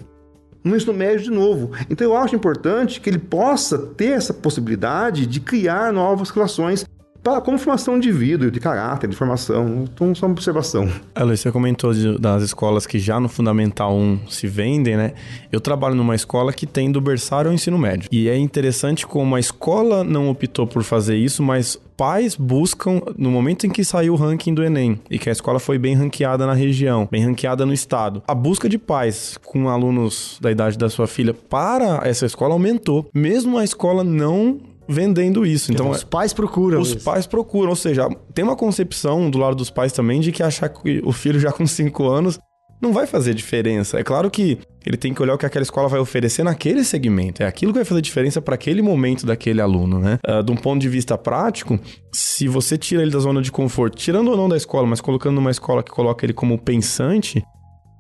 No 0.64 0.76
ensino 0.76 0.94
médio, 0.94 1.26
de 1.26 1.32
novo. 1.32 1.72
Então, 1.90 2.06
eu 2.06 2.18
acho 2.18 2.36
importante 2.36 3.00
que 3.00 3.10
ele 3.10 3.20
possa 3.20 3.78
ter 3.78 4.12
essa 4.12 4.34
possibilidade 4.34 5.26
de 5.26 5.40
criar 5.40 5.94
novas 5.94 6.30
relações 6.30 6.86
para 7.28 7.42
como 7.42 7.58
formação 7.58 8.00
de 8.00 8.10
vida, 8.10 8.50
de 8.50 8.58
caráter, 8.58 9.10
de 9.10 9.16
formação. 9.16 9.84
Então, 9.84 10.16
só 10.16 10.28
uma 10.28 10.32
observação. 10.32 10.90
Aloysio, 11.14 11.44
você 11.44 11.52
comentou 11.52 11.94
de, 11.94 12.18
das 12.18 12.42
escolas 12.42 12.88
que 12.88 12.98
já 13.00 13.20
no 13.20 13.28
Fundamental 13.28 13.94
1 13.94 14.30
se 14.30 14.48
vendem, 14.48 14.96
né? 14.96 15.14
Eu 15.52 15.60
trabalho 15.60 15.94
numa 15.94 16.16
escola 16.16 16.54
que 16.54 16.66
tem 16.66 16.90
do 16.90 17.02
berçário 17.02 17.50
ao 17.50 17.54
ensino 17.54 17.78
médio. 17.78 18.08
E 18.14 18.30
é 18.30 18.38
interessante 18.38 19.06
como 19.06 19.36
a 19.36 19.42
escola 19.42 20.06
não 20.06 20.30
optou 20.30 20.66
por 20.66 20.84
fazer 20.84 21.18
isso, 21.18 21.44
mas 21.44 21.78
pais 21.98 22.36
buscam, 22.36 23.02
no 23.18 23.30
momento 23.30 23.68
em 23.68 23.70
que 23.70 23.84
saiu 23.84 24.14
o 24.14 24.16
ranking 24.16 24.54
do 24.54 24.64
Enem, 24.64 24.98
e 25.10 25.20
que 25.20 25.28
a 25.28 25.32
escola 25.32 25.60
foi 25.60 25.78
bem 25.78 25.96
ranqueada 25.96 26.46
na 26.46 26.54
região, 26.54 27.10
bem 27.12 27.26
ranqueada 27.26 27.66
no 27.66 27.74
estado, 27.74 28.22
a 28.28 28.36
busca 28.36 28.70
de 28.70 28.78
pais 28.78 29.38
com 29.44 29.68
alunos 29.68 30.38
da 30.40 30.52
idade 30.52 30.78
da 30.78 30.90
sua 30.90 31.08
filha 31.08 31.34
para 31.34 32.08
essa 32.08 32.26
escola 32.26 32.54
aumentou. 32.54 33.10
Mesmo 33.14 33.58
a 33.58 33.64
escola 33.64 34.04
não 34.04 34.60
vendendo 34.88 35.46
isso. 35.46 35.72
Então, 35.72 35.90
os 35.90 36.04
pais 36.04 36.34
procuram. 36.34 36.80
Os 36.80 36.90
isso. 36.90 37.04
pais 37.04 37.28
procuram, 37.28 37.70
ou 37.70 37.76
seja, 37.76 38.08
tem 38.34 38.44
uma 38.44 38.56
concepção 38.56 39.30
do 39.30 39.38
lado 39.38 39.56
dos 39.56 39.70
pais 39.70 39.92
também 39.92 40.20
de 40.20 40.32
que 40.32 40.44
achar 40.44 40.70
que 40.70 41.02
o 41.04 41.12
filho 41.12 41.40
já 41.40 41.52
com 41.52 41.66
5 41.66 42.08
anos 42.08 42.40
não 42.82 42.94
vai 42.94 43.08
fazer 43.08 43.34
diferença. 43.34 44.00
É 44.00 44.04
claro 44.04 44.30
que 44.30 44.60
ele 44.86 44.98
tem 44.98 45.14
que 45.14 45.22
olhar 45.22 45.34
o 45.34 45.38
que 45.38 45.46
aquela 45.46 45.64
escola 45.64 45.88
vai 45.88 46.00
oferecer 46.00 46.44
naquele 46.44 46.84
segmento. 46.84 47.42
É 47.42 47.48
aquilo 47.48 47.72
que 47.72 47.80
vai 47.80 47.86
fazer 47.86 48.02
diferença 48.02 48.42
para 48.42 48.56
aquele 48.56 48.82
momento 48.82 49.26
daquele 49.26 49.60
aluno, 49.60 50.00
né? 50.00 50.20
Uh, 50.28 50.44
de 50.44 50.52
um 50.52 50.56
ponto 50.56 50.80
de 50.80 50.88
vista 50.88 51.18
prático, 51.18 51.80
se 52.14 52.48
você 52.48 52.78
tira 52.78 53.02
ele 53.02 53.12
da 53.12 53.20
zona 53.20 53.42
de 53.42 53.52
conforto, 53.52 53.98
tirando 53.98 54.30
ou 54.30 54.38
não 54.38 54.48
da 54.48 54.56
escola, 54.56 54.88
mas 54.88 55.02
colocando 55.02 55.36
numa 55.36 55.52
escola 55.52 55.84
que 55.84 55.92
coloca 55.92 56.26
ele 56.26 56.34
como 56.34 56.58
pensante, 56.58 57.44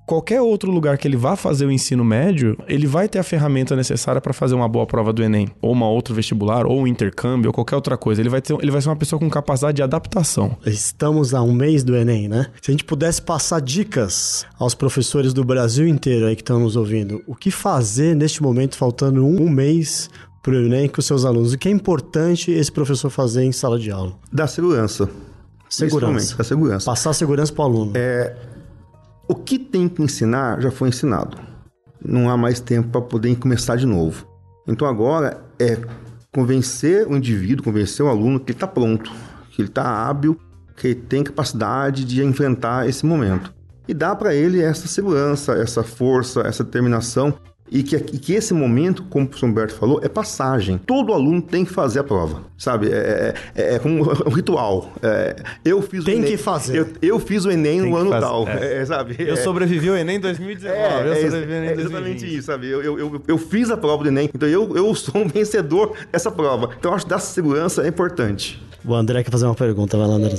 qualquer 0.07 0.41
outro 0.41 0.71
lugar 0.71 0.97
que 0.97 1.05
ele 1.05 1.17
vá 1.17 1.35
fazer 1.35 1.65
o 1.65 1.71
ensino 1.71 2.03
médio, 2.03 2.57
ele 2.65 2.87
vai 2.87 3.09
ter 3.09 3.19
a 3.19 3.23
ferramenta 3.23 3.75
necessária 3.75 4.21
para 4.21 4.31
fazer 4.31 4.55
uma 4.55 4.67
boa 4.67 4.87
prova 4.87 5.11
do 5.11 5.21
Enem, 5.21 5.49
ou 5.61 5.73
uma 5.73 5.89
outra 5.89 6.15
vestibular, 6.15 6.65
ou 6.65 6.79
um 6.79 6.87
intercâmbio, 6.87 7.49
ou 7.49 7.53
qualquer 7.53 7.75
outra 7.75 7.97
coisa. 7.97 8.21
Ele 8.21 8.29
vai, 8.29 8.41
ter, 8.41 8.57
ele 8.61 8.71
vai 8.71 8.81
ser 8.81 8.87
uma 8.87 8.95
pessoa 8.95 9.19
com 9.19 9.29
capacidade 9.29 9.75
de 9.75 9.83
adaptação. 9.83 10.57
Estamos 10.65 11.33
a 11.33 11.41
um 11.41 11.51
mês 11.51 11.83
do 11.83 11.93
Enem, 11.93 12.29
né? 12.29 12.47
Se 12.61 12.71
a 12.71 12.73
gente 12.73 12.85
pudesse 12.85 13.21
passar 13.21 13.59
dicas 13.59 14.45
aos 14.57 14.73
professores 14.73 15.33
do 15.33 15.43
Brasil 15.43 15.85
inteiro 15.85 16.25
aí 16.25 16.35
que 16.35 16.41
estão 16.41 16.61
nos 16.61 16.77
ouvindo, 16.77 17.21
o 17.27 17.35
que 17.35 17.51
fazer 17.51 18.15
neste 18.15 18.41
momento, 18.41 18.77
faltando 18.77 19.25
um, 19.25 19.41
um 19.41 19.49
mês 19.49 20.09
para 20.41 20.53
o 20.53 20.65
Enem 20.65 20.87
com 20.87 21.01
seus 21.01 21.25
alunos? 21.25 21.51
O 21.51 21.57
que 21.57 21.67
é 21.67 21.71
importante 21.71 22.49
esse 22.49 22.71
professor 22.71 23.09
fazer 23.09 23.43
em 23.43 23.51
sala 23.51 23.77
de 23.77 23.91
aula? 23.91 24.13
Da 24.31 24.47
segurança. 24.47 25.09
Segurança. 25.67 26.37
Da 26.37 26.43
segurança. 26.45 26.85
Passar 26.85 27.11
segurança 27.11 27.51
para 27.51 27.63
o 27.63 27.65
aluno. 27.65 27.91
É, 27.93 28.33
o 29.27 29.35
que 29.35 29.59
tem 29.59 29.89
que 29.89 30.01
ensinar 30.01 30.61
já 30.61 30.71
foi 30.71 30.89
ensinado. 30.89 31.37
Não 32.03 32.29
há 32.29 32.37
mais 32.37 32.59
tempo 32.59 32.89
para 32.89 33.01
poder 33.01 33.35
começar 33.37 33.75
de 33.75 33.85
novo. 33.85 34.27
Então 34.67 34.87
agora 34.87 35.43
é 35.59 35.77
convencer 36.33 37.07
o 37.07 37.15
indivíduo, 37.17 37.63
convencer 37.63 38.05
o 38.05 38.09
aluno 38.09 38.39
que 38.39 38.51
ele 38.51 38.57
está 38.57 38.67
pronto, 38.67 39.11
que 39.51 39.61
ele 39.61 39.69
está 39.69 39.83
hábil, 39.83 40.39
que 40.75 40.87
ele 40.87 40.95
tem 40.95 41.23
capacidade 41.23 42.05
de 42.05 42.23
enfrentar 42.23 42.87
esse 42.87 43.05
momento. 43.05 43.53
E 43.87 43.93
dá 43.93 44.15
para 44.15 44.35
ele 44.35 44.61
essa 44.61 44.87
segurança, 44.87 45.53
essa 45.53 45.83
força, 45.83 46.41
essa 46.41 46.63
determinação 46.63 47.33
e 47.69 47.83
que, 47.83 47.95
e 47.95 48.17
que 48.17 48.33
esse 48.33 48.53
momento, 48.53 49.03
como 49.03 49.25
o 49.25 49.27
professor 49.27 49.49
Humberto 49.49 49.73
falou, 49.73 49.99
é 50.03 50.07
passagem. 50.07 50.77
Todo 50.85 51.13
aluno 51.13 51.41
tem 51.41 51.65
que 51.65 51.71
fazer 51.71 51.99
a 51.99 52.03
prova, 52.03 52.43
sabe? 52.57 52.89
É, 52.89 53.33
é, 53.55 53.61
é, 53.61 53.75
é 53.75 53.79
como 53.79 54.03
um 54.25 54.29
ritual. 54.29 54.91
É, 55.01 55.35
eu 55.65 55.81
fiz 55.81 56.03
tem 56.03 56.15
o 56.15 56.17
Enem, 56.19 56.31
que 56.31 56.37
fazer. 56.37 56.77
Eu, 56.79 56.87
eu 57.01 57.19
fiz 57.19 57.45
o 57.45 57.51
Enem 57.51 57.81
tem 57.81 57.89
no 57.89 57.95
ano 57.95 58.09
fazer, 58.09 58.25
tal, 58.25 58.47
é. 58.47 58.85
sabe? 58.85 59.15
Eu 59.19 59.37
sobrevivi 59.37 59.89
ao 59.89 59.97
Enem 59.97 60.17
em 60.17 60.19
2019, 60.19 61.07
eu 61.07 61.15
sobrevivi 61.15 61.53
ao 61.53 61.59
Enem 61.59 61.71
em 61.71 61.75
2020. 61.75 61.79
exatamente 61.79 62.37
isso, 62.37 62.47
sabe? 62.47 62.67
Eu, 62.67 62.81
eu, 62.81 62.99
eu, 62.99 63.21
eu, 63.27 63.37
fiz 63.37 63.69
a 63.69 63.77
prova 63.77 64.03
do 64.03 64.09
Enem, 64.09 64.29
então 64.33 64.47
eu, 64.47 64.75
eu 64.75 64.93
sou 64.95 65.21
um 65.21 65.27
vencedor 65.27 65.93
dessa 66.11 66.31
prova. 66.31 66.69
Então, 66.77 66.93
acho 66.93 67.05
que 67.05 67.13
essa 67.13 67.33
segurança 67.33 67.83
é 67.83 67.87
importante. 67.87 68.67
O 68.87 68.93
André 68.93 69.21
quer 69.21 69.31
fazer 69.31 69.45
uma 69.45 69.53
pergunta, 69.53 69.97
vai 69.97 70.07
lá, 70.07 70.13
André. 70.13 70.33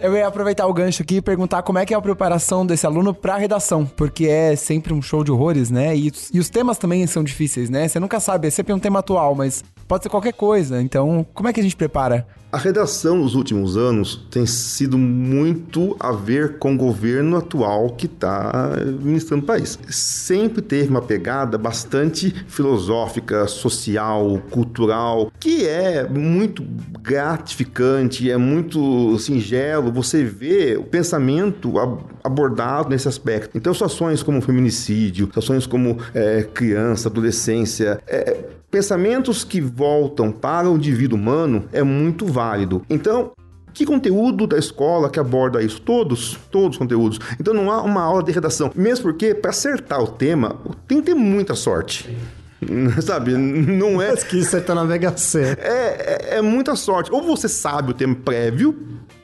Eu, 0.00 0.16
ia 0.16 0.26
aproveitar 0.26 0.66
o 0.66 0.72
gancho 0.72 1.02
aqui 1.02 1.16
e 1.16 1.22
perguntar 1.22 1.62
como 1.62 1.78
é 1.78 1.86
que 1.86 1.94
é 1.94 1.96
a 1.96 2.00
preparação 2.00 2.66
desse 2.66 2.84
aluno 2.84 3.14
para 3.14 3.36
redação, 3.36 3.86
porque 3.86 4.26
é 4.26 4.56
sempre 4.56 4.92
um 4.92 5.00
show 5.00 5.22
de 5.22 5.30
horrores, 5.30 5.70
né? 5.70 5.96
E, 5.96 6.10
e 6.32 6.40
os 6.40 6.48
temas 6.48 6.71
também 6.80 7.06
são 7.06 7.22
difíceis, 7.22 7.68
né? 7.70 7.88
Você 7.88 8.00
nunca 8.00 8.20
sabe, 8.20 8.48
é 8.48 8.50
sempre 8.50 8.72
um 8.72 8.78
tema 8.78 9.00
atual, 9.00 9.34
mas 9.34 9.64
pode 9.86 10.02
ser 10.02 10.08
qualquer 10.08 10.32
coisa. 10.32 10.80
Então, 10.80 11.26
como 11.34 11.48
é 11.48 11.52
que 11.52 11.60
a 11.60 11.62
gente 11.62 11.76
prepara? 11.76 12.26
A 12.52 12.58
redação 12.58 13.16
nos 13.16 13.34
últimos 13.34 13.78
anos 13.78 14.26
tem 14.30 14.44
sido 14.44 14.98
muito 14.98 15.96
a 15.98 16.12
ver 16.12 16.58
com 16.58 16.74
o 16.74 16.76
governo 16.76 17.38
atual 17.38 17.88
que 17.88 18.04
está 18.04 18.74
ministrando 19.00 19.42
o 19.42 19.46
país. 19.46 19.78
Sempre 19.88 20.60
teve 20.60 20.90
uma 20.90 21.00
pegada 21.00 21.56
bastante 21.56 22.30
filosófica, 22.46 23.46
social, 23.46 24.38
cultural, 24.50 25.32
que 25.40 25.66
é 25.66 26.06
muito 26.06 26.62
gratificante, 27.00 28.30
é 28.30 28.36
muito 28.36 29.18
singelo 29.18 29.90
você 29.90 30.22
vê 30.22 30.76
o 30.76 30.84
pensamento 30.84 31.72
abordado 32.22 32.90
nesse 32.90 33.08
aspecto. 33.08 33.56
Então, 33.56 33.72
situações 33.72 34.22
como 34.22 34.42
feminicídio, 34.42 35.24
situações 35.24 35.66
como 35.66 35.96
é, 36.12 36.42
criança, 36.42 37.08
adolescência, 37.08 37.98
é, 38.06 38.44
pensamentos 38.72 39.44
que 39.44 39.60
voltam 39.60 40.32
para 40.32 40.68
o 40.68 40.76
indivíduo 40.76 41.18
humano 41.18 41.68
é 41.72 41.82
muito 41.82 42.26
válido. 42.26 42.82
Então, 42.88 43.32
que 43.74 43.84
conteúdo 43.84 44.46
da 44.46 44.58
escola 44.58 45.10
que 45.10 45.20
aborda 45.20 45.62
isso? 45.62 45.80
Todos, 45.82 46.38
todos 46.50 46.70
os 46.70 46.78
conteúdos. 46.78 47.18
Então 47.38 47.52
não 47.52 47.70
há 47.70 47.82
uma 47.82 48.02
aula 48.02 48.22
de 48.22 48.32
redação. 48.32 48.72
Mesmo 48.74 49.04
porque, 49.04 49.34
para 49.34 49.50
acertar 49.50 50.02
o 50.02 50.06
tema, 50.06 50.56
tem 50.88 51.00
que 51.00 51.06
ter 51.06 51.14
muita 51.14 51.54
sorte. 51.54 52.16
Sabe? 53.02 53.36
Não 53.36 54.00
é. 54.00 54.16
Que 54.16 54.42
você 54.42 54.60
tá 54.60 54.74
na 54.74 54.84
Mega 54.84 55.14
É, 55.58 56.34
é, 56.34 56.36
é 56.38 56.42
muita 56.42 56.74
sorte. 56.74 57.12
Ou 57.12 57.22
você 57.22 57.48
sabe 57.48 57.90
o 57.90 57.94
tema 57.94 58.14
prévio, 58.14 58.74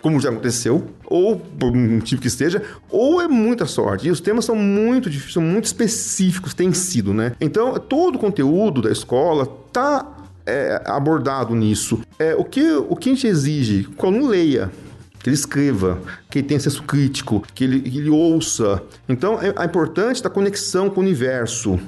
como 0.01 0.21
já 0.21 0.31
aconteceu, 0.31 0.87
ou 1.05 1.37
por 1.37 1.73
um 1.73 1.97
motivo 1.97 2.21
que 2.21 2.29
esteja, 2.29 2.63
ou 2.91 3.21
é 3.21 3.29
muita 3.29 3.67
sorte. 3.67 4.07
E 4.07 4.11
os 4.11 4.21
temas 4.21 4.45
são 4.45 4.55
muito 4.57 5.11
difíceis, 5.11 5.35
são 5.35 5.43
muito 5.43 5.65
específicos, 5.65 6.55
têm 6.55 6.73
sido, 6.73 7.13
né? 7.13 7.33
Então, 7.41 7.75
todo 7.75 8.17
o 8.17 8.19
conteúdo 8.19 8.83
da 8.83 8.91
escola 8.91 9.47
tá 9.73 10.07
é, 10.47 10.81
abordado 10.87 11.55
nisso. 11.55 12.01
É, 12.19 12.35
o, 12.35 12.45
que, 12.45 12.73
o 12.73 12.97
que 12.97 13.11
a 13.11 13.15
gente 13.15 13.27
exige? 13.27 13.85
Que 13.85 14.05
o 14.05 14.09
aluno 14.09 14.29
leia, 14.29 14.71
que 15.21 15.29
ele 15.29 15.35
escreva, 15.35 16.01
que 16.31 16.39
ele 16.39 16.49
tenha 16.49 16.61
senso 16.61 16.83
crítico, 16.85 17.45
que 17.55 17.65
ele, 17.65 17.81
que 17.81 17.99
ele 17.99 18.11
ouça. 18.11 18.83
Então, 19.09 19.41
é, 19.43 19.53
é 19.57 19.65
importante 19.65 20.23
da 20.23 20.31
conexão 20.31 20.89
com 20.89 21.01
o 21.01 21.03
universo 21.03 21.79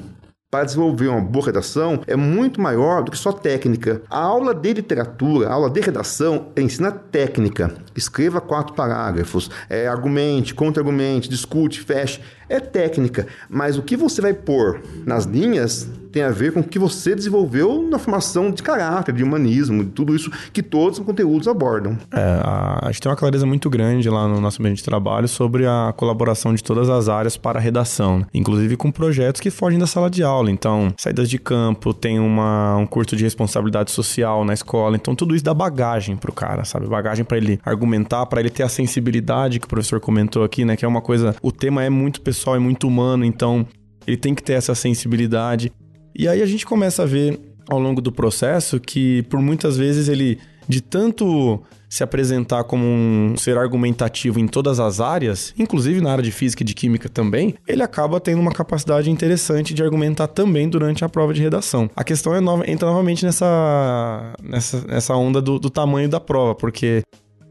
para 0.51 0.65
desenvolver 0.65 1.07
uma 1.07 1.21
boa 1.21 1.47
redação 1.47 2.03
é 2.09 2.17
muito 2.17 2.61
maior 2.61 3.05
do 3.05 3.13
que 3.13 3.17
só 3.17 3.31
técnica. 3.31 4.03
A 4.11 4.19
aula 4.19 4.53
de 4.53 4.73
literatura, 4.73 5.49
a 5.49 5.53
aula 5.53 5.71
de 5.71 5.81
redação, 5.81 6.49
ensina 6.57 6.91
técnica. 6.91 7.73
Escreva 7.95 8.41
quatro 8.41 8.75
parágrafos, 8.75 9.49
é, 9.69 9.87
argumente, 9.87 10.53
contra-argumente, 10.53 11.29
discute, 11.29 11.81
feche. 11.81 12.21
É 12.51 12.59
técnica, 12.59 13.29
mas 13.49 13.79
o 13.79 13.83
que 13.83 13.97
você 13.97 14.21
vai 14.21 14.35
pôr 14.35 14.83
nas 15.07 15.25
linhas 15.25 15.89
tem 16.11 16.23
a 16.23 16.31
ver 16.31 16.53
com 16.53 16.61
o 16.61 16.65
que 16.65 16.79
você 16.79 17.15
desenvolveu 17.15 17.87
na 17.89 17.99
formação 17.99 18.51
de 18.51 18.63
caráter, 18.63 19.15
de 19.15 19.23
humanismo, 19.23 19.85
de 19.85 19.91
tudo 19.91 20.15
isso 20.15 20.31
que 20.53 20.63
todos 20.63 20.99
os 20.99 21.05
conteúdos 21.05 21.47
abordam. 21.49 21.97
É, 22.13 22.41
a, 22.43 22.87
gente 22.87 23.01
tem 23.01 23.11
uma 23.11 23.17
clareza 23.17 23.47
muito 23.47 23.71
grande 23.71 24.09
lá 24.09 24.27
no 24.27 24.41
nosso 24.41 24.61
ambiente 24.61 24.79
de 24.79 24.85
trabalho 24.85 25.29
sobre 25.29 25.67
a 25.67 25.95
colaboração 25.97 26.55
de 26.55 26.63
todas 26.63 26.89
as 26.89 27.09
áreas 27.09 27.37
para 27.37 27.59
a 27.59 27.63
redação, 27.63 28.21
né? 28.21 28.27
inclusive 28.35 28.77
com 28.77 28.91
projetos 28.91 29.41
que 29.41 29.51
fogem 29.51 29.79
da 29.79 29.87
sala 29.87 30.11
de 30.11 30.23
aula. 30.23 30.51
Então, 30.51 30.93
saídas 30.97 31.31
de 31.31 31.39
campo, 31.39 31.95
tem 31.95 32.19
uma, 32.19 32.77
um 32.77 32.87
curso 32.87 33.15
de 33.15 33.25
responsabilidade 33.25 33.91
social 33.91 34.45
na 34.45 34.53
escola. 34.55 34.97
Então, 34.97 35.15
tudo 35.15 35.35
isso 35.35 35.45
dá 35.45 35.55
bagagem 35.55 36.17
pro 36.17 36.33
cara, 36.33 36.65
sabe? 36.65 36.87
Bagagem 36.87 37.25
para 37.25 37.37
ele 37.37 37.61
argumentar, 37.65 38.27
para 38.27 38.41
ele 38.41 38.51
ter 38.51 38.63
a 38.63 38.69
sensibilidade 38.69 39.61
que 39.61 39.67
o 39.67 39.69
professor 39.69 40.01
comentou 40.01 40.43
aqui, 40.43 40.65
né? 40.65 40.77
Que 40.77 40.85
é 40.85 40.89
uma 40.89 41.01
coisa. 41.01 41.37
O 41.43 41.53
tema 41.53 41.85
é 41.85 41.91
muito 41.91 42.21
pessoal, 42.21 42.40
é 42.55 42.59
muito 42.59 42.87
humano, 42.87 43.25
então 43.25 43.67
ele 44.07 44.17
tem 44.17 44.35
que 44.35 44.43
ter 44.43 44.55
essa 44.55 44.75
sensibilidade. 44.75 45.73
E 46.15 46.27
aí 46.27 46.43
a 46.43 46.47
gente 46.47 46.67
começa 46.67 47.03
a 47.03 47.07
ver 47.07 47.39
ao 47.69 47.79
longo 47.79 48.01
do 48.01 48.11
processo 48.11 48.81
que 48.81 49.23
por 49.25 49.41
muitas 49.41 49.77
vezes 49.77 50.09
ele 50.09 50.39
de 50.69 50.81
tanto 50.81 51.61
se 51.89 52.05
apresentar 52.05 52.63
como 52.63 52.85
um 52.85 53.35
ser 53.37 53.59
argumentativo 53.59 54.39
em 54.39 54.47
todas 54.47 54.79
as 54.79 55.01
áreas, 55.01 55.53
inclusive 55.59 56.01
na 56.01 56.13
área 56.13 56.23
de 56.23 56.31
física 56.31 56.63
e 56.63 56.67
de 56.67 56.73
química 56.73 57.09
também, 57.09 57.57
ele 57.67 57.83
acaba 57.83 58.21
tendo 58.21 58.41
uma 58.41 58.53
capacidade 58.53 59.11
interessante 59.11 59.75
de 59.75 59.83
argumentar 59.83 60.29
também 60.29 60.69
durante 60.69 61.05
a 61.05 61.09
prova 61.09 61.35
de 61.35 61.43
redação. 61.43 61.91
A 61.97 62.05
questão 62.05 62.33
é 62.33 62.41
nova, 62.41 62.71
entra 62.71 62.89
novamente 62.89 63.25
nessa, 63.25 64.33
nessa, 64.41 64.87
nessa 64.87 65.17
onda 65.17 65.43
do, 65.43 65.59
do 65.59 65.69
tamanho 65.69 66.09
da 66.09 66.21
prova, 66.21 66.55
porque 66.55 67.03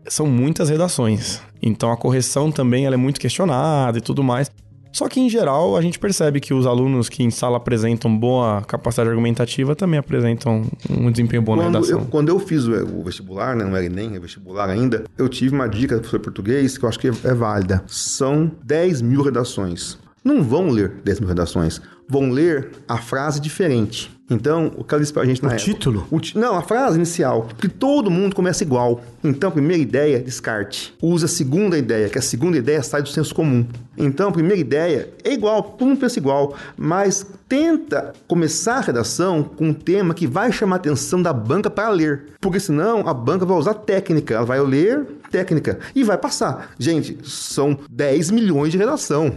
são 0.07 0.25
muitas 0.25 0.69
redações. 0.69 1.41
Então 1.61 1.91
a 1.91 1.97
correção 1.97 2.49
também 2.49 2.85
ela 2.85 2.95
é 2.95 2.97
muito 2.97 3.19
questionada 3.19 3.97
e 3.97 4.01
tudo 4.01 4.23
mais. 4.23 4.49
Só 4.91 5.07
que, 5.07 5.19
em 5.19 5.29
geral, 5.29 5.77
a 5.77 5.81
gente 5.81 5.99
percebe 5.99 6.39
que 6.39 6.53
os 6.53 6.65
alunos 6.65 7.09
que 7.09 7.23
em 7.23 7.29
sala 7.29 7.57
apresentam 7.57 8.15
boa 8.15 8.61
capacidade 8.61 9.09
argumentativa 9.09 9.75
também 9.75 9.99
apresentam 9.99 10.65
um 10.89 11.11
desempenho 11.11 11.41
bom 11.41 11.55
quando 11.55 11.71
na 11.71 11.79
redação. 11.79 11.99
Eu, 11.99 12.05
quando 12.05 12.29
eu 12.29 12.39
fiz 12.39 12.65
o, 12.65 13.03
vestibular, 13.03 13.55
né, 13.55 13.63
não 13.63 13.75
era 13.75 13.87
nem 13.87 14.15
é 14.15 14.19
vestibular 14.19 14.69
ainda, 14.69 15.03
eu 15.17 15.29
tive 15.29 15.53
uma 15.53 15.67
dica 15.67 15.95
do 15.95 16.01
professor 16.01 16.19
português 16.19 16.77
que 16.77 16.83
eu 16.83 16.89
acho 16.89 16.99
que 16.99 17.07
é, 17.07 17.11
é 17.23 17.33
válida. 17.33 17.83
São 17.87 18.51
10 18.63 19.01
mil 19.01 19.21
redações. 19.21 19.97
Não 20.23 20.43
vão 20.43 20.69
ler 20.69 20.93
10 21.03 21.19
mil 21.21 21.29
redações, 21.29 21.81
vão 22.07 22.29
ler 22.29 22.71
a 22.87 22.97
frase 22.97 23.39
diferente. 23.39 24.11
Então, 24.29 24.71
o 24.77 24.83
que 24.83 24.93
ela 24.93 25.01
disse 25.01 25.11
pra 25.11 25.25
gente 25.25 25.41
na 25.41 25.49
o 25.49 25.51
época, 25.53 25.65
título? 25.65 26.07
O 26.11 26.19
Não, 26.35 26.55
a 26.55 26.61
frase 26.61 26.97
inicial. 26.97 27.43
Porque 27.47 27.67
todo 27.67 28.11
mundo 28.11 28.35
começa 28.35 28.63
igual. 28.63 29.01
Então, 29.23 29.49
a 29.49 29.51
primeira 29.51 29.81
ideia, 29.81 30.19
descarte. 30.19 30.93
Usa 31.01 31.25
a 31.25 31.29
segunda 31.29 31.77
ideia, 31.77 32.09
que 32.09 32.19
a 32.19 32.21
segunda 32.21 32.55
ideia 32.55 32.83
sai 32.83 33.01
do 33.01 33.09
senso 33.09 33.33
comum. 33.33 33.65
Então, 33.97 34.29
a 34.29 34.31
primeira 34.31 34.59
ideia 34.59 35.09
é 35.23 35.33
igual, 35.33 35.63
todo 35.63 35.87
mundo 35.87 35.99
pensa 35.99 36.19
igual. 36.19 36.55
Mas 36.77 37.25
tenta 37.47 38.13
começar 38.27 38.75
a 38.75 38.81
redação 38.81 39.41
com 39.41 39.69
um 39.69 39.73
tema 39.73 40.13
que 40.13 40.27
vai 40.27 40.51
chamar 40.51 40.75
a 40.75 40.77
atenção 40.77 41.23
da 41.23 41.33
banca 41.33 41.69
para 41.69 41.89
ler. 41.89 42.27
Porque 42.39 42.59
senão 42.59 43.07
a 43.07 43.13
banca 43.13 43.47
vai 43.47 43.57
usar 43.57 43.73
técnica. 43.73 44.35
Ela 44.35 44.45
vai 44.45 44.61
ler 44.61 45.07
técnica 45.31 45.79
e 45.95 46.03
vai 46.03 46.19
passar. 46.19 46.71
Gente, 46.77 47.17
são 47.23 47.79
10 47.89 48.29
milhões 48.29 48.71
de 48.71 48.77
redação. 48.77 49.33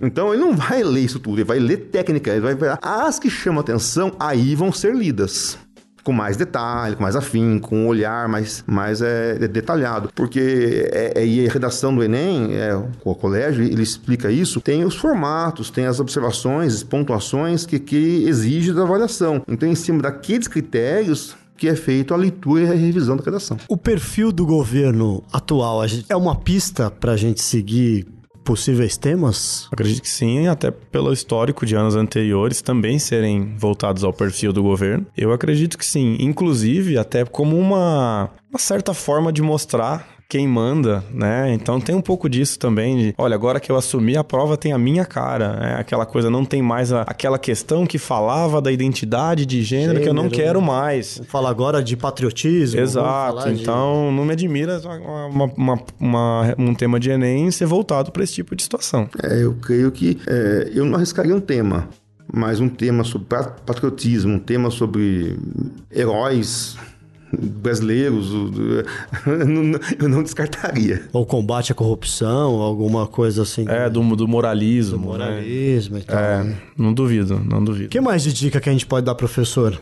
Então 0.00 0.32
ele 0.32 0.42
não 0.42 0.54
vai 0.56 0.82
ler 0.82 1.00
isso 1.00 1.18
tudo, 1.18 1.36
ele 1.36 1.44
vai 1.44 1.58
ler 1.58 1.76
técnica, 1.76 2.30
ele 2.30 2.40
vai 2.40 2.54
ver 2.54 2.78
as 2.80 3.18
que 3.18 3.28
chamam 3.28 3.60
atenção, 3.60 4.12
aí 4.18 4.54
vão 4.54 4.72
ser 4.72 4.94
lidas 4.94 5.58
com 6.02 6.12
mais 6.12 6.36
detalhe, 6.36 6.96
com 6.96 7.02
mais 7.02 7.16
afim, 7.16 7.58
com 7.58 7.84
um 7.84 7.86
olhar 7.86 8.28
mais, 8.28 8.64
mais 8.66 9.02
é, 9.02 9.34
detalhado. 9.48 10.10
Porque 10.14 10.88
é, 10.92 11.12
é, 11.16 11.26
e 11.26 11.46
a 11.46 11.52
redação 11.52 11.94
do 11.94 12.02
Enem, 12.02 12.54
é, 12.54 12.74
o 13.04 13.14
colégio, 13.14 13.62
ele 13.62 13.82
explica 13.82 14.30
isso, 14.30 14.60
tem 14.60 14.84
os 14.84 14.96
formatos, 14.96 15.70
tem 15.70 15.86
as 15.86 16.00
observações, 16.00 16.82
pontuações 16.82 17.66
que, 17.66 17.78
que 17.78 18.24
exige 18.26 18.72
da 18.72 18.82
avaliação. 18.82 19.42
Então, 19.46 19.68
em 19.68 19.74
cima 19.74 20.02
daqueles 20.02 20.48
critérios, 20.48 21.36
que 21.56 21.68
é 21.68 21.76
feito 21.76 22.14
a 22.14 22.16
leitura 22.16 22.62
e 22.62 22.68
a 22.70 22.74
revisão 22.74 23.16
da 23.16 23.22
redação. 23.22 23.58
O 23.68 23.76
perfil 23.76 24.32
do 24.32 24.46
governo 24.46 25.22
atual 25.30 25.82
é 26.08 26.16
uma 26.16 26.34
pista 26.34 26.90
para 26.90 27.12
a 27.12 27.16
gente 27.16 27.42
seguir 27.42 28.06
possíveis 28.44 28.96
temas? 28.96 29.68
Acredito 29.70 30.02
que 30.02 30.08
sim, 30.08 30.46
até 30.46 30.70
pelo 30.70 31.12
histórico 31.12 31.64
de 31.64 31.74
anos 31.74 31.96
anteriores 31.96 32.62
também 32.62 32.98
serem 32.98 33.54
voltados 33.56 34.04
ao 34.04 34.12
perfil 34.12 34.52
do 34.52 34.62
governo. 34.62 35.06
Eu 35.16 35.32
acredito 35.32 35.78
que 35.78 35.84
sim, 35.84 36.16
inclusive 36.20 36.98
até 36.98 37.24
como 37.24 37.58
uma, 37.58 38.30
uma 38.50 38.58
certa 38.58 38.94
forma 38.94 39.32
de 39.32 39.42
mostrar 39.42 40.19
quem 40.30 40.46
manda, 40.46 41.02
né? 41.12 41.52
Então 41.52 41.80
tem 41.80 41.92
um 41.92 42.00
pouco 42.00 42.28
disso 42.28 42.56
também 42.56 42.96
de, 42.96 43.14
olha, 43.18 43.34
agora 43.34 43.58
que 43.58 43.70
eu 43.70 43.76
assumi 43.76 44.16
a 44.16 44.22
prova 44.22 44.56
tem 44.56 44.72
a 44.72 44.78
minha 44.78 45.04
cara, 45.04 45.56
né? 45.56 45.76
Aquela 45.76 46.06
coisa 46.06 46.30
não 46.30 46.44
tem 46.44 46.62
mais 46.62 46.92
a, 46.92 47.02
aquela 47.02 47.36
questão 47.36 47.84
que 47.84 47.98
falava 47.98 48.62
da 48.62 48.70
identidade 48.70 49.44
de 49.44 49.60
gênero, 49.60 49.88
gênero 49.88 50.04
que 50.04 50.08
eu 50.08 50.14
não 50.14 50.30
quero 50.30 50.62
mais. 50.62 51.20
Fala 51.26 51.50
agora 51.50 51.82
de 51.82 51.96
patriotismo. 51.96 52.80
Exato. 52.80 53.48
Então 53.48 54.08
de... 54.08 54.16
não 54.16 54.24
me 54.24 54.32
admira 54.32 54.80
uma, 55.32 55.46
uma, 55.46 55.82
uma, 55.98 56.54
um 56.56 56.74
tema 56.74 57.00
de 57.00 57.10
Enem 57.10 57.50
ser 57.50 57.66
voltado 57.66 58.12
para 58.12 58.22
esse 58.22 58.34
tipo 58.34 58.54
de 58.54 58.62
situação. 58.62 59.08
É, 59.24 59.42
eu 59.42 59.54
creio 59.54 59.90
que 59.90 60.16
é, 60.28 60.70
eu 60.72 60.84
não 60.84 60.94
arriscaria 60.94 61.34
um 61.34 61.40
tema 61.40 61.88
mas 62.32 62.60
um 62.60 62.68
tema 62.68 63.02
sobre 63.02 63.26
patriotismo, 63.66 64.34
um 64.34 64.38
tema 64.38 64.70
sobre 64.70 65.36
heróis 65.90 66.76
brasileiros, 67.32 68.30
eu 69.98 70.08
não 70.08 70.22
descartaria. 70.22 71.02
Ou 71.12 71.24
combate 71.24 71.72
à 71.72 71.74
corrupção, 71.74 72.60
alguma 72.60 73.06
coisa 73.06 73.42
assim. 73.42 73.64
É, 73.68 73.88
do, 73.88 74.00
do 74.16 74.26
moralismo. 74.26 74.98
Do 74.98 75.02
né? 75.02 75.06
moralismo 75.06 75.96
né? 75.96 76.02
e 76.02 76.04
tal. 76.04 76.18
É, 76.18 76.56
não 76.76 76.92
duvido, 76.92 77.40
não 77.44 77.62
duvido. 77.62 77.86
O 77.86 77.90
que 77.90 78.00
mais 78.00 78.22
de 78.22 78.32
dica 78.32 78.60
que 78.60 78.68
a 78.68 78.72
gente 78.72 78.86
pode 78.86 79.06
dar, 79.06 79.14
professor? 79.14 79.78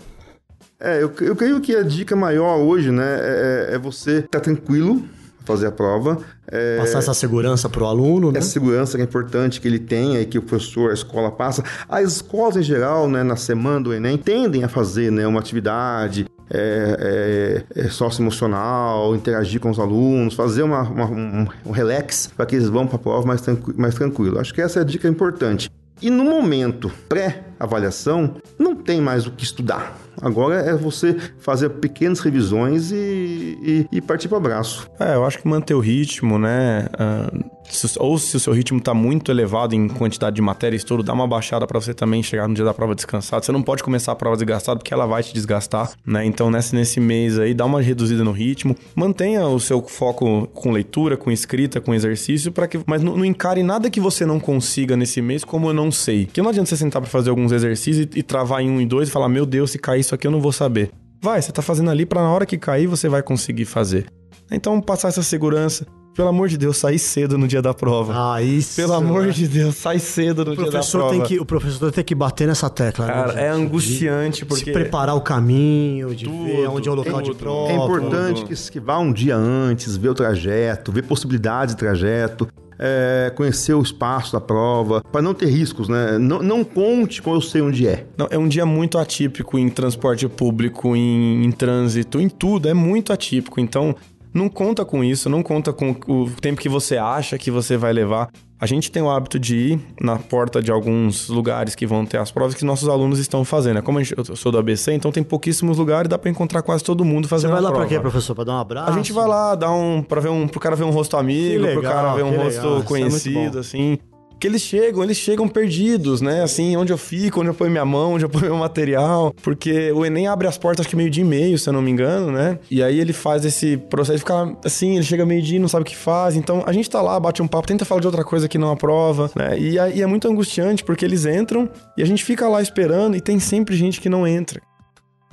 É, 0.80 1.02
eu, 1.02 1.12
eu 1.20 1.34
creio 1.34 1.60
que 1.60 1.74
a 1.74 1.82
dica 1.82 2.14
maior 2.14 2.58
hoje, 2.58 2.92
né, 2.92 3.18
é, 3.20 3.68
é 3.74 3.78
você 3.78 4.18
estar 4.18 4.38
tá 4.38 4.40
tranquilo, 4.40 5.02
fazer 5.44 5.66
a 5.66 5.72
prova. 5.72 6.18
É, 6.46 6.76
Passar 6.78 6.98
essa 6.98 7.14
segurança 7.14 7.68
para 7.68 7.82
o 7.82 7.86
aluno, 7.86 8.30
né? 8.30 8.38
Essa 8.38 8.50
segurança 8.50 8.96
que 8.96 9.02
é 9.02 9.04
importante 9.04 9.60
que 9.60 9.66
ele 9.66 9.78
tenha 9.78 10.20
e 10.20 10.26
que 10.26 10.38
o 10.38 10.42
professor, 10.42 10.90
a 10.90 10.94
escola 10.94 11.32
passa. 11.32 11.64
As 11.88 12.12
escolas, 12.12 12.56
em 12.56 12.62
geral, 12.62 13.08
né, 13.08 13.24
na 13.24 13.34
semana 13.34 13.80
do 13.80 13.92
Enem, 13.92 14.16
tendem 14.16 14.62
a 14.62 14.68
fazer 14.68 15.10
né, 15.10 15.26
uma 15.26 15.40
atividade 15.40 16.26
é, 16.50 17.64
é, 17.74 17.82
é 17.84 17.88
socioemocional, 17.88 19.14
interagir 19.14 19.60
com 19.60 19.70
os 19.70 19.78
alunos, 19.78 20.34
fazer 20.34 20.62
uma, 20.62 20.82
uma, 20.82 21.06
um, 21.06 21.46
um 21.66 21.70
relax 21.70 22.30
para 22.36 22.46
que 22.46 22.56
eles 22.56 22.68
vão 22.68 22.86
para 22.86 22.96
a 22.96 22.98
prova 22.98 23.26
mais, 23.26 23.40
tranqu 23.40 23.74
mais 23.76 23.94
tranquilo. 23.94 24.38
Acho 24.38 24.54
que 24.54 24.60
essa 24.60 24.80
é 24.80 24.82
a 24.82 24.84
dica 24.84 25.08
importante. 25.08 25.70
E 26.00 26.10
no 26.10 26.24
momento 26.24 26.92
pré-avaliação, 27.08 28.36
não 28.58 28.74
tem 28.74 29.00
mais 29.00 29.26
o 29.26 29.32
que 29.32 29.42
estudar. 29.42 29.98
Agora 30.20 30.56
é 30.56 30.74
você 30.74 31.16
fazer 31.38 31.70
pequenas 31.70 32.20
revisões 32.20 32.90
e, 32.92 33.58
e, 33.62 33.88
e 33.90 34.00
partir 34.00 34.28
para 34.28 34.36
o 34.36 34.38
abraço. 34.38 34.88
É, 34.98 35.14
eu 35.14 35.24
acho 35.24 35.38
que 35.38 35.48
manter 35.48 35.74
o 35.74 35.80
ritmo, 35.80 36.38
né? 36.38 36.86
Uh, 36.94 37.57
ou 37.98 38.18
se 38.18 38.36
o 38.36 38.40
seu 38.40 38.52
ritmo 38.52 38.78
está 38.78 38.94
muito 38.94 39.30
elevado 39.30 39.74
em 39.74 39.88
quantidade 39.88 40.36
de 40.36 40.42
matéria 40.42 40.76
e 40.76 40.78
estudo, 40.78 41.02
dá 41.02 41.12
uma 41.12 41.26
baixada 41.26 41.66
para 41.66 41.80
você 41.80 41.92
também 41.92 42.22
chegar 42.22 42.48
no 42.48 42.54
dia 42.54 42.64
da 42.64 42.74
prova 42.74 42.94
descansado. 42.94 43.44
Você 43.44 43.52
não 43.52 43.62
pode 43.62 43.82
começar 43.82 44.12
a 44.12 44.16
prova 44.16 44.36
desgastada 44.36 44.78
porque 44.78 44.92
ela 44.92 45.06
vai 45.06 45.22
te 45.22 45.32
desgastar, 45.32 45.92
né? 46.04 46.24
Então, 46.24 46.50
nesse, 46.50 46.74
nesse 46.74 47.00
mês 47.00 47.38
aí, 47.38 47.54
dá 47.54 47.64
uma 47.64 47.80
reduzida 47.80 48.24
no 48.24 48.32
ritmo. 48.32 48.76
Mantenha 48.94 49.46
o 49.46 49.60
seu 49.60 49.82
foco 49.86 50.46
com 50.48 50.70
leitura, 50.70 51.16
com 51.16 51.30
escrita, 51.30 51.80
com 51.80 51.94
exercício, 51.94 52.50
para 52.52 52.66
que. 52.66 52.80
Mas 52.86 53.02
não, 53.02 53.16
não, 53.16 53.24
encare 53.24 53.62
nada 53.62 53.90
que 53.90 54.00
você 54.00 54.24
não 54.24 54.40
consiga 54.40 54.96
nesse 54.96 55.20
mês 55.20 55.44
como 55.44 55.68
eu 55.68 55.74
não 55.74 55.90
sei. 55.90 56.26
Porque 56.26 56.42
não 56.42 56.50
adianta 56.50 56.68
você 56.68 56.76
sentar 56.76 57.02
para 57.02 57.10
fazer 57.10 57.30
alguns 57.30 57.52
exercícios 57.52 58.08
e, 58.14 58.18
e 58.18 58.22
travar 58.22 58.62
em 58.62 58.70
um 58.70 58.80
e 58.80 58.86
dois 58.86 59.08
e 59.08 59.12
falar: 59.12 59.28
meu 59.28 59.46
Deus, 59.46 59.70
se 59.70 59.78
cair 59.78 60.00
isso 60.00 60.14
aqui 60.14 60.26
eu 60.26 60.30
não 60.30 60.40
vou 60.40 60.52
saber. 60.52 60.90
Vai, 61.20 61.42
você 61.42 61.50
tá 61.50 61.62
fazendo 61.62 61.90
ali 61.90 62.06
para 62.06 62.22
na 62.22 62.30
hora 62.30 62.46
que 62.46 62.56
cair 62.56 62.86
você 62.86 63.08
vai 63.08 63.22
conseguir 63.22 63.64
fazer. 63.64 64.06
Então, 64.50 64.80
passar 64.80 65.08
essa 65.08 65.22
segurança. 65.22 65.86
Pelo 66.18 66.30
amor 66.30 66.48
de 66.48 66.58
Deus, 66.58 66.76
sai 66.76 66.98
cedo 66.98 67.38
no 67.38 67.46
dia 67.46 67.62
da 67.62 67.72
prova. 67.72 68.34
Ah, 68.34 68.42
isso. 68.42 68.74
Pelo 68.74 68.92
amor 68.92 69.26
né? 69.26 69.30
de 69.30 69.46
Deus, 69.46 69.76
sai 69.76 70.00
cedo 70.00 70.44
no 70.44 70.56
dia 70.56 70.68
da 70.68 70.80
prova. 70.80 71.10
Tem 71.10 71.22
que, 71.22 71.38
o 71.38 71.44
professor 71.44 71.92
tem 71.92 72.02
que 72.02 72.12
bater 72.12 72.48
nessa 72.48 72.68
tecla. 72.68 73.06
Né, 73.06 73.12
Cara, 73.12 73.32
né, 73.34 73.46
é 73.46 73.48
angustiante 73.50 74.44
porque... 74.44 74.64
De 74.64 74.72
preparar 74.72 75.14
o 75.14 75.20
caminho, 75.20 76.12
de 76.12 76.24
tudo, 76.24 76.44
ver 76.44 76.68
onde 76.70 76.88
é 76.88 76.90
o 76.90 76.94
local 76.96 77.22
tudo. 77.22 77.32
de 77.32 77.38
prova. 77.38 77.70
É 77.70 77.76
importante 77.76 78.44
que, 78.44 78.52
que 78.52 78.80
vá 78.80 78.98
um 78.98 79.12
dia 79.12 79.36
antes, 79.36 79.96
ver 79.96 80.08
o 80.08 80.14
trajeto, 80.14 80.90
ver 80.90 81.02
possibilidades 81.02 81.76
de 81.76 81.78
trajeto 81.78 82.48
é, 82.80 83.32
conhecer 83.36 83.74
o 83.74 83.82
espaço 83.82 84.32
da 84.32 84.40
prova, 84.40 85.00
para 85.12 85.22
não 85.22 85.34
ter 85.34 85.46
riscos, 85.46 85.88
né? 85.88 86.18
Não, 86.18 86.42
não 86.42 86.64
conte 86.64 87.22
com 87.22 87.32
eu 87.32 87.40
sei 87.40 87.60
onde 87.60 87.86
é. 87.86 88.06
Não, 88.16 88.26
é 88.28 88.38
um 88.38 88.48
dia 88.48 88.66
muito 88.66 88.98
atípico 88.98 89.56
em 89.56 89.68
transporte 89.68 90.28
público, 90.28 90.96
em, 90.96 91.44
em 91.44 91.50
trânsito, 91.52 92.20
em 92.20 92.28
tudo, 92.28 92.68
é 92.68 92.74
muito 92.74 93.12
atípico. 93.12 93.60
Então, 93.60 93.94
não 94.32 94.48
conta 94.48 94.84
com 94.84 95.02
isso, 95.02 95.28
não 95.28 95.42
conta 95.42 95.72
com 95.72 95.96
o 96.06 96.30
tempo 96.40 96.60
que 96.60 96.68
você 96.68 96.96
acha 96.96 97.38
que 97.38 97.50
você 97.50 97.76
vai 97.76 97.92
levar. 97.92 98.28
A 98.60 98.66
gente 98.66 98.90
tem 98.90 99.00
o 99.00 99.08
hábito 99.08 99.38
de 99.38 99.56
ir 99.56 99.80
na 100.00 100.16
porta 100.16 100.60
de 100.60 100.72
alguns 100.72 101.28
lugares 101.28 101.76
que 101.76 101.86
vão 101.86 102.04
ter 102.04 102.18
as 102.18 102.32
provas 102.32 102.54
que 102.54 102.64
nossos 102.64 102.88
alunos 102.88 103.20
estão 103.20 103.44
fazendo. 103.44 103.76
Né? 103.76 103.82
Como 103.82 104.02
gente, 104.02 104.18
eu 104.18 104.36
sou 104.36 104.50
do 104.50 104.58
ABC, 104.58 104.92
então 104.92 105.12
tem 105.12 105.22
pouquíssimos 105.22 105.78
lugares, 105.78 106.08
dá 106.08 106.18
para 106.18 106.28
encontrar 106.28 106.62
quase 106.62 106.82
todo 106.82 107.04
mundo 107.04 107.28
fazendo 107.28 107.50
Você 107.50 107.62
vai 107.62 107.62
lá 107.62 107.72
para 107.72 107.86
quê, 107.86 108.00
professor? 108.00 108.34
Para 108.34 108.44
dar 108.44 108.54
um 108.54 108.60
abraço? 108.60 108.90
A 108.90 108.94
gente 108.94 109.12
vai 109.12 109.28
lá 109.28 109.54
dar 109.54 109.70
um 109.70 110.02
para 110.02 110.20
ver 110.20 110.30
um 110.30 110.48
pro 110.48 110.58
cara 110.58 110.74
ver 110.74 110.84
um 110.84 110.90
rosto 110.90 111.16
amigo, 111.16 111.62
legal, 111.62 111.80
pro 111.80 111.90
cara 111.90 112.14
ver 112.14 112.24
um 112.24 112.36
rosto 112.36 112.66
legal. 112.66 112.80
É 112.80 112.82
conhecido 112.82 113.58
é 113.58 113.60
assim 113.60 113.98
que 114.38 114.46
eles 114.46 114.62
chegam, 114.62 115.02
eles 115.02 115.16
chegam 115.16 115.48
perdidos, 115.48 116.20
né? 116.20 116.42
Assim, 116.42 116.76
onde 116.76 116.92
eu 116.92 116.98
fico, 116.98 117.40
onde 117.40 117.50
eu 117.50 117.54
ponho 117.54 117.70
minha 117.70 117.84
mão, 117.84 118.14
onde 118.14 118.24
eu 118.24 118.28
ponho 118.28 118.46
meu 118.46 118.56
material. 118.56 119.34
Porque 119.42 119.90
o 119.92 120.04
Enem 120.04 120.28
abre 120.28 120.46
as 120.46 120.56
portas, 120.56 120.80
acho 120.80 120.88
que 120.88 120.96
meio 120.96 121.10
dia 121.10 121.24
e 121.24 121.26
meio, 121.26 121.58
se 121.58 121.68
eu 121.68 121.72
não 121.72 121.82
me 121.82 121.90
engano, 121.90 122.30
né? 122.30 122.58
E 122.70 122.82
aí 122.82 122.98
ele 123.00 123.12
faz 123.12 123.44
esse 123.44 123.76
processo, 123.76 124.20
fica 124.20 124.56
assim, 124.64 124.96
ele 124.96 125.04
chega 125.04 125.26
meio 125.26 125.42
dia 125.42 125.56
e 125.56 125.60
não 125.60 125.68
sabe 125.68 125.82
o 125.82 125.86
que 125.86 125.96
faz. 125.96 126.36
Então 126.36 126.62
a 126.66 126.72
gente 126.72 126.88
tá 126.88 127.02
lá, 127.02 127.18
bate 127.18 127.42
um 127.42 127.48
papo, 127.48 127.66
tenta 127.66 127.84
falar 127.84 128.00
de 128.00 128.06
outra 128.06 128.24
coisa 128.24 128.48
que 128.48 128.58
não 128.58 128.70
aprova, 128.70 129.30
né? 129.34 129.58
E, 129.58 129.74
e 129.74 130.02
é 130.02 130.06
muito 130.06 130.28
angustiante, 130.28 130.84
porque 130.84 131.04
eles 131.04 131.26
entram 131.26 131.68
e 131.96 132.02
a 132.02 132.06
gente 132.06 132.24
fica 132.24 132.48
lá 132.48 132.62
esperando 132.62 133.16
e 133.16 133.20
tem 133.20 133.40
sempre 133.40 133.76
gente 133.76 134.00
que 134.00 134.08
não 134.08 134.26
entra. 134.26 134.60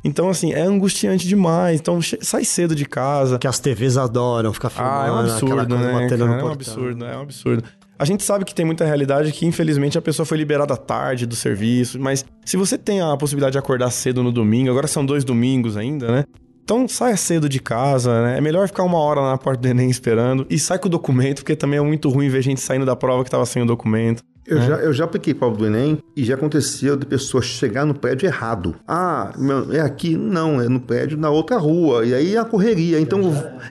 Então, 0.03 0.29
assim, 0.29 0.53
é 0.53 0.61
angustiante 0.61 1.27
demais. 1.27 1.79
Então, 1.79 1.99
sai 2.21 2.45
cedo 2.45 2.75
de 2.75 2.85
casa. 2.85 3.39
Que 3.39 3.47
as 3.47 3.57
TVs 3.57 3.97
adoram 3.97 4.53
ficar 4.53 4.69
filmando. 4.69 4.95
Ah, 4.95 5.07
é 5.07 5.11
um 5.11 5.17
absurdo, 5.17 5.77
né? 5.79 6.07
Cara, 6.07 6.21
é 6.21 6.43
um 6.43 6.47
absurdo, 6.51 7.05
é 7.05 7.17
um 7.17 7.21
absurdo. 7.21 7.63
A 7.97 8.03
gente 8.03 8.23
sabe 8.23 8.43
que 8.43 8.53
tem 8.53 8.65
muita 8.65 8.83
realidade 8.85 9.31
que, 9.31 9.45
infelizmente, 9.45 9.97
a 9.97 10.01
pessoa 10.01 10.25
foi 10.25 10.37
liberada 10.37 10.75
tarde 10.75 11.25
do 11.25 11.35
serviço, 11.35 11.99
mas 11.99 12.25
se 12.43 12.57
você 12.57 12.77
tem 12.77 12.99
a 12.99 13.15
possibilidade 13.15 13.53
de 13.53 13.57
acordar 13.57 13.89
cedo 13.89 14.21
no 14.21 14.31
domingo, 14.31 14.69
agora 14.69 14.85
são 14.85 15.05
dois 15.05 15.23
domingos 15.23 15.77
ainda, 15.77 16.11
né? 16.11 16.25
Então 16.65 16.87
saia 16.87 17.15
cedo 17.15 17.47
de 17.47 17.59
casa, 17.59 18.23
né? 18.23 18.39
É 18.39 18.41
melhor 18.41 18.67
ficar 18.67 18.81
uma 18.81 18.97
hora 18.97 19.21
na 19.21 19.37
porta 19.37 19.61
do 19.61 19.67
Enem 19.67 19.87
esperando 19.87 20.47
e 20.49 20.57
sai 20.57 20.79
com 20.79 20.87
o 20.87 20.89
documento, 20.89 21.43
porque 21.43 21.55
também 21.55 21.77
é 21.77 21.81
muito 21.81 22.09
ruim 22.09 22.27
ver 22.27 22.41
gente 22.41 22.59
saindo 22.59 22.87
da 22.87 22.95
prova 22.95 23.23
que 23.23 23.27
estava 23.27 23.45
sem 23.45 23.61
o 23.61 23.67
documento. 23.67 24.23
Eu, 24.47 24.57
é. 24.57 24.61
já, 24.67 24.75
eu 24.77 24.91
já 24.91 25.03
apliquei 25.03 25.35
prova 25.35 25.55
do 25.55 25.67
Enem 25.67 25.99
e 26.15 26.23
já 26.23 26.33
aconteceu 26.33 26.97
de 26.97 27.05
pessoa 27.05 27.43
chegar 27.43 27.85
no 27.85 27.93
prédio 27.93 28.25
errado. 28.25 28.75
Ah, 28.87 29.31
é 29.71 29.79
aqui? 29.79 30.17
Não, 30.17 30.59
é 30.59 30.67
no 30.67 30.79
prédio 30.79 31.19
na 31.19 31.29
outra 31.29 31.57
rua. 31.57 32.03
E 32.03 32.15
aí 32.15 32.35
a 32.35 32.43
correria. 32.43 32.99
Então, 32.99 33.21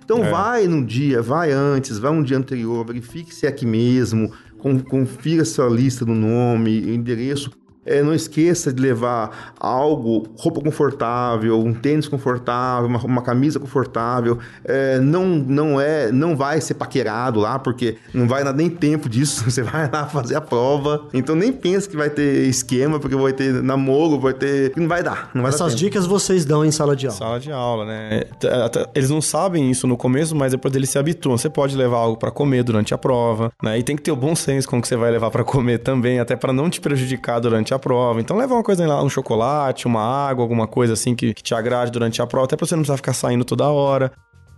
então 0.04 0.24
é. 0.24 0.30
vai 0.30 0.68
no 0.68 0.84
dia, 0.84 1.20
vai 1.20 1.50
antes, 1.50 1.98
vai 1.98 2.12
um 2.12 2.22
dia 2.22 2.38
anterior, 2.38 2.86
verifique 2.86 3.34
se 3.34 3.44
é 3.44 3.48
aqui 3.48 3.66
mesmo, 3.66 4.30
confira 4.88 5.44
sua 5.44 5.68
lista 5.68 6.04
do 6.04 6.14
nome, 6.14 6.94
endereço. 6.94 7.50
É, 7.86 8.02
não 8.02 8.14
esqueça 8.14 8.72
de 8.72 8.80
levar 8.80 9.54
algo, 9.58 10.26
roupa 10.38 10.60
confortável, 10.60 11.58
um 11.58 11.74
tênis 11.74 12.08
confortável, 12.08 12.88
uma, 12.88 12.98
uma 13.00 13.22
camisa 13.22 13.58
confortável. 13.58 14.38
É, 14.64 14.98
não, 14.98 15.26
não 15.26 15.80
é, 15.80 16.10
não 16.10 16.36
vai 16.36 16.60
ser 16.60 16.74
paquerado 16.74 17.40
lá, 17.40 17.58
porque 17.58 17.96
não 18.12 18.26
vai 18.26 18.44
dar 18.44 18.52
nem 18.52 18.70
tempo 18.70 19.08
disso. 19.08 19.44
Você 19.50 19.62
vai 19.62 19.90
lá 19.90 20.06
fazer 20.06 20.36
a 20.36 20.40
prova. 20.40 21.08
Então 21.12 21.34
nem 21.34 21.52
pensa 21.52 21.88
que 21.88 21.96
vai 21.96 22.10
ter 22.10 22.46
esquema, 22.46 22.98
porque 22.98 23.16
vai 23.16 23.32
ter 23.32 23.62
namoro, 23.62 24.18
vai 24.18 24.34
ter. 24.34 24.72
Não 24.76 24.88
vai 24.88 25.02
dar. 25.02 25.30
Não 25.34 25.42
vai 25.42 25.50
Essas 25.50 25.72
dar 25.72 25.78
dicas 25.78 26.06
vocês 26.06 26.44
dão 26.44 26.64
em 26.64 26.70
sala 26.70 26.96
de 26.96 27.06
aula. 27.06 27.18
Sala 27.18 27.40
de 27.40 27.52
aula, 27.52 27.84
né? 27.84 28.24
Eles 28.94 29.10
não 29.10 29.20
sabem 29.20 29.70
isso 29.70 29.86
no 29.86 29.96
começo, 29.96 30.34
mas 30.34 30.52
depois 30.52 30.74
eles 30.74 30.90
se 30.90 30.98
habituam. 30.98 31.36
Você 31.36 31.50
pode 31.50 31.76
levar 31.76 31.98
algo 31.98 32.16
para 32.16 32.30
comer 32.30 32.62
durante 32.62 32.94
a 32.94 32.98
prova, 32.98 33.52
né? 33.62 33.78
E 33.78 33.82
tem 33.82 33.96
que 33.96 34.02
ter 34.02 34.12
o 34.12 34.16
bom 34.16 34.34
senso 34.34 34.68
com 34.68 34.78
o 34.78 34.82
que 34.82 34.88
você 34.88 34.96
vai 34.96 35.10
levar 35.10 35.30
para 35.30 35.44
comer 35.44 35.78
também, 35.78 36.18
até 36.20 36.36
para 36.36 36.52
não 36.52 36.70
te 36.70 36.80
prejudicar 36.80 37.40
durante 37.40 37.73
a 37.73 37.73
prova. 37.78 38.20
Então 38.20 38.36
leva 38.36 38.54
uma 38.54 38.62
coisa 38.62 38.86
lá, 38.86 39.02
um 39.02 39.08
chocolate, 39.08 39.86
uma 39.86 40.02
água, 40.02 40.42
alguma 40.44 40.66
coisa 40.66 40.92
assim 40.92 41.14
que, 41.14 41.34
que 41.34 41.42
te 41.42 41.54
agrade 41.54 41.90
durante 41.90 42.20
a 42.20 42.26
prova, 42.26 42.46
até 42.46 42.56
pra 42.56 42.66
você 42.66 42.74
não 42.74 42.82
precisar 42.82 42.96
ficar 42.96 43.12
saindo 43.12 43.44
toda 43.44 43.68
hora. 43.68 44.12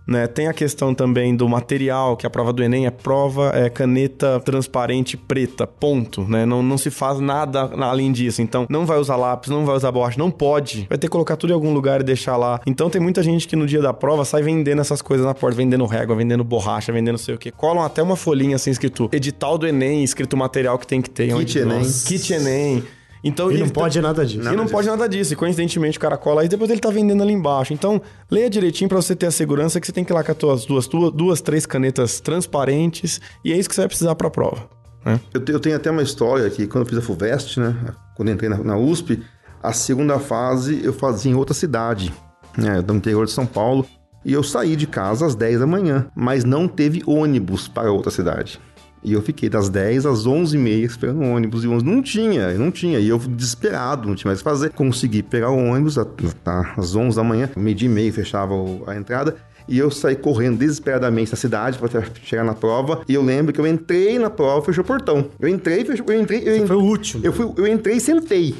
Né? 0.07 0.25
Tem 0.25 0.47
a 0.47 0.53
questão 0.53 0.95
também 0.95 1.35
do 1.35 1.49
material, 1.49 2.15
que 2.15 2.25
a 2.25 2.29
prova 2.29 2.53
do 2.53 2.63
Enem 2.63 2.85
é 2.85 2.89
prova, 2.89 3.51
é 3.53 3.69
caneta 3.69 4.39
transparente 4.39 5.17
preta, 5.17 5.67
ponto, 5.67 6.21
né? 6.23 6.45
Não, 6.45 6.63
não 6.63 6.77
se 6.77 6.89
faz 6.89 7.19
nada 7.19 7.69
além 7.83 8.13
disso. 8.13 8.41
Então, 8.41 8.65
não 8.69 8.85
vai 8.85 8.97
usar 8.97 9.17
lápis, 9.17 9.49
não 9.49 9.65
vai 9.65 9.75
usar 9.75 9.91
borracha, 9.91 10.17
não 10.17 10.31
pode. 10.31 10.87
Vai 10.87 10.97
ter 10.97 11.07
que 11.07 11.11
colocar 11.11 11.35
tudo 11.35 11.49
em 11.49 11.53
algum 11.53 11.73
lugar 11.73 11.99
e 11.99 12.03
deixar 12.05 12.37
lá. 12.37 12.61
Então, 12.65 12.89
tem 12.89 13.01
muita 13.01 13.21
gente 13.21 13.45
que 13.45 13.55
no 13.57 13.67
dia 13.67 13.81
da 13.81 13.93
prova 13.93 14.23
sai 14.23 14.41
vendendo 14.41 14.79
essas 14.79 15.01
coisas 15.01 15.25
na 15.25 15.33
porta, 15.33 15.57
vendendo 15.57 15.85
régua, 15.85 16.15
vendendo 16.15 16.43
borracha, 16.43 16.93
vendendo 16.93 17.15
não 17.15 17.17
sei 17.17 17.35
o 17.35 17.37
que. 17.37 17.51
Colam 17.51 17.83
até 17.83 18.01
uma 18.01 18.15
folhinha 18.15 18.55
assim 18.55 18.71
escrito 18.71 19.09
edital 19.11 19.57
do 19.57 19.67
Enem, 19.67 20.05
escrito 20.05 20.33
o 20.33 20.37
material 20.37 20.79
que 20.79 20.87
tem 20.87 21.01
que 21.01 21.09
ter. 21.09 21.35
Kit 21.35 21.59
Enem. 21.59 21.81
Kit 22.05 22.33
Enem. 22.33 22.83
Então, 23.23 23.51
e 23.51 23.57
não 23.57 23.69
pode 23.69 23.99
nada 24.01 24.25
disso. 24.25 24.39
Nada 24.39 24.53
e 24.53 24.57
não 24.57 24.65
disso. 24.65 24.75
pode 24.75 24.87
nada 24.87 25.07
disso. 25.09 25.33
E 25.33 25.35
coincidentemente 25.35 25.97
o 25.97 26.01
cara 26.01 26.17
cola 26.17 26.41
aí, 26.41 26.47
depois 26.47 26.69
ele 26.69 26.79
tá 26.79 26.89
vendendo 26.89 27.23
ali 27.23 27.33
embaixo. 27.33 27.73
Então, 27.73 28.01
leia 28.29 28.49
direitinho 28.49 28.87
para 28.87 29.01
você 29.01 29.15
ter 29.15 29.27
a 29.27 29.31
segurança 29.31 29.79
que 29.79 29.87
você 29.87 29.93
tem 29.93 30.03
que 30.03 30.11
ir 30.11 30.15
lá 30.15 30.23
com 30.23 30.31
as 30.31 30.37
tuas 30.37 30.65
duas, 30.65 30.87
duas, 30.87 31.11
duas 31.11 31.41
três 31.41 31.65
canetas 31.65 32.19
transparentes. 32.19 33.19
E 33.43 33.51
é 33.51 33.57
isso 33.57 33.67
que 33.67 33.75
você 33.75 33.81
vai 33.81 33.87
precisar 33.87 34.15
pra 34.15 34.29
prova. 34.29 34.69
Né? 35.05 35.19
Eu, 35.33 35.41
eu, 35.47 35.59
tenho 35.59 35.75
até 35.75 35.89
uma 35.89 36.03
história 36.03 36.49
que 36.49 36.67
quando 36.67 36.83
eu 36.83 36.89
fiz 36.89 36.97
a 36.97 37.01
FUVEST, 37.01 37.59
né? 37.59 37.75
Quando 38.15 38.31
entrei 38.31 38.49
na, 38.49 38.57
na 38.57 38.77
USP, 38.77 39.23
a 39.61 39.73
segunda 39.73 40.19
fase 40.19 40.81
eu 40.83 40.93
fazia 40.93 41.31
em 41.31 41.35
outra 41.35 41.53
cidade, 41.53 42.13
né? 42.57 42.81
Do 42.81 42.93
interior 42.93 43.25
de 43.25 43.31
São 43.31 43.45
Paulo. 43.45 43.85
E 44.25 44.33
eu 44.33 44.43
saí 44.43 44.75
de 44.75 44.85
casa 44.85 45.25
às 45.25 45.35
10 45.35 45.59
da 45.59 45.67
manhã, 45.67 46.07
mas 46.13 46.43
não 46.43 46.67
teve 46.67 47.01
ônibus 47.05 47.67
para 47.67 47.91
outra 47.91 48.11
cidade. 48.11 48.59
E 49.03 49.13
eu 49.13 49.21
fiquei 49.21 49.49
das 49.49 49.69
10 49.69 50.05
às 50.05 50.27
11h30 50.27 50.83
esperando 50.83 51.21
o 51.21 51.31
ônibus. 51.31 51.63
E 51.63 51.67
o 51.67 51.71
ônibus 51.71 51.91
não 51.93 52.01
tinha, 52.01 52.53
não 52.55 52.71
tinha. 52.71 52.99
E 52.99 53.07
eu 53.07 53.17
desesperado, 53.17 54.07
não 54.07 54.15
tinha 54.15 54.29
mais 54.29 54.39
o 54.39 54.43
que 54.43 54.49
fazer. 54.49 54.69
Consegui 54.71 55.23
pegar 55.23 55.49
o 55.49 55.57
ônibus 55.57 55.95
tá, 56.43 56.73
às 56.77 56.95
11 56.95 57.15
da 57.15 57.23
manhã, 57.23 57.49
meio 57.55 57.75
dia 57.75 57.87
e 57.87 57.91
meio 57.91 58.11
fechava 58.11 58.53
a 58.87 58.95
entrada. 58.95 59.35
E 59.67 59.77
eu 59.77 59.91
saí 59.91 60.15
correndo 60.15 60.57
desesperadamente 60.57 61.31
da 61.31 61.37
cidade 61.37 61.77
para 61.77 62.01
chegar 62.23 62.43
na 62.43 62.53
prova. 62.53 63.01
E 63.07 63.13
eu 63.13 63.21
lembro 63.21 63.51
que 63.51 63.59
eu 63.59 63.67
entrei 63.67 64.17
na 64.17 64.29
prova 64.29 64.61
e 64.61 64.65
fechou 64.65 64.83
o 64.83 64.87
portão. 64.87 65.29
Eu 65.39 65.49
entrei, 65.49 65.83
fechou, 65.83 66.05
eu 66.07 66.21
entrei, 66.21 66.39
eu 66.39 66.53
entrei, 66.53 66.67
foi 66.67 66.75
o 66.77 66.83
último. 66.83 67.25
Eu, 67.25 67.33
fui, 67.33 67.51
eu 67.57 67.67
entrei 67.67 67.97
e 67.97 67.99
sentei. 67.99 68.55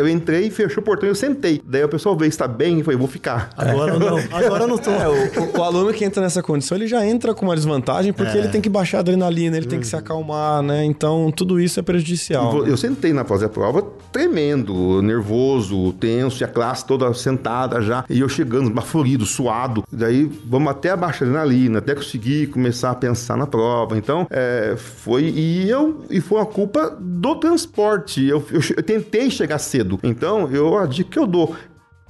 Eu 0.00 0.08
entrei, 0.08 0.50
fechou 0.50 0.82
o 0.82 0.84
portão 0.84 1.06
e 1.06 1.10
eu 1.10 1.14
sentei. 1.14 1.60
Daí 1.64 1.84
o 1.84 1.88
pessoal 1.88 2.16
veio, 2.16 2.30
está 2.30 2.48
bem? 2.48 2.80
E 2.80 2.82
falei, 2.82 2.98
vou 2.98 3.06
ficar. 3.06 3.50
Agora 3.56 3.98
não, 3.98 4.18
agora 4.32 4.66
não 4.66 4.78
tô. 4.78 4.90
É, 4.90 5.08
o, 5.08 5.58
o, 5.58 5.62
aluno 5.62 5.92
que 5.92 6.04
entra 6.04 6.22
nessa 6.22 6.42
condição, 6.42 6.76
ele 6.78 6.86
já 6.86 7.06
entra 7.06 7.34
com 7.34 7.44
uma 7.44 7.54
desvantagem 7.54 8.12
porque 8.12 8.36
é. 8.36 8.40
ele 8.40 8.48
tem 8.48 8.60
que 8.62 8.68
baixar 8.68 8.98
a 8.98 9.00
adrenalina, 9.00 9.56
ele 9.56 9.66
uhum. 9.66 9.70
tem 9.70 9.80
que 9.80 9.86
se 9.86 9.94
uhum. 9.94 10.00
acalmar, 10.00 10.62
né? 10.62 10.84
Então, 10.84 11.30
tudo 11.30 11.60
isso 11.60 11.78
é 11.78 11.82
prejudicial. 11.82 12.56
Eu, 12.58 12.68
eu 12.68 12.76
sentei 12.76 13.12
na 13.12 13.24
fazer 13.24 13.46
a 13.46 13.48
prova 13.50 13.84
tremendo, 14.10 15.02
nervoso, 15.02 15.92
tenso, 15.94 16.42
e 16.42 16.44
a 16.44 16.48
classe 16.48 16.84
toda 16.84 17.12
sentada 17.14 17.80
já. 17.82 18.04
E 18.08 18.20
eu 18.20 18.28
chegando, 18.28 18.70
baforido, 18.70 19.26
suado. 19.26 19.84
Daí, 19.92 20.30
vamos 20.44 20.70
até 20.70 20.90
abaixar 20.90 21.28
a 21.28 21.30
adrenalina, 21.30 21.78
até 21.78 21.94
conseguir 21.94 22.48
começar 22.48 22.90
a 22.90 22.94
pensar 22.94 23.36
na 23.36 23.46
prova. 23.46 23.96
Então, 23.96 24.26
é, 24.30 24.74
foi... 24.76 25.24
E 25.24 25.68
eu... 25.68 26.04
E 26.10 26.20
foi 26.20 26.38
uma 26.38 26.46
culpa 26.46 26.96
do 26.98 27.36
transporte. 27.36 28.24
Eu, 28.26 28.44
eu, 28.50 28.60
eu 28.76 28.82
tentei 28.82 29.30
chegar 29.30 29.58
cedo. 29.58 29.89
Então, 30.02 30.48
eu, 30.50 30.76
a 30.76 30.86
dica 30.86 31.10
que 31.10 31.18
eu 31.18 31.26
dou, 31.26 31.56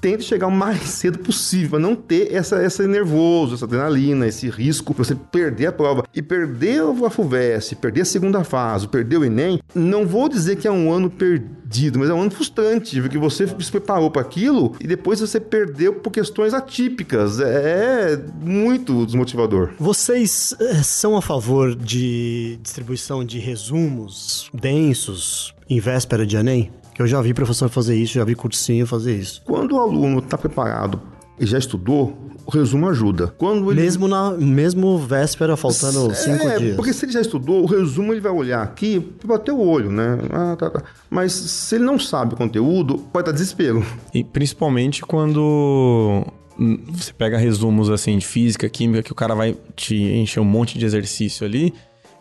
tente 0.01 0.25
chegar 0.25 0.47
o 0.47 0.53
mais 0.53 0.81
cedo 0.89 1.19
possível, 1.19 1.79
não 1.79 1.95
ter 1.95 2.33
essa, 2.33 2.57
essa 2.57 2.87
nervoso, 2.87 3.55
essa 3.55 3.65
adrenalina, 3.65 4.27
esse 4.27 4.49
risco 4.49 4.93
de 4.93 4.99
você 4.99 5.15
perder 5.15 5.67
a 5.67 5.73
prova. 5.73 6.05
E 6.15 6.23
perder 6.23 6.83
a 6.83 7.11
FUVEST, 7.11 7.77
perder 7.77 8.03
a 8.03 8.05
segunda 8.05 8.43
fase, 8.43 8.89
perder 8.89 9.19
o 9.19 9.25
Enem, 9.25 9.61
não 9.75 10.07
vou 10.07 10.29
dizer 10.29 10.57
que 10.57 10.67
é 10.67 10.71
um 10.71 10.91
ano 10.91 11.11
perdido, 11.11 11.99
mas 11.99 12.09
é 12.09 12.15
um 12.15 12.23
ano 12.23 12.31
frustrante, 12.31 13.01
porque 13.01 13.19
você 13.19 13.47
se 13.47 13.71
preparou 13.71 14.11
para 14.11 14.23
aquilo 14.23 14.75
e 14.81 14.87
depois 14.87 15.21
você 15.21 15.39
perdeu 15.39 15.95
por 15.95 16.11
questões 16.11 16.55
atípicas. 16.55 17.39
É 17.41 18.21
muito 18.41 19.05
desmotivador. 19.05 19.71
Vocês 19.79 20.55
eh, 20.59 20.83
são 20.83 21.17
a 21.17 21.23
favor 21.23 21.75
de 21.75 22.59
distribuição 22.63 23.25
de 23.25 23.39
resumos 23.39 24.51
densos 24.55 25.55
em 25.69 25.79
véspera 25.79 26.27
de 26.27 26.37
Enem? 26.37 26.71
Eu 27.01 27.07
já 27.07 27.23
vi 27.23 27.33
professor 27.33 27.71
fazer 27.71 27.97
isso, 27.97 28.13
já 28.13 28.25
vi 28.25 28.35
cursinho 28.35 28.87
fazer 28.87 29.17
isso. 29.17 29.41
Quando 29.47 29.73
o 29.73 29.81
aluno 29.81 30.19
está 30.19 30.37
preparado 30.37 31.01
e 31.39 31.47
já 31.47 31.57
estudou, 31.57 32.15
o 32.45 32.51
resumo 32.51 32.87
ajuda. 32.91 33.29
Quando 33.29 33.73
ele... 33.73 33.81
Mesmo 33.81 34.07
na 34.07 34.33
mesmo 34.33 34.99
véspera, 34.99 35.57
faltando 35.57 36.11
é, 36.11 36.15
cinco 36.15 36.59
dias. 36.59 36.77
Porque 36.77 36.93
se 36.93 37.07
ele 37.07 37.13
já 37.13 37.23
estudou, 37.23 37.63
o 37.63 37.67
resumo 37.67 38.13
ele 38.13 38.21
vai 38.21 38.31
olhar 38.31 38.63
aqui 38.63 39.01
para 39.01 39.29
bater 39.29 39.51
o 39.51 39.59
olho, 39.59 39.91
né? 39.91 40.19
Ah, 40.31 40.57
tá, 40.59 40.69
tá. 40.69 40.83
Mas 41.09 41.33
se 41.33 41.77
ele 41.77 41.85
não 41.85 41.99
sabe 41.99 42.35
o 42.35 42.37
conteúdo, 42.37 42.99
pode 42.99 43.25
dar 43.25 43.33
desespero. 43.33 43.83
E 44.13 44.23
principalmente 44.23 45.01
quando 45.01 46.27
você 46.93 47.15
pega 47.15 47.39
resumos 47.39 47.89
assim 47.89 48.19
de 48.19 48.27
física, 48.27 48.69
química, 48.69 49.03
que 49.03 49.13
o 49.13 49.15
cara 49.15 49.35
vai 49.35 49.57
te 49.75 49.97
encher 49.97 50.41
um 50.41 50.45
monte 50.45 50.79
de 50.79 50.85
exercício 50.85 51.47
ali, 51.47 51.73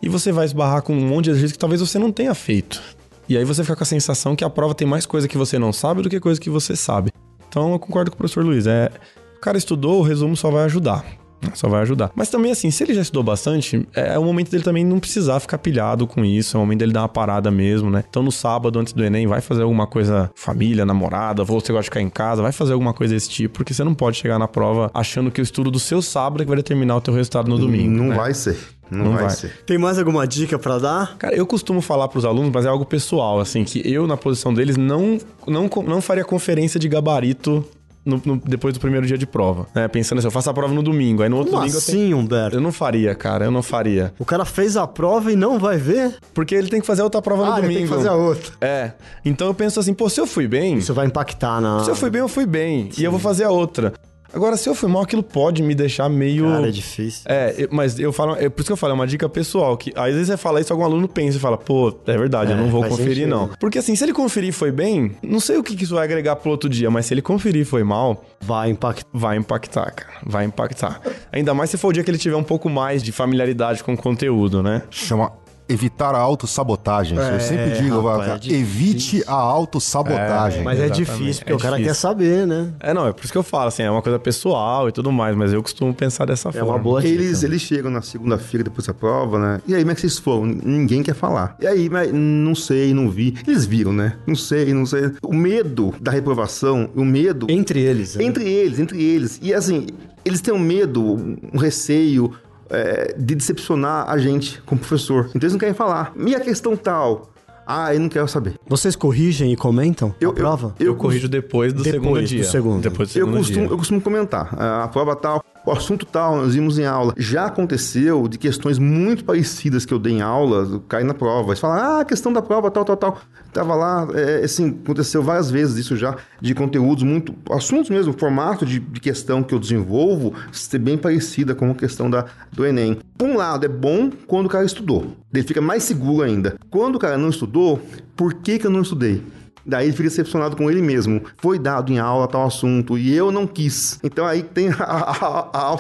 e 0.01 0.07
você 0.07 0.31
vai 0.31 0.45
esbarrar 0.45 0.81
com 0.81 0.93
um 0.93 1.05
monte 1.05 1.25
de 1.25 1.31
exercício 1.31 1.55
que 1.55 1.59
talvez 1.59 1.81
você 1.81 1.99
não 1.99 2.13
tenha 2.13 2.33
feito. 2.33 2.81
E 3.29 3.37
aí 3.37 3.45
você 3.45 3.63
fica 3.63 3.75
com 3.75 3.83
a 3.83 3.85
sensação 3.85 4.35
que 4.35 4.43
a 4.43 4.49
prova 4.49 4.73
tem 4.73 4.87
mais 4.87 5.05
coisa 5.05 5.27
que 5.27 5.37
você 5.37 5.59
não 5.59 5.71
sabe 5.71 6.01
do 6.01 6.09
que 6.09 6.19
coisa 6.19 6.41
que 6.41 6.49
você 6.49 6.75
sabe. 6.75 7.11
Então 7.47 7.71
eu 7.73 7.79
concordo 7.79 8.09
com 8.09 8.15
o 8.15 8.17
professor 8.17 8.43
Luiz. 8.43 8.65
É, 8.65 8.91
o 9.37 9.39
cara 9.39 9.55
estudou, 9.55 9.99
o 9.99 10.01
resumo 10.01 10.35
só 10.35 10.49
vai 10.49 10.63
ajudar. 10.63 11.05
Só 11.53 11.67
vai 11.67 11.81
ajudar. 11.81 12.11
Mas 12.15 12.29
também, 12.29 12.51
assim, 12.51 12.69
se 12.69 12.83
ele 12.83 12.93
já 12.93 13.01
estudou 13.01 13.23
bastante, 13.23 13.87
é, 13.95 14.15
é 14.15 14.19
o 14.19 14.23
momento 14.23 14.51
dele 14.51 14.63
também 14.63 14.85
não 14.85 14.99
precisar 14.99 15.39
ficar 15.39 15.57
pilhado 15.57 16.05
com 16.05 16.23
isso. 16.23 16.55
É 16.55 16.57
o 16.57 16.61
momento 16.61 16.79
dele 16.79 16.93
dar 16.93 17.01
uma 17.01 17.09
parada 17.09 17.49
mesmo, 17.49 17.89
né? 17.89 18.03
Então, 18.09 18.21
no 18.21 18.31
sábado, 18.31 18.79
antes 18.79 18.93
do 18.93 19.03
Enem, 19.03 19.27
vai 19.27 19.41
fazer 19.41 19.63
alguma 19.63 19.87
coisa, 19.87 20.29
família, 20.35 20.85
namorada, 20.85 21.41
ou 21.41 21.45
você 21.45 21.71
gosta 21.71 21.83
de 21.83 21.89
ficar 21.89 22.01
em 22.01 22.09
casa, 22.09 22.41
vai 22.41 22.51
fazer 22.51 22.73
alguma 22.73 22.93
coisa 22.93 23.13
desse 23.13 23.29
tipo, 23.29 23.55
porque 23.55 23.73
você 23.73 23.83
não 23.83 23.93
pode 23.93 24.17
chegar 24.17 24.37
na 24.37 24.47
prova 24.47 24.91
achando 24.93 25.31
que 25.31 25.41
o 25.41 25.43
estudo 25.43 25.71
do 25.71 25.79
seu 25.79 26.01
sábado 26.01 26.41
é 26.41 26.45
que 26.45 26.49
vai 26.49 26.57
determinar 26.57 26.97
o 26.97 27.01
teu 27.01 27.13
resultado 27.13 27.49
no 27.49 27.57
domingo. 27.57 27.89
Não 27.89 28.09
né? 28.09 28.15
vai 28.15 28.33
ser. 28.33 28.57
Não, 28.89 29.05
não 29.05 29.11
vai, 29.13 29.23
vai, 29.23 29.29
ser. 29.29 29.51
Tem 29.65 29.77
mais 29.77 29.99
alguma 29.99 30.27
dica 30.27 30.57
para 30.57 30.79
dar? 30.79 31.15
Cara, 31.17 31.35
eu 31.35 31.45
costumo 31.45 31.79
falar 31.79 32.07
para 32.07 32.17
os 32.17 32.25
alunos, 32.25 32.51
mas 32.51 32.65
é 32.65 32.69
algo 32.69 32.85
pessoal, 32.85 33.39
assim, 33.39 33.63
que 33.63 33.81
eu, 33.85 34.07
na 34.07 34.17
posição 34.17 34.53
deles, 34.53 34.77
não, 34.77 35.19
não, 35.47 35.69
não 35.85 36.01
faria 36.01 36.25
conferência 36.25 36.79
de 36.79 36.89
gabarito 36.89 37.63
no, 38.09 38.21
no, 38.25 38.37
depois 38.37 38.73
do 38.73 38.79
primeiro 38.79 39.05
dia 39.05 39.17
de 39.17 39.25
prova. 39.25 39.67
Né? 39.73 39.87
Pensando 39.87 40.19
assim, 40.19 40.27
eu 40.27 40.31
faço 40.31 40.49
a 40.49 40.53
prova 40.53 40.73
no 40.73 40.83
domingo, 40.83 41.23
aí 41.23 41.29
no 41.29 41.37
outro 41.37 41.51
Como 41.51 41.61
domingo 41.63 41.77
assim, 41.77 41.91
eu 41.91 41.99
tenho... 41.99 42.17
Humberto? 42.17 42.57
Eu 42.57 42.61
não 42.61 42.71
faria, 42.71 43.15
cara, 43.15 43.45
eu 43.45 43.51
não 43.51 43.63
faria. 43.63 44.13
O 44.19 44.25
cara 44.25 44.43
fez 44.45 44.75
a 44.75 44.87
prova 44.87 45.31
e 45.31 45.35
não 45.35 45.59
vai 45.59 45.77
ver? 45.77 46.15
Porque 46.33 46.55
ele 46.55 46.67
tem 46.67 46.81
que 46.81 46.87
fazer 46.87 47.01
outra 47.01 47.21
prova 47.21 47.43
ah, 47.43 47.49
no 47.49 47.55
domingo. 47.55 47.71
Ele 47.71 47.79
tem 47.79 47.87
que 47.87 47.93
fazer 47.93 48.09
a 48.09 48.15
outra. 48.15 48.51
É. 48.59 48.91
Então 49.23 49.47
eu 49.47 49.53
penso 49.53 49.79
assim, 49.79 49.93
pô, 49.93 50.09
se 50.09 50.19
eu 50.19 50.27
fui 50.27 50.47
bem... 50.47 50.77
Isso 50.77 50.93
vai 50.93 51.05
impactar 51.05 51.61
na... 51.61 51.83
Se 51.83 51.91
eu 51.91 51.95
fui 51.95 52.09
bem, 52.09 52.21
eu 52.21 52.27
fui 52.27 52.45
bem. 52.45 52.91
Sim. 52.91 53.01
E 53.01 53.05
eu 53.05 53.11
vou 53.11 53.19
fazer 53.19 53.43
a 53.43 53.49
outra. 53.51 53.93
Agora, 54.33 54.55
se 54.57 54.69
eu 54.69 54.75
fui 54.75 54.89
mal, 54.89 55.03
aquilo 55.03 55.23
pode 55.23 55.63
me 55.63 55.73
deixar 55.73 56.07
meio. 56.09 56.45
Cara, 56.45 56.67
é 56.67 56.71
difícil. 56.71 57.23
É, 57.25 57.67
mas 57.71 57.99
eu 57.99 58.11
falo. 58.13 58.35
É 58.35 58.49
por 58.49 58.61
isso 58.61 58.67
que 58.67 58.73
eu 58.73 58.77
falo, 58.77 58.91
é 58.91 58.95
uma 58.95 59.07
dica 59.07 59.27
pessoal. 59.27 59.75
Que 59.77 59.91
às 59.95 60.13
vezes 60.13 60.27
você 60.27 60.37
fala 60.37 60.61
isso, 60.61 60.71
algum 60.71 60.83
aluno 60.83 61.07
pensa 61.07 61.37
e 61.37 61.39
fala, 61.39 61.57
pô, 61.57 61.93
é 62.05 62.17
verdade, 62.17 62.51
é, 62.51 62.53
eu 62.53 62.57
não 62.57 62.69
vou 62.69 62.83
conferir, 62.83 63.15
sentido. 63.15 63.29
não. 63.29 63.49
Porque 63.59 63.79
assim, 63.79 63.95
se 63.95 64.03
ele 64.03 64.13
conferir 64.13 64.53
foi 64.53 64.71
bem, 64.71 65.11
não 65.23 65.39
sei 65.39 65.57
o 65.57 65.63
que 65.63 65.81
isso 65.81 65.95
vai 65.95 66.03
agregar 66.05 66.35
pro 66.35 66.51
outro 66.51 66.69
dia, 66.69 66.89
mas 66.89 67.05
se 67.05 67.13
ele 67.13 67.21
conferir 67.21 67.65
foi 67.65 67.83
mal. 67.83 68.23
Vai 68.41 68.69
impactar. 68.69 69.09
Vai 69.13 69.37
impactar, 69.37 69.91
cara. 69.91 70.13
Vai 70.25 70.45
impactar. 70.45 71.01
Ainda 71.31 71.53
mais 71.53 71.69
se 71.69 71.77
for 71.77 71.89
o 71.89 71.93
dia 71.93 72.03
que 72.03 72.11
ele 72.11 72.17
tiver 72.17 72.35
um 72.35 72.43
pouco 72.43 72.69
mais 72.69 73.03
de 73.03 73.11
familiaridade 73.11 73.83
com 73.83 73.93
o 73.93 73.97
conteúdo, 73.97 74.63
né? 74.63 74.83
Chama 74.89 75.31
evitar 75.69 76.15
a 76.15 76.19
autossabotagem. 76.19 77.17
É, 77.17 77.35
eu 77.35 77.39
sempre 77.39 77.81
digo, 77.81 78.01
rapaz, 78.01 78.41
é 78.47 78.53
evite 78.53 79.23
a 79.27 79.33
autossabotagem. 79.33 80.61
É, 80.61 80.63
mas 80.63 80.79
é 80.79 80.89
difícil, 80.89 81.43
porque 81.43 81.53
o 81.53 81.57
cara 81.57 81.77
difícil. 81.77 81.93
quer 81.93 81.99
saber, 81.99 82.47
né? 82.47 82.73
É, 82.79 82.93
não, 82.93 83.07
é 83.07 83.13
por 83.13 83.23
isso 83.23 83.31
que 83.31 83.37
eu 83.37 83.43
falo, 83.43 83.67
assim, 83.67 83.83
é 83.83 83.91
uma 83.91 84.01
coisa 84.01 84.17
pessoal 84.17 84.89
e 84.89 84.91
tudo 84.91 85.11
mais, 85.11 85.35
mas 85.35 85.53
eu 85.53 85.61
costumo 85.61 85.93
pensar 85.93 86.25
dessa 86.25 86.49
é 86.49 86.53
forma. 86.53 86.67
É 86.67 86.71
uma 86.71 86.79
boa 86.79 87.05
eles, 87.05 87.43
eles 87.43 87.61
chegam 87.61 87.91
na 87.91 88.01
segunda-feira 88.01 88.63
depois 88.63 88.87
da 88.87 88.93
prova, 88.93 89.39
né? 89.39 89.61
E 89.67 89.75
aí, 89.75 89.81
como 89.81 89.91
é 89.91 89.95
que 89.95 90.01
vocês 90.01 90.17
foram? 90.17 90.45
Ninguém 90.45 91.03
quer 91.03 91.15
falar. 91.15 91.55
E 91.59 91.67
aí, 91.67 91.89
mas 91.89 92.11
não 92.11 92.55
sei, 92.55 92.93
não 92.93 93.09
vi. 93.09 93.35
Eles 93.47 93.65
viram, 93.65 93.93
né? 93.93 94.15
Não 94.25 94.35
sei, 94.35 94.73
não 94.73 94.85
sei. 94.85 95.11
O 95.21 95.33
medo 95.33 95.93
da 96.01 96.11
reprovação, 96.11 96.89
o 96.95 97.05
medo... 97.05 97.47
Entre 97.49 97.79
eles. 97.79 98.15
Né? 98.15 98.23
Entre 98.23 98.49
eles, 98.49 98.79
entre 98.79 99.01
eles. 99.01 99.39
E 99.41 99.53
assim, 99.53 99.87
eles 100.25 100.41
têm 100.41 100.53
um 100.53 100.59
medo, 100.59 101.37
um 101.53 101.57
receio, 101.57 102.33
é, 102.69 103.15
de 103.17 103.35
decepcionar 103.35 104.09
a 104.09 104.17
gente 104.17 104.61
como 104.63 104.79
professor. 104.79 105.25
Então 105.29 105.41
eles 105.41 105.53
não 105.53 105.59
querem 105.59 105.75
falar. 105.75 106.13
E 106.17 106.35
a 106.35 106.39
questão 106.39 106.75
tal? 106.75 107.29
Ah, 107.71 107.93
eu 107.93 107.99
não 107.99 108.09
quero 108.09 108.27
saber. 108.27 108.55
Vocês 108.67 108.95
corrigem 108.95 109.53
e 109.53 109.55
comentam 109.55 110.15
eu, 110.19 110.31
a 110.31 110.33
prova? 110.33 110.73
Eu, 110.79 110.87
eu, 110.87 110.93
eu 110.93 110.95
corrijo 110.95 111.29
depois 111.29 111.71
do 111.71 111.83
depois 111.83 112.01
segundo 112.01 112.23
dia. 112.23 112.41
Do 112.41 112.47
segundo. 112.47 112.81
Depois 112.81 113.09
do 113.09 113.11
segundo 113.11 113.31
eu 113.33 113.37
costumo, 113.37 113.65
dia. 113.65 113.73
Eu 113.73 113.77
costumo 113.77 114.01
comentar. 114.01 114.55
A 114.59 114.87
prova 114.87 115.15
tal, 115.15 115.43
o 115.69 115.71
assunto 115.71 116.05
tal, 116.05 116.37
nós 116.37 116.55
vimos 116.55 116.79
em 116.79 116.85
aula. 116.85 117.13
Já 117.15 117.45
aconteceu 117.45 118.27
de 118.27 118.37
questões 118.37 118.79
muito 118.79 119.23
parecidas 119.23 119.85
que 119.85 119.93
eu 119.93 119.99
dei 119.99 120.13
em 120.13 120.21
aula, 120.21 120.81
cair 120.87 121.03
na 121.03 121.13
prova. 121.13 121.49
Eles 121.49 121.59
falam, 121.59 121.99
ah, 121.99 122.05
questão 122.05 122.33
da 122.33 122.41
prova, 122.41 122.71
tal, 122.71 122.83
tal, 122.83 122.97
tal. 122.97 123.17
Tava 123.53 123.75
lá, 123.75 124.07
é, 124.13 124.43
assim, 124.43 124.79
aconteceu 124.83 125.21
várias 125.21 125.51
vezes 125.51 125.77
isso 125.77 125.95
já, 125.95 126.15
de 126.41 126.55
conteúdos 126.55 127.03
muito. 127.03 127.35
assuntos 127.51 127.89
mesmo, 127.89 128.13
formato 128.13 128.65
de, 128.65 128.79
de 128.79 128.99
questão 128.99 129.43
que 129.43 129.53
eu 129.53 129.59
desenvolvo, 129.59 130.33
ser 130.51 130.79
bem 130.79 130.97
parecida 130.97 131.53
com 131.53 131.69
a 131.71 131.75
questão 131.75 132.09
da, 132.09 132.25
do 132.51 132.65
Enem. 132.65 132.99
Por 133.17 133.29
um 133.29 133.37
lado, 133.37 133.65
é 133.65 133.69
bom 133.69 134.09
quando 134.27 134.47
o 134.47 134.49
cara 134.49 134.65
estudou. 134.65 135.15
Ele 135.31 135.43
fica 135.43 135.61
mais 135.61 135.83
seguro 135.83 136.23
ainda. 136.23 136.55
Quando 136.69 136.95
o 136.95 136.99
cara 136.99 137.17
não 137.17 137.29
estudou, 137.29 137.79
por 138.15 138.33
que, 138.33 138.57
que 138.57 138.65
eu 138.65 138.71
não 138.71 138.81
estudei? 138.81 139.21
Daí 139.69 139.85
ele 139.85 139.91
fica 139.93 140.09
decepcionado 140.09 140.55
com 140.55 140.69
ele 140.69 140.81
mesmo. 140.81 141.21
Foi 141.37 141.59
dado 141.59 141.91
em 141.91 141.99
aula 141.99 142.27
tal 142.27 142.45
assunto 142.45 142.97
e 142.97 143.13
eu 143.15 143.31
não 143.31 143.45
quis. 143.45 143.99
Então 144.03 144.25
aí 144.25 144.43
tem 144.43 144.69
a, 144.79 144.83
a, 144.83 145.73
a 145.73 145.79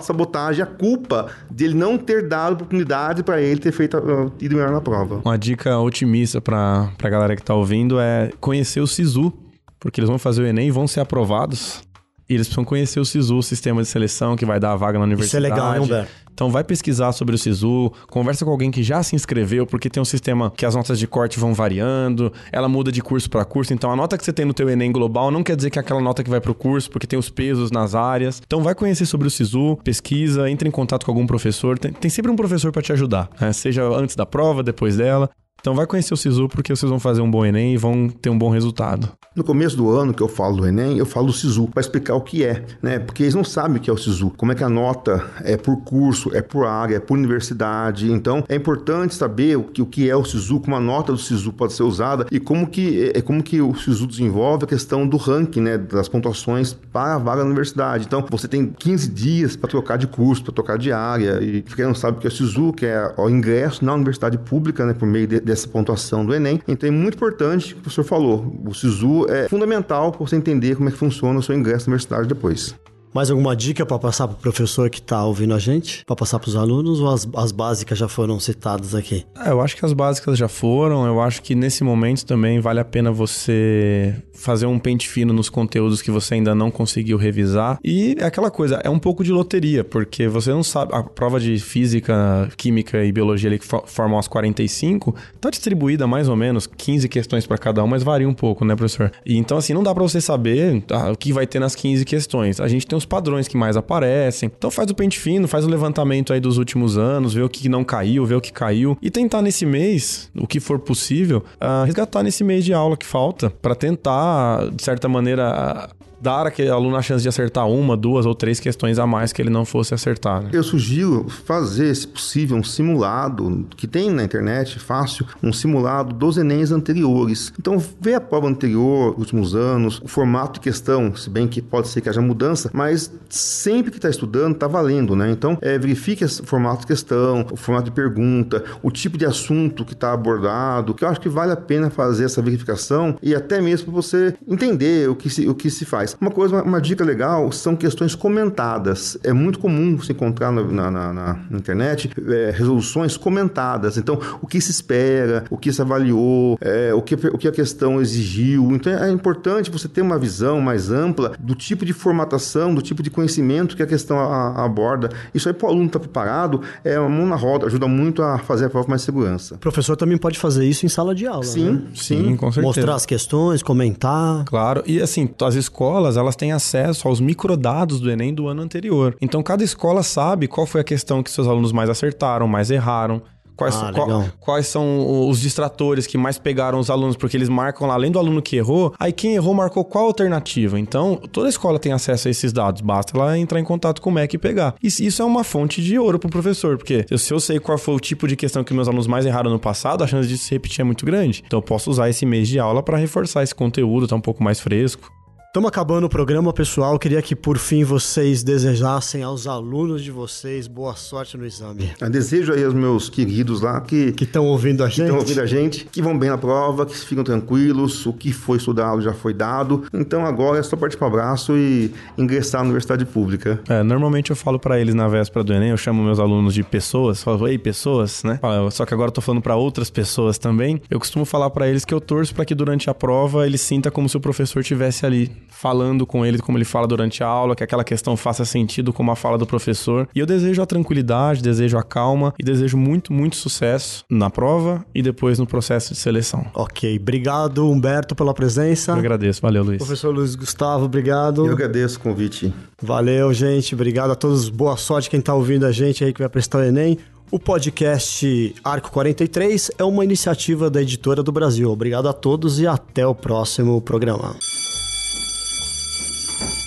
a 0.61 0.65
culpa 0.65 1.27
de 1.49 1.65
ele 1.65 1.73
não 1.73 1.97
ter 1.97 2.27
dado 2.27 2.53
oportunidade 2.53 3.23
para 3.23 3.41
ele 3.41 3.59
ter 3.59 3.71
feito 3.71 3.97
uh, 3.97 4.31
ido 4.39 4.55
melhor 4.55 4.71
na 4.71 4.81
prova. 4.81 5.21
Uma 5.23 5.37
dica 5.37 5.77
otimista 5.79 6.39
para 6.39 6.91
a 7.01 7.09
galera 7.09 7.35
que 7.35 7.43
tá 7.43 7.53
ouvindo 7.53 7.99
é 7.99 8.31
conhecer 8.39 8.79
o 8.79 8.87
SISU, 8.87 9.33
porque 9.79 9.99
eles 9.99 10.09
vão 10.09 10.19
fazer 10.19 10.43
o 10.43 10.45
Enem 10.45 10.67
e 10.67 10.71
vão 10.71 10.87
ser 10.87 10.99
aprovados. 10.99 11.81
E 12.29 12.35
eles 12.35 12.47
precisam 12.47 12.63
conhecer 12.63 12.99
o 12.99 13.05
SISU, 13.05 13.37
o 13.37 13.43
sistema 13.43 13.81
de 13.81 13.87
seleção 13.87 14.35
que 14.35 14.45
vai 14.45 14.59
dar 14.59 14.73
a 14.73 14.75
vaga 14.75 14.99
na 14.99 15.05
universidade. 15.05 15.45
Isso 15.45 15.53
é 15.53 15.55
legal, 15.55 15.75
hein, 15.75 15.81
Humberto? 15.81 16.11
Então 16.39 16.49
vai 16.49 16.63
pesquisar 16.63 17.11
sobre 17.11 17.35
o 17.35 17.37
SISU, 17.37 17.91
conversa 18.07 18.45
com 18.45 18.51
alguém 18.51 18.71
que 18.71 18.81
já 18.81 19.03
se 19.03 19.13
inscreveu, 19.13 19.65
porque 19.67 19.89
tem 19.89 19.99
um 19.99 20.05
sistema 20.05 20.49
que 20.55 20.65
as 20.65 20.73
notas 20.73 20.97
de 20.97 21.05
corte 21.05 21.37
vão 21.37 21.53
variando, 21.53 22.31
ela 22.49 22.69
muda 22.69 22.93
de 22.93 23.01
curso 23.01 23.29
para 23.29 23.43
curso, 23.43 23.73
então 23.73 23.91
a 23.91 23.95
nota 23.95 24.17
que 24.17 24.23
você 24.23 24.31
tem 24.31 24.45
no 24.45 24.53
teu 24.53 24.69
ENEM 24.69 24.93
global 24.93 25.31
não 25.31 25.43
quer 25.43 25.57
dizer 25.57 25.69
que 25.69 25.77
é 25.77 25.81
aquela 25.81 25.99
nota 25.99 26.23
que 26.23 26.29
vai 26.29 26.39
para 26.39 26.49
o 26.49 26.55
curso, 26.55 26.89
porque 26.89 27.05
tem 27.05 27.19
os 27.19 27.29
pesos 27.29 27.71
nas 27.71 27.93
áreas. 27.93 28.41
Então 28.45 28.63
vai 28.63 28.73
conhecer 28.73 29.05
sobre 29.05 29.27
o 29.27 29.29
SISU, 29.29 29.77
pesquisa, 29.83 30.49
entre 30.49 30.69
em 30.69 30.71
contato 30.71 31.05
com 31.05 31.11
algum 31.11 31.27
professor, 31.27 31.77
tem, 31.77 31.91
tem 31.91 32.09
sempre 32.09 32.31
um 32.31 32.37
professor 32.37 32.71
para 32.71 32.81
te 32.81 32.93
ajudar, 32.93 33.29
né? 33.37 33.51
seja 33.51 33.83
antes 33.83 34.15
da 34.15 34.25
prova, 34.25 34.63
depois 34.63 34.95
dela. 34.95 35.29
Então 35.59 35.75
vai 35.75 35.85
conhecer 35.85 36.13
o 36.13 36.17
SISU 36.17 36.47
porque 36.47 36.73
vocês 36.75 36.89
vão 36.89 36.99
fazer 36.99 37.21
um 37.21 37.29
bom 37.29 37.45
Enem 37.45 37.73
e 37.73 37.77
vão 37.77 38.09
ter 38.09 38.29
um 38.29 38.37
bom 38.37 38.49
resultado. 38.49 39.11
No 39.35 39.43
começo 39.43 39.77
do 39.77 39.89
ano 39.89 40.13
que 40.13 40.23
eu 40.23 40.27
falo 40.27 40.57
do 40.57 40.67
Enem, 40.67 40.97
eu 40.97 41.05
falo 41.05 41.27
do 41.27 41.33
SISU 41.33 41.67
para 41.67 41.81
explicar 41.81 42.15
o 42.15 42.21
que 42.21 42.43
é, 42.43 42.65
né? 42.81 42.97
Porque 42.97 43.23
eles 43.23 43.35
não 43.35 43.43
sabem 43.43 43.77
o 43.77 43.79
que 43.79 43.89
é 43.89 43.93
o 43.93 43.97
SISU, 43.97 44.31
como 44.35 44.51
é 44.51 44.55
que 44.55 44.63
a 44.63 44.69
nota 44.69 45.23
é 45.43 45.55
por 45.55 45.77
curso, 45.83 46.35
é 46.35 46.41
por 46.41 46.65
área, 46.65 46.95
é 46.95 46.99
por 46.99 47.17
universidade. 47.17 48.11
Então 48.11 48.43
é 48.49 48.55
importante 48.55 49.13
saber 49.13 49.57
o 49.57 49.63
que, 49.63 49.81
o 49.81 49.85
que 49.85 50.09
é 50.09 50.15
o 50.15 50.23
SISU, 50.23 50.61
como 50.61 50.75
a 50.75 50.79
nota 50.79 51.11
do 51.11 51.17
SISU 51.17 51.53
pode 51.53 51.73
ser 51.73 51.83
usada 51.83 52.25
e 52.31 52.39
como 52.39 52.67
que 52.67 53.11
é 53.13 53.21
como 53.21 53.43
que 53.43 53.61
o 53.61 53.75
SISU 53.75 54.07
desenvolve 54.07 54.63
a 54.63 54.67
questão 54.67 55.07
do 55.07 55.17
ranking, 55.17 55.61
né, 55.61 55.77
das 55.77 56.07
pontuações 56.07 56.73
para 56.73 57.15
a 57.15 57.17
vaga 57.17 57.41
na 57.41 57.47
universidade. 57.47 58.05
Então 58.05 58.25
você 58.29 58.47
tem 58.47 58.65
15 58.65 59.09
dias 59.09 59.55
para 59.55 59.69
trocar 59.69 59.97
de 59.97 60.07
curso, 60.07 60.43
para 60.43 60.53
trocar 60.53 60.77
de 60.77 60.91
área 60.91 61.41
e 61.41 61.61
quem 61.61 61.85
não 61.85 61.95
sabe 61.95 62.17
o 62.17 62.19
que 62.21 62.27
é 62.27 62.29
o 62.29 62.33
SISU, 62.33 62.73
que 62.73 62.85
é 62.85 63.13
o 63.17 63.29
ingresso 63.29 63.85
na 63.85 63.93
universidade 63.93 64.37
pública, 64.37 64.85
né, 64.85 64.93
por 64.93 65.07
meio 65.07 65.27
de 65.27 65.48
dessa 65.49 65.67
pontuação 65.67 66.25
do 66.25 66.33
Enem. 66.33 66.61
Então 66.67 66.87
é 66.87 66.91
muito 66.91 67.15
importante 67.15 67.73
o 67.73 67.75
que 67.75 67.79
o 67.79 67.83
professor 67.83 68.03
falou. 68.03 68.55
O 68.65 68.73
SISU 68.73 69.25
é 69.29 69.49
fundamental 69.49 70.11
para 70.11 70.19
você 70.25 70.35
entender 70.35 70.75
como 70.75 70.89
é 70.89 70.91
que 70.91 70.97
funciona 70.97 71.37
o 71.37 71.43
seu 71.43 71.55
ingresso 71.55 71.89
na 71.89 71.93
universidade 71.93 72.27
depois. 72.27 72.75
Mais 73.13 73.31
alguma 73.31 73.55
dica 73.55 73.85
para 73.85 73.97
passar 73.97 74.27
para 74.27 74.35
o 74.35 74.39
professor 74.39 74.87
que 74.87 74.99
está 74.99 75.25
ouvindo 75.25 75.55
a 75.55 75.59
gente? 75.59 76.05
Para 76.05 76.15
passar 76.15 76.37
para 76.37 76.49
os 76.49 76.55
alunos 76.55 76.99
ou 76.99 77.09
as, 77.09 77.27
as 77.35 77.51
básicas 77.51 77.97
já 77.97 78.07
foram 78.07 78.39
citadas 78.39 78.93
aqui? 78.93 79.25
É, 79.43 79.49
eu 79.49 79.61
acho 79.61 79.75
que 79.75 79.83
as 79.83 79.93
básicas 79.93 80.37
já 80.37 80.47
foram. 80.47 81.07
Eu 81.07 81.19
acho 81.19 81.41
que 81.41 81.55
nesse 81.55 81.83
momento 81.83 82.23
também 82.23 82.59
vale 82.59 82.79
a 82.79 82.85
pena 82.85 83.11
você 83.11 84.15
fazer 84.39 84.65
um 84.65 84.79
pente 84.79 85.07
fino 85.07 85.33
nos 85.33 85.49
conteúdos 85.49 86.01
que 86.01 86.11
você 86.11 86.35
ainda 86.35 86.55
não 86.55 86.71
conseguiu 86.71 87.17
revisar. 87.17 87.79
E 87.83 88.15
é 88.17 88.25
aquela 88.25 88.49
coisa, 88.49 88.81
é 88.83 88.89
um 88.89 88.99
pouco 88.99 89.23
de 89.23 89.31
loteria, 89.31 89.83
porque 89.83 90.27
você 90.27 90.51
não 90.51 90.63
sabe. 90.63 90.93
A 90.93 91.03
prova 91.03 91.39
de 91.39 91.59
física, 91.59 92.49
química 92.57 93.03
e 93.03 93.11
biologia 93.11 93.49
ali 93.49 93.59
que 93.59 93.65
formam 93.85 94.17
as 94.17 94.27
45 94.27 95.15
está 95.35 95.49
distribuída 95.49 96.07
mais 96.07 96.27
ou 96.27 96.35
menos 96.35 96.65
15 96.65 97.07
questões 97.09 97.45
para 97.45 97.57
cada 97.57 97.83
um, 97.83 97.87
mas 97.87 98.03
varia 98.03 98.27
um 98.27 98.33
pouco, 98.33 98.65
né, 98.65 98.75
professor? 98.75 99.11
E 99.25 99.37
então, 99.37 99.57
assim, 99.57 99.73
não 99.73 99.83
dá 99.83 99.93
para 99.93 100.03
você 100.03 100.21
saber 100.21 100.81
tá, 100.83 101.11
o 101.11 101.17
que 101.17 101.31
vai 101.33 101.45
ter 101.45 101.59
nas 101.59 101.75
15 101.75 102.05
questões. 102.05 102.59
A 102.59 102.67
gente 102.67 102.87
tem 102.87 102.97
os 102.97 103.05
padrões 103.05 103.47
que 103.47 103.57
mais 103.57 103.77
aparecem. 103.77 104.51
Então 104.57 104.71
faz 104.71 104.89
o 104.89 104.95
pente 104.95 105.19
fino, 105.19 105.47
faz 105.47 105.65
o 105.65 105.69
levantamento 105.69 106.33
aí 106.33 106.39
dos 106.39 106.57
últimos 106.57 106.97
anos, 106.97 107.33
vê 107.33 107.41
o 107.41 107.49
que 107.49 107.67
não 107.69 107.83
caiu, 107.83 108.25
vê 108.25 108.35
o 108.35 108.41
que 108.41 108.51
caiu 108.51 108.97
e 109.01 109.09
tentar 109.09 109.41
nesse 109.41 109.65
mês, 109.65 110.29
o 110.35 110.47
que 110.47 110.59
for 110.59 110.79
possível, 110.79 111.43
uh, 111.61 111.85
resgatar 111.85 112.23
nesse 112.23 112.43
mês 112.43 112.63
de 112.63 112.73
aula 112.73 112.95
que 112.95 113.05
falta 113.05 113.49
para 113.49 113.75
tentar, 113.75 114.28
de 114.71 114.83
certa 114.83 115.07
maneira, 115.07 115.89
dar 116.21 116.47
aquele 116.47 116.69
aluno 116.69 116.95
a 116.95 117.01
chance 117.01 117.21
de 117.21 117.29
acertar 117.29 117.67
uma, 117.67 117.95
duas 117.95 118.25
ou 118.25 118.35
três 118.35 118.59
questões 118.59 118.99
a 118.99 119.07
mais 119.07 119.31
que 119.31 119.41
ele 119.41 119.49
não 119.49 119.65
fosse 119.65 119.93
acertar. 119.93 120.43
Né? 120.43 120.49
Eu 120.53 120.63
sugiro 120.63 121.27
fazer, 121.29 121.93
se 121.95 122.07
possível, 122.07 122.57
um 122.57 122.63
simulado 122.63 123.65
que 123.75 123.87
tem 123.87 124.11
na 124.11 124.23
internet, 124.23 124.79
fácil, 124.79 125.25
um 125.41 125.53
simulado 125.53 126.13
dos 126.13 126.37
Enems 126.37 126.71
anteriores. 126.71 127.53
Então, 127.59 127.81
vê 127.99 128.13
a 128.13 128.21
prova 128.21 128.47
anterior, 128.47 129.15
últimos 129.17 129.55
anos, 129.55 130.01
o 130.03 130.07
formato 130.07 130.53
de 130.53 130.59
questão, 130.59 131.15
se 131.15 131.29
bem 131.29 131.47
que 131.47 131.61
pode 131.61 131.87
ser 131.87 132.01
que 132.01 132.09
haja 132.09 132.21
mudança, 132.21 132.69
mas 132.73 133.11
sempre 133.29 133.91
que 133.91 133.97
está 133.97 134.09
estudando, 134.09 134.53
está 134.53 134.67
valendo, 134.67 135.15
né? 135.15 135.31
Então, 135.31 135.57
é, 135.61 135.77
verifique 135.77 136.23
o 136.23 136.29
formato 136.45 136.81
de 136.81 136.87
questão, 136.87 137.45
o 137.51 137.55
formato 137.55 137.85
de 137.85 137.91
pergunta, 137.91 138.63
o 138.81 138.91
tipo 138.91 139.17
de 139.17 139.25
assunto 139.25 139.85
que 139.85 139.93
está 139.93 140.13
abordado, 140.13 140.93
que 140.93 141.03
eu 141.03 141.07
acho 141.07 141.19
que 141.19 141.29
vale 141.29 141.51
a 141.51 141.57
pena 141.57 141.89
fazer 141.89 142.25
essa 142.25 142.41
verificação 142.41 143.17
e 143.21 143.35
até 143.35 143.61
mesmo 143.61 143.85
para 143.85 143.95
você 143.95 144.33
entender 144.47 145.09
o 145.09 145.15
que 145.15 145.29
se, 145.29 145.47
o 145.47 145.55
que 145.55 145.69
se 145.69 145.85
faz. 145.85 146.08
Uma 146.19 146.31
coisa, 146.31 146.55
uma, 146.55 146.63
uma, 146.63 146.81
dica 146.81 147.03
legal 147.03 147.51
são 147.51 147.75
questões 147.75 148.15
comentadas. 148.15 149.17
É 149.23 149.33
muito 149.33 149.59
comum 149.59 149.99
se 150.01 150.11
encontrar 150.11 150.51
na, 150.51 150.63
na, 150.63 150.91
na, 150.91 151.13
na 151.13 151.57
internet 151.57 152.09
é, 152.27 152.51
resoluções 152.51 153.17
comentadas. 153.17 153.97
Então, 153.97 154.19
o 154.41 154.47
que 154.47 154.59
se 154.61 154.71
espera, 154.71 155.43
o 155.49 155.57
que 155.57 155.71
se 155.71 155.81
avaliou, 155.81 156.57
é, 156.61 156.93
o, 156.93 157.01
que, 157.01 157.15
o 157.15 157.37
que 157.37 157.47
a 157.47 157.51
questão 157.51 158.01
exigiu. 158.01 158.71
Então, 158.71 158.93
é 158.93 159.09
importante 159.11 159.69
você 159.69 159.87
ter 159.87 160.01
uma 160.01 160.17
visão 160.17 160.61
mais 160.61 160.91
ampla 160.91 161.33
do 161.39 161.55
tipo 161.55 161.85
de 161.85 161.93
formatação, 161.93 162.73
do 162.73 162.81
tipo 162.81 163.03
de 163.03 163.09
conhecimento 163.09 163.75
que 163.75 163.83
a 163.83 163.87
questão 163.87 164.19
a, 164.19 164.61
a 164.61 164.65
aborda. 164.65 165.09
Isso 165.33 165.47
aí, 165.47 165.53
para 165.53 165.67
o 165.67 165.69
aluno 165.69 165.85
estar 165.87 165.99
tá 165.99 166.03
preparado, 166.03 166.61
é 166.83 166.99
uma 166.99 167.09
mão 167.09 167.25
na 167.25 167.35
roda, 167.35 167.65
ajuda 167.67 167.87
muito 167.87 168.21
a 168.21 168.37
fazer 168.37 168.65
a 168.65 168.69
prova 168.69 168.85
com 168.85 168.91
mais 168.91 169.01
segurança. 169.01 169.55
O 169.55 169.57
professor 169.57 169.95
também 169.95 170.17
pode 170.17 170.37
fazer 170.37 170.65
isso 170.65 170.85
em 170.85 170.89
sala 170.89 171.13
de 171.13 171.27
aula. 171.27 171.43
Sim, 171.43 171.71
né? 171.71 171.81
sim, 171.93 172.23
sim, 172.23 172.35
com 172.35 172.51
certeza. 172.51 172.61
Mostrar 172.61 172.95
as 172.95 173.05
questões, 173.05 173.61
comentar. 173.61 174.43
Claro, 174.45 174.83
e 174.85 175.01
assim, 175.01 175.29
as 175.41 175.55
escolas 175.55 175.98
escolas 175.99 176.17
elas 176.17 176.35
têm 176.35 176.51
acesso 176.51 177.07
aos 177.07 177.19
microdados 177.19 177.99
do 177.99 178.09
Enem 178.09 178.33
do 178.33 178.47
ano 178.47 178.61
anterior. 178.61 179.15
Então 179.21 179.43
cada 179.43 179.63
escola 179.63 180.01
sabe 180.01 180.47
qual 180.47 180.65
foi 180.65 180.81
a 180.81 180.83
questão 180.83 181.21
que 181.21 181.29
seus 181.29 181.47
alunos 181.47 181.71
mais 181.71 181.89
acertaram, 181.89 182.47
mais 182.47 182.71
erraram. 182.71 183.21
Quais, 183.55 183.75
ah, 183.75 183.91
qual, 183.93 184.25
quais, 184.39 184.67
são 184.67 185.27
os 185.27 185.41
distratores 185.41 186.07
que 186.07 186.17
mais 186.17 186.39
pegaram 186.39 186.79
os 186.79 186.89
alunos, 186.89 187.17
porque 187.17 187.35
eles 187.35 187.49
marcam 187.49 187.89
lá, 187.89 187.95
além 187.95 188.09
do 188.09 188.17
aluno 188.17 188.41
que 188.41 188.55
errou, 188.55 188.93
aí 188.97 189.11
quem 189.11 189.35
errou 189.35 189.53
marcou 189.53 189.83
qual 189.83 190.05
alternativa. 190.05 190.79
Então, 190.79 191.19
toda 191.29 191.49
escola 191.49 191.77
tem 191.77 191.91
acesso 191.91 192.29
a 192.29 192.31
esses 192.31 192.53
dados, 192.53 192.79
basta 192.79 193.17
ela 193.17 193.37
entrar 193.37 193.59
em 193.59 193.65
contato 193.65 194.01
com 194.01 194.11
o 194.11 194.13
MEC 194.13 194.35
e 194.35 194.39
pegar. 194.39 194.75
E 194.81 194.87
isso 194.87 195.21
é 195.21 195.25
uma 195.25 195.43
fonte 195.43 195.83
de 195.83 195.99
ouro 195.99 196.17
para 196.17 196.29
o 196.29 196.31
professor, 196.31 196.77
porque 196.77 197.05
se 197.17 197.33
eu 197.33 197.39
sei 197.41 197.59
qual 197.59 197.77
foi 197.77 197.95
o 197.95 197.99
tipo 197.99 198.29
de 198.29 198.37
questão 198.37 198.63
que 198.63 198.73
meus 198.73 198.87
alunos 198.87 199.07
mais 199.07 199.25
erraram 199.25 199.51
no 199.51 199.59
passado, 199.59 200.05
a 200.05 200.07
chance 200.07 200.29
de 200.29 200.37
se 200.37 200.51
repetir 200.51 200.79
é 200.79 200.85
muito 200.85 201.05
grande. 201.05 201.43
Então, 201.45 201.59
eu 201.59 201.63
posso 201.63 201.91
usar 201.91 202.09
esse 202.09 202.25
mês 202.25 202.47
de 202.47 202.59
aula 202.59 202.81
para 202.81 202.97
reforçar 202.97 203.43
esse 203.43 203.53
conteúdo, 203.53 204.07
tá 204.07 204.15
um 204.15 204.21
pouco 204.21 204.41
mais 204.41 204.61
fresco. 204.61 205.11
Estamos 205.49 205.67
acabando 205.67 206.03
o 206.03 206.09
programa, 206.09 206.53
pessoal. 206.53 206.99
Queria 206.99 207.23
que 207.23 207.35
por 207.35 207.57
fim 207.57 207.83
vocês 207.83 208.43
desejassem 208.43 209.23
aos 209.23 209.47
alunos 209.47 210.03
de 210.03 210.11
vocês 210.11 210.67
boa 210.67 210.95
sorte 210.95 211.35
no 211.37 211.43
exame. 211.43 211.89
Eu 211.99 212.07
desejo 212.07 212.53
aí 212.53 212.63
aos 212.63 212.75
meus 212.75 213.09
queridos 213.09 213.59
lá 213.59 213.81
que 213.81 214.11
que 214.11 214.25
estão 214.25 214.45
ouvindo 214.45 214.83
a 214.83 214.89
gente, 214.89 215.01
estão 215.05 215.17
ouvindo 215.17 215.41
a 215.41 215.47
gente, 215.47 215.85
que 215.85 216.03
vão 216.03 216.15
bem 216.15 216.29
na 216.29 216.37
prova, 216.37 216.85
que 216.85 216.95
ficam 216.95 217.23
tranquilos. 217.23 218.05
O 218.05 218.13
que 218.13 218.31
foi 218.31 218.57
estudado 218.57 219.01
já 219.01 219.11
foi 219.11 219.33
dado. 219.33 219.85
Então 219.91 220.23
agora 220.23 220.59
é 220.59 220.61
só 220.61 220.77
partir 220.77 220.97
para 220.97 221.05
o 221.05 221.07
abraço 221.07 221.57
e 221.57 221.91
ingressar 222.15 222.61
na 222.61 222.65
universidade 222.65 223.03
pública. 223.07 223.59
É, 223.67 223.81
normalmente 223.81 224.29
eu 224.29 224.35
falo 224.35 224.59
para 224.59 224.79
eles 224.79 224.93
na 224.93 225.07
véspera 225.07 225.43
do 225.43 225.51
Enem, 225.51 225.71
eu 225.71 225.77
chamo 225.77 226.03
meus 226.03 226.19
alunos 226.19 226.53
de 226.53 226.61
pessoas, 226.61 227.23
falo, 227.23 227.47
ei 227.47 227.57
pessoas, 227.57 228.23
né? 228.23 228.39
Só 228.69 228.85
que 228.85 228.93
agora 228.93 229.07
eu 229.07 229.13
tô 229.13 229.21
falando 229.21 229.41
para 229.41 229.55
outras 229.55 229.89
pessoas 229.89 230.37
também. 230.37 230.79
Eu 230.91 230.99
costumo 230.99 231.25
falar 231.25 231.49
para 231.49 231.67
eles 231.67 231.85
que 231.85 231.93
eu 231.93 231.99
torço 231.99 232.35
para 232.35 232.45
que 232.45 232.53
durante 232.53 232.87
a 232.87 232.93
prova 232.93 233.47
ele 233.47 233.57
sinta 233.57 233.89
como 233.89 234.07
se 234.07 234.15
o 234.15 234.19
professor 234.19 234.63
tivesse 234.63 235.07
ali 235.07 235.39
falando 235.49 236.05
com 236.05 236.25
ele 236.25 236.39
como 236.39 236.57
ele 236.57 236.65
fala 236.65 236.87
durante 236.87 237.23
a 237.23 237.27
aula, 237.27 237.55
que 237.55 237.63
aquela 237.63 237.83
questão 237.83 238.15
faça 238.15 238.45
sentido 238.45 238.93
como 238.93 239.11
a 239.11 239.15
fala 239.15 239.37
do 239.37 239.45
professor. 239.45 240.07
E 240.15 240.19
eu 240.19 240.25
desejo 240.25 240.61
a 240.61 240.65
tranquilidade, 240.65 241.41
desejo 241.41 241.77
a 241.77 241.83
calma 241.83 242.33
e 242.39 242.43
desejo 242.43 242.77
muito, 242.77 243.11
muito 243.11 243.35
sucesso 243.35 244.03
na 244.09 244.29
prova 244.29 244.85
e 244.93 245.01
depois 245.01 245.39
no 245.39 245.45
processo 245.45 245.93
de 245.93 245.99
seleção. 245.99 246.45
Ok, 246.53 246.97
obrigado 246.99 247.69
Humberto 247.69 248.15
pela 248.15 248.33
presença. 248.33 248.93
Eu 248.93 248.97
agradeço, 248.97 249.41
valeu 249.41 249.63
Luiz. 249.63 249.77
Professor 249.77 250.13
Luiz 250.13 250.35
Gustavo, 250.35 250.85
obrigado. 250.85 251.45
Eu 251.45 251.53
agradeço 251.53 251.97
o 251.97 252.01
convite. 252.01 252.53
Valeu, 252.81 253.33
gente, 253.33 253.73
obrigado 253.75 254.11
a 254.11 254.15
todos. 254.15 254.49
Boa 254.49 254.77
sorte 254.77 255.09
quem 255.09 255.19
está 255.19 255.33
ouvindo 255.33 255.65
a 255.65 255.71
gente 255.71 256.03
aí 256.03 256.13
que 256.13 256.19
vai 256.19 256.29
prestar 256.29 256.59
o 256.59 256.63
Enem. 256.63 256.97
O 257.31 257.37
podcast 257.37 258.55
Arco 258.63 258.91
43 258.91 259.71
é 259.77 259.83
uma 259.83 260.03
iniciativa 260.03 260.67
da 260.67 260.81
Editora 260.81 261.21
do 261.21 261.31
Brasil. 261.31 261.69
Obrigado 261.69 262.09
a 262.09 262.13
todos 262.13 262.59
e 262.59 262.65
até 262.65 263.05
o 263.05 263.13
próximo 263.13 263.79
programa. 263.81 264.35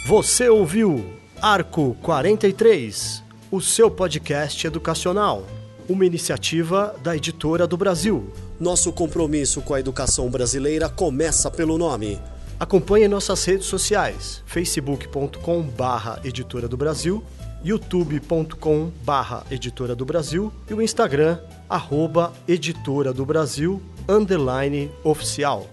Você 0.05 0.49
ouviu 0.49 1.05
Arco 1.41 1.97
43, 2.03 3.23
o 3.53 3.61
seu 3.61 3.89
podcast 3.89 4.67
educacional, 4.67 5.47
uma 5.89 6.05
iniciativa 6.05 6.97
da 7.05 7.17
Editora 7.17 7.69
do 7.69 7.77
Brasil. 7.77 8.33
Nosso 8.59 8.93
compromisso 8.93 9.63
com 9.63 9.75
a 9.75 9.79
educação 9.79 10.29
brasileira 10.29 10.89
começa 10.89 11.49
pelo 11.53 11.79
nome. 11.79 12.19
Acompanhe 12.59 13.07
nossas 13.07 13.45
redes 13.45 13.69
sociais: 13.69 14.43
facebook.com/barra 14.45 16.21
Editora 16.25 16.67
do 16.67 16.77
Brasil, 16.77 17.23
youtube.com/barra 17.63 19.45
Editora 19.53 19.95
do 19.95 20.05
Brasil 20.05 20.53
e 20.69 20.75
o 20.75 20.83
Instagram 20.83 21.39
arroba 21.69 22.33
Editora 22.49 23.13
do 23.13 23.25
Brasil 23.25 23.81
underline 24.09 24.91
oficial. 25.05 25.69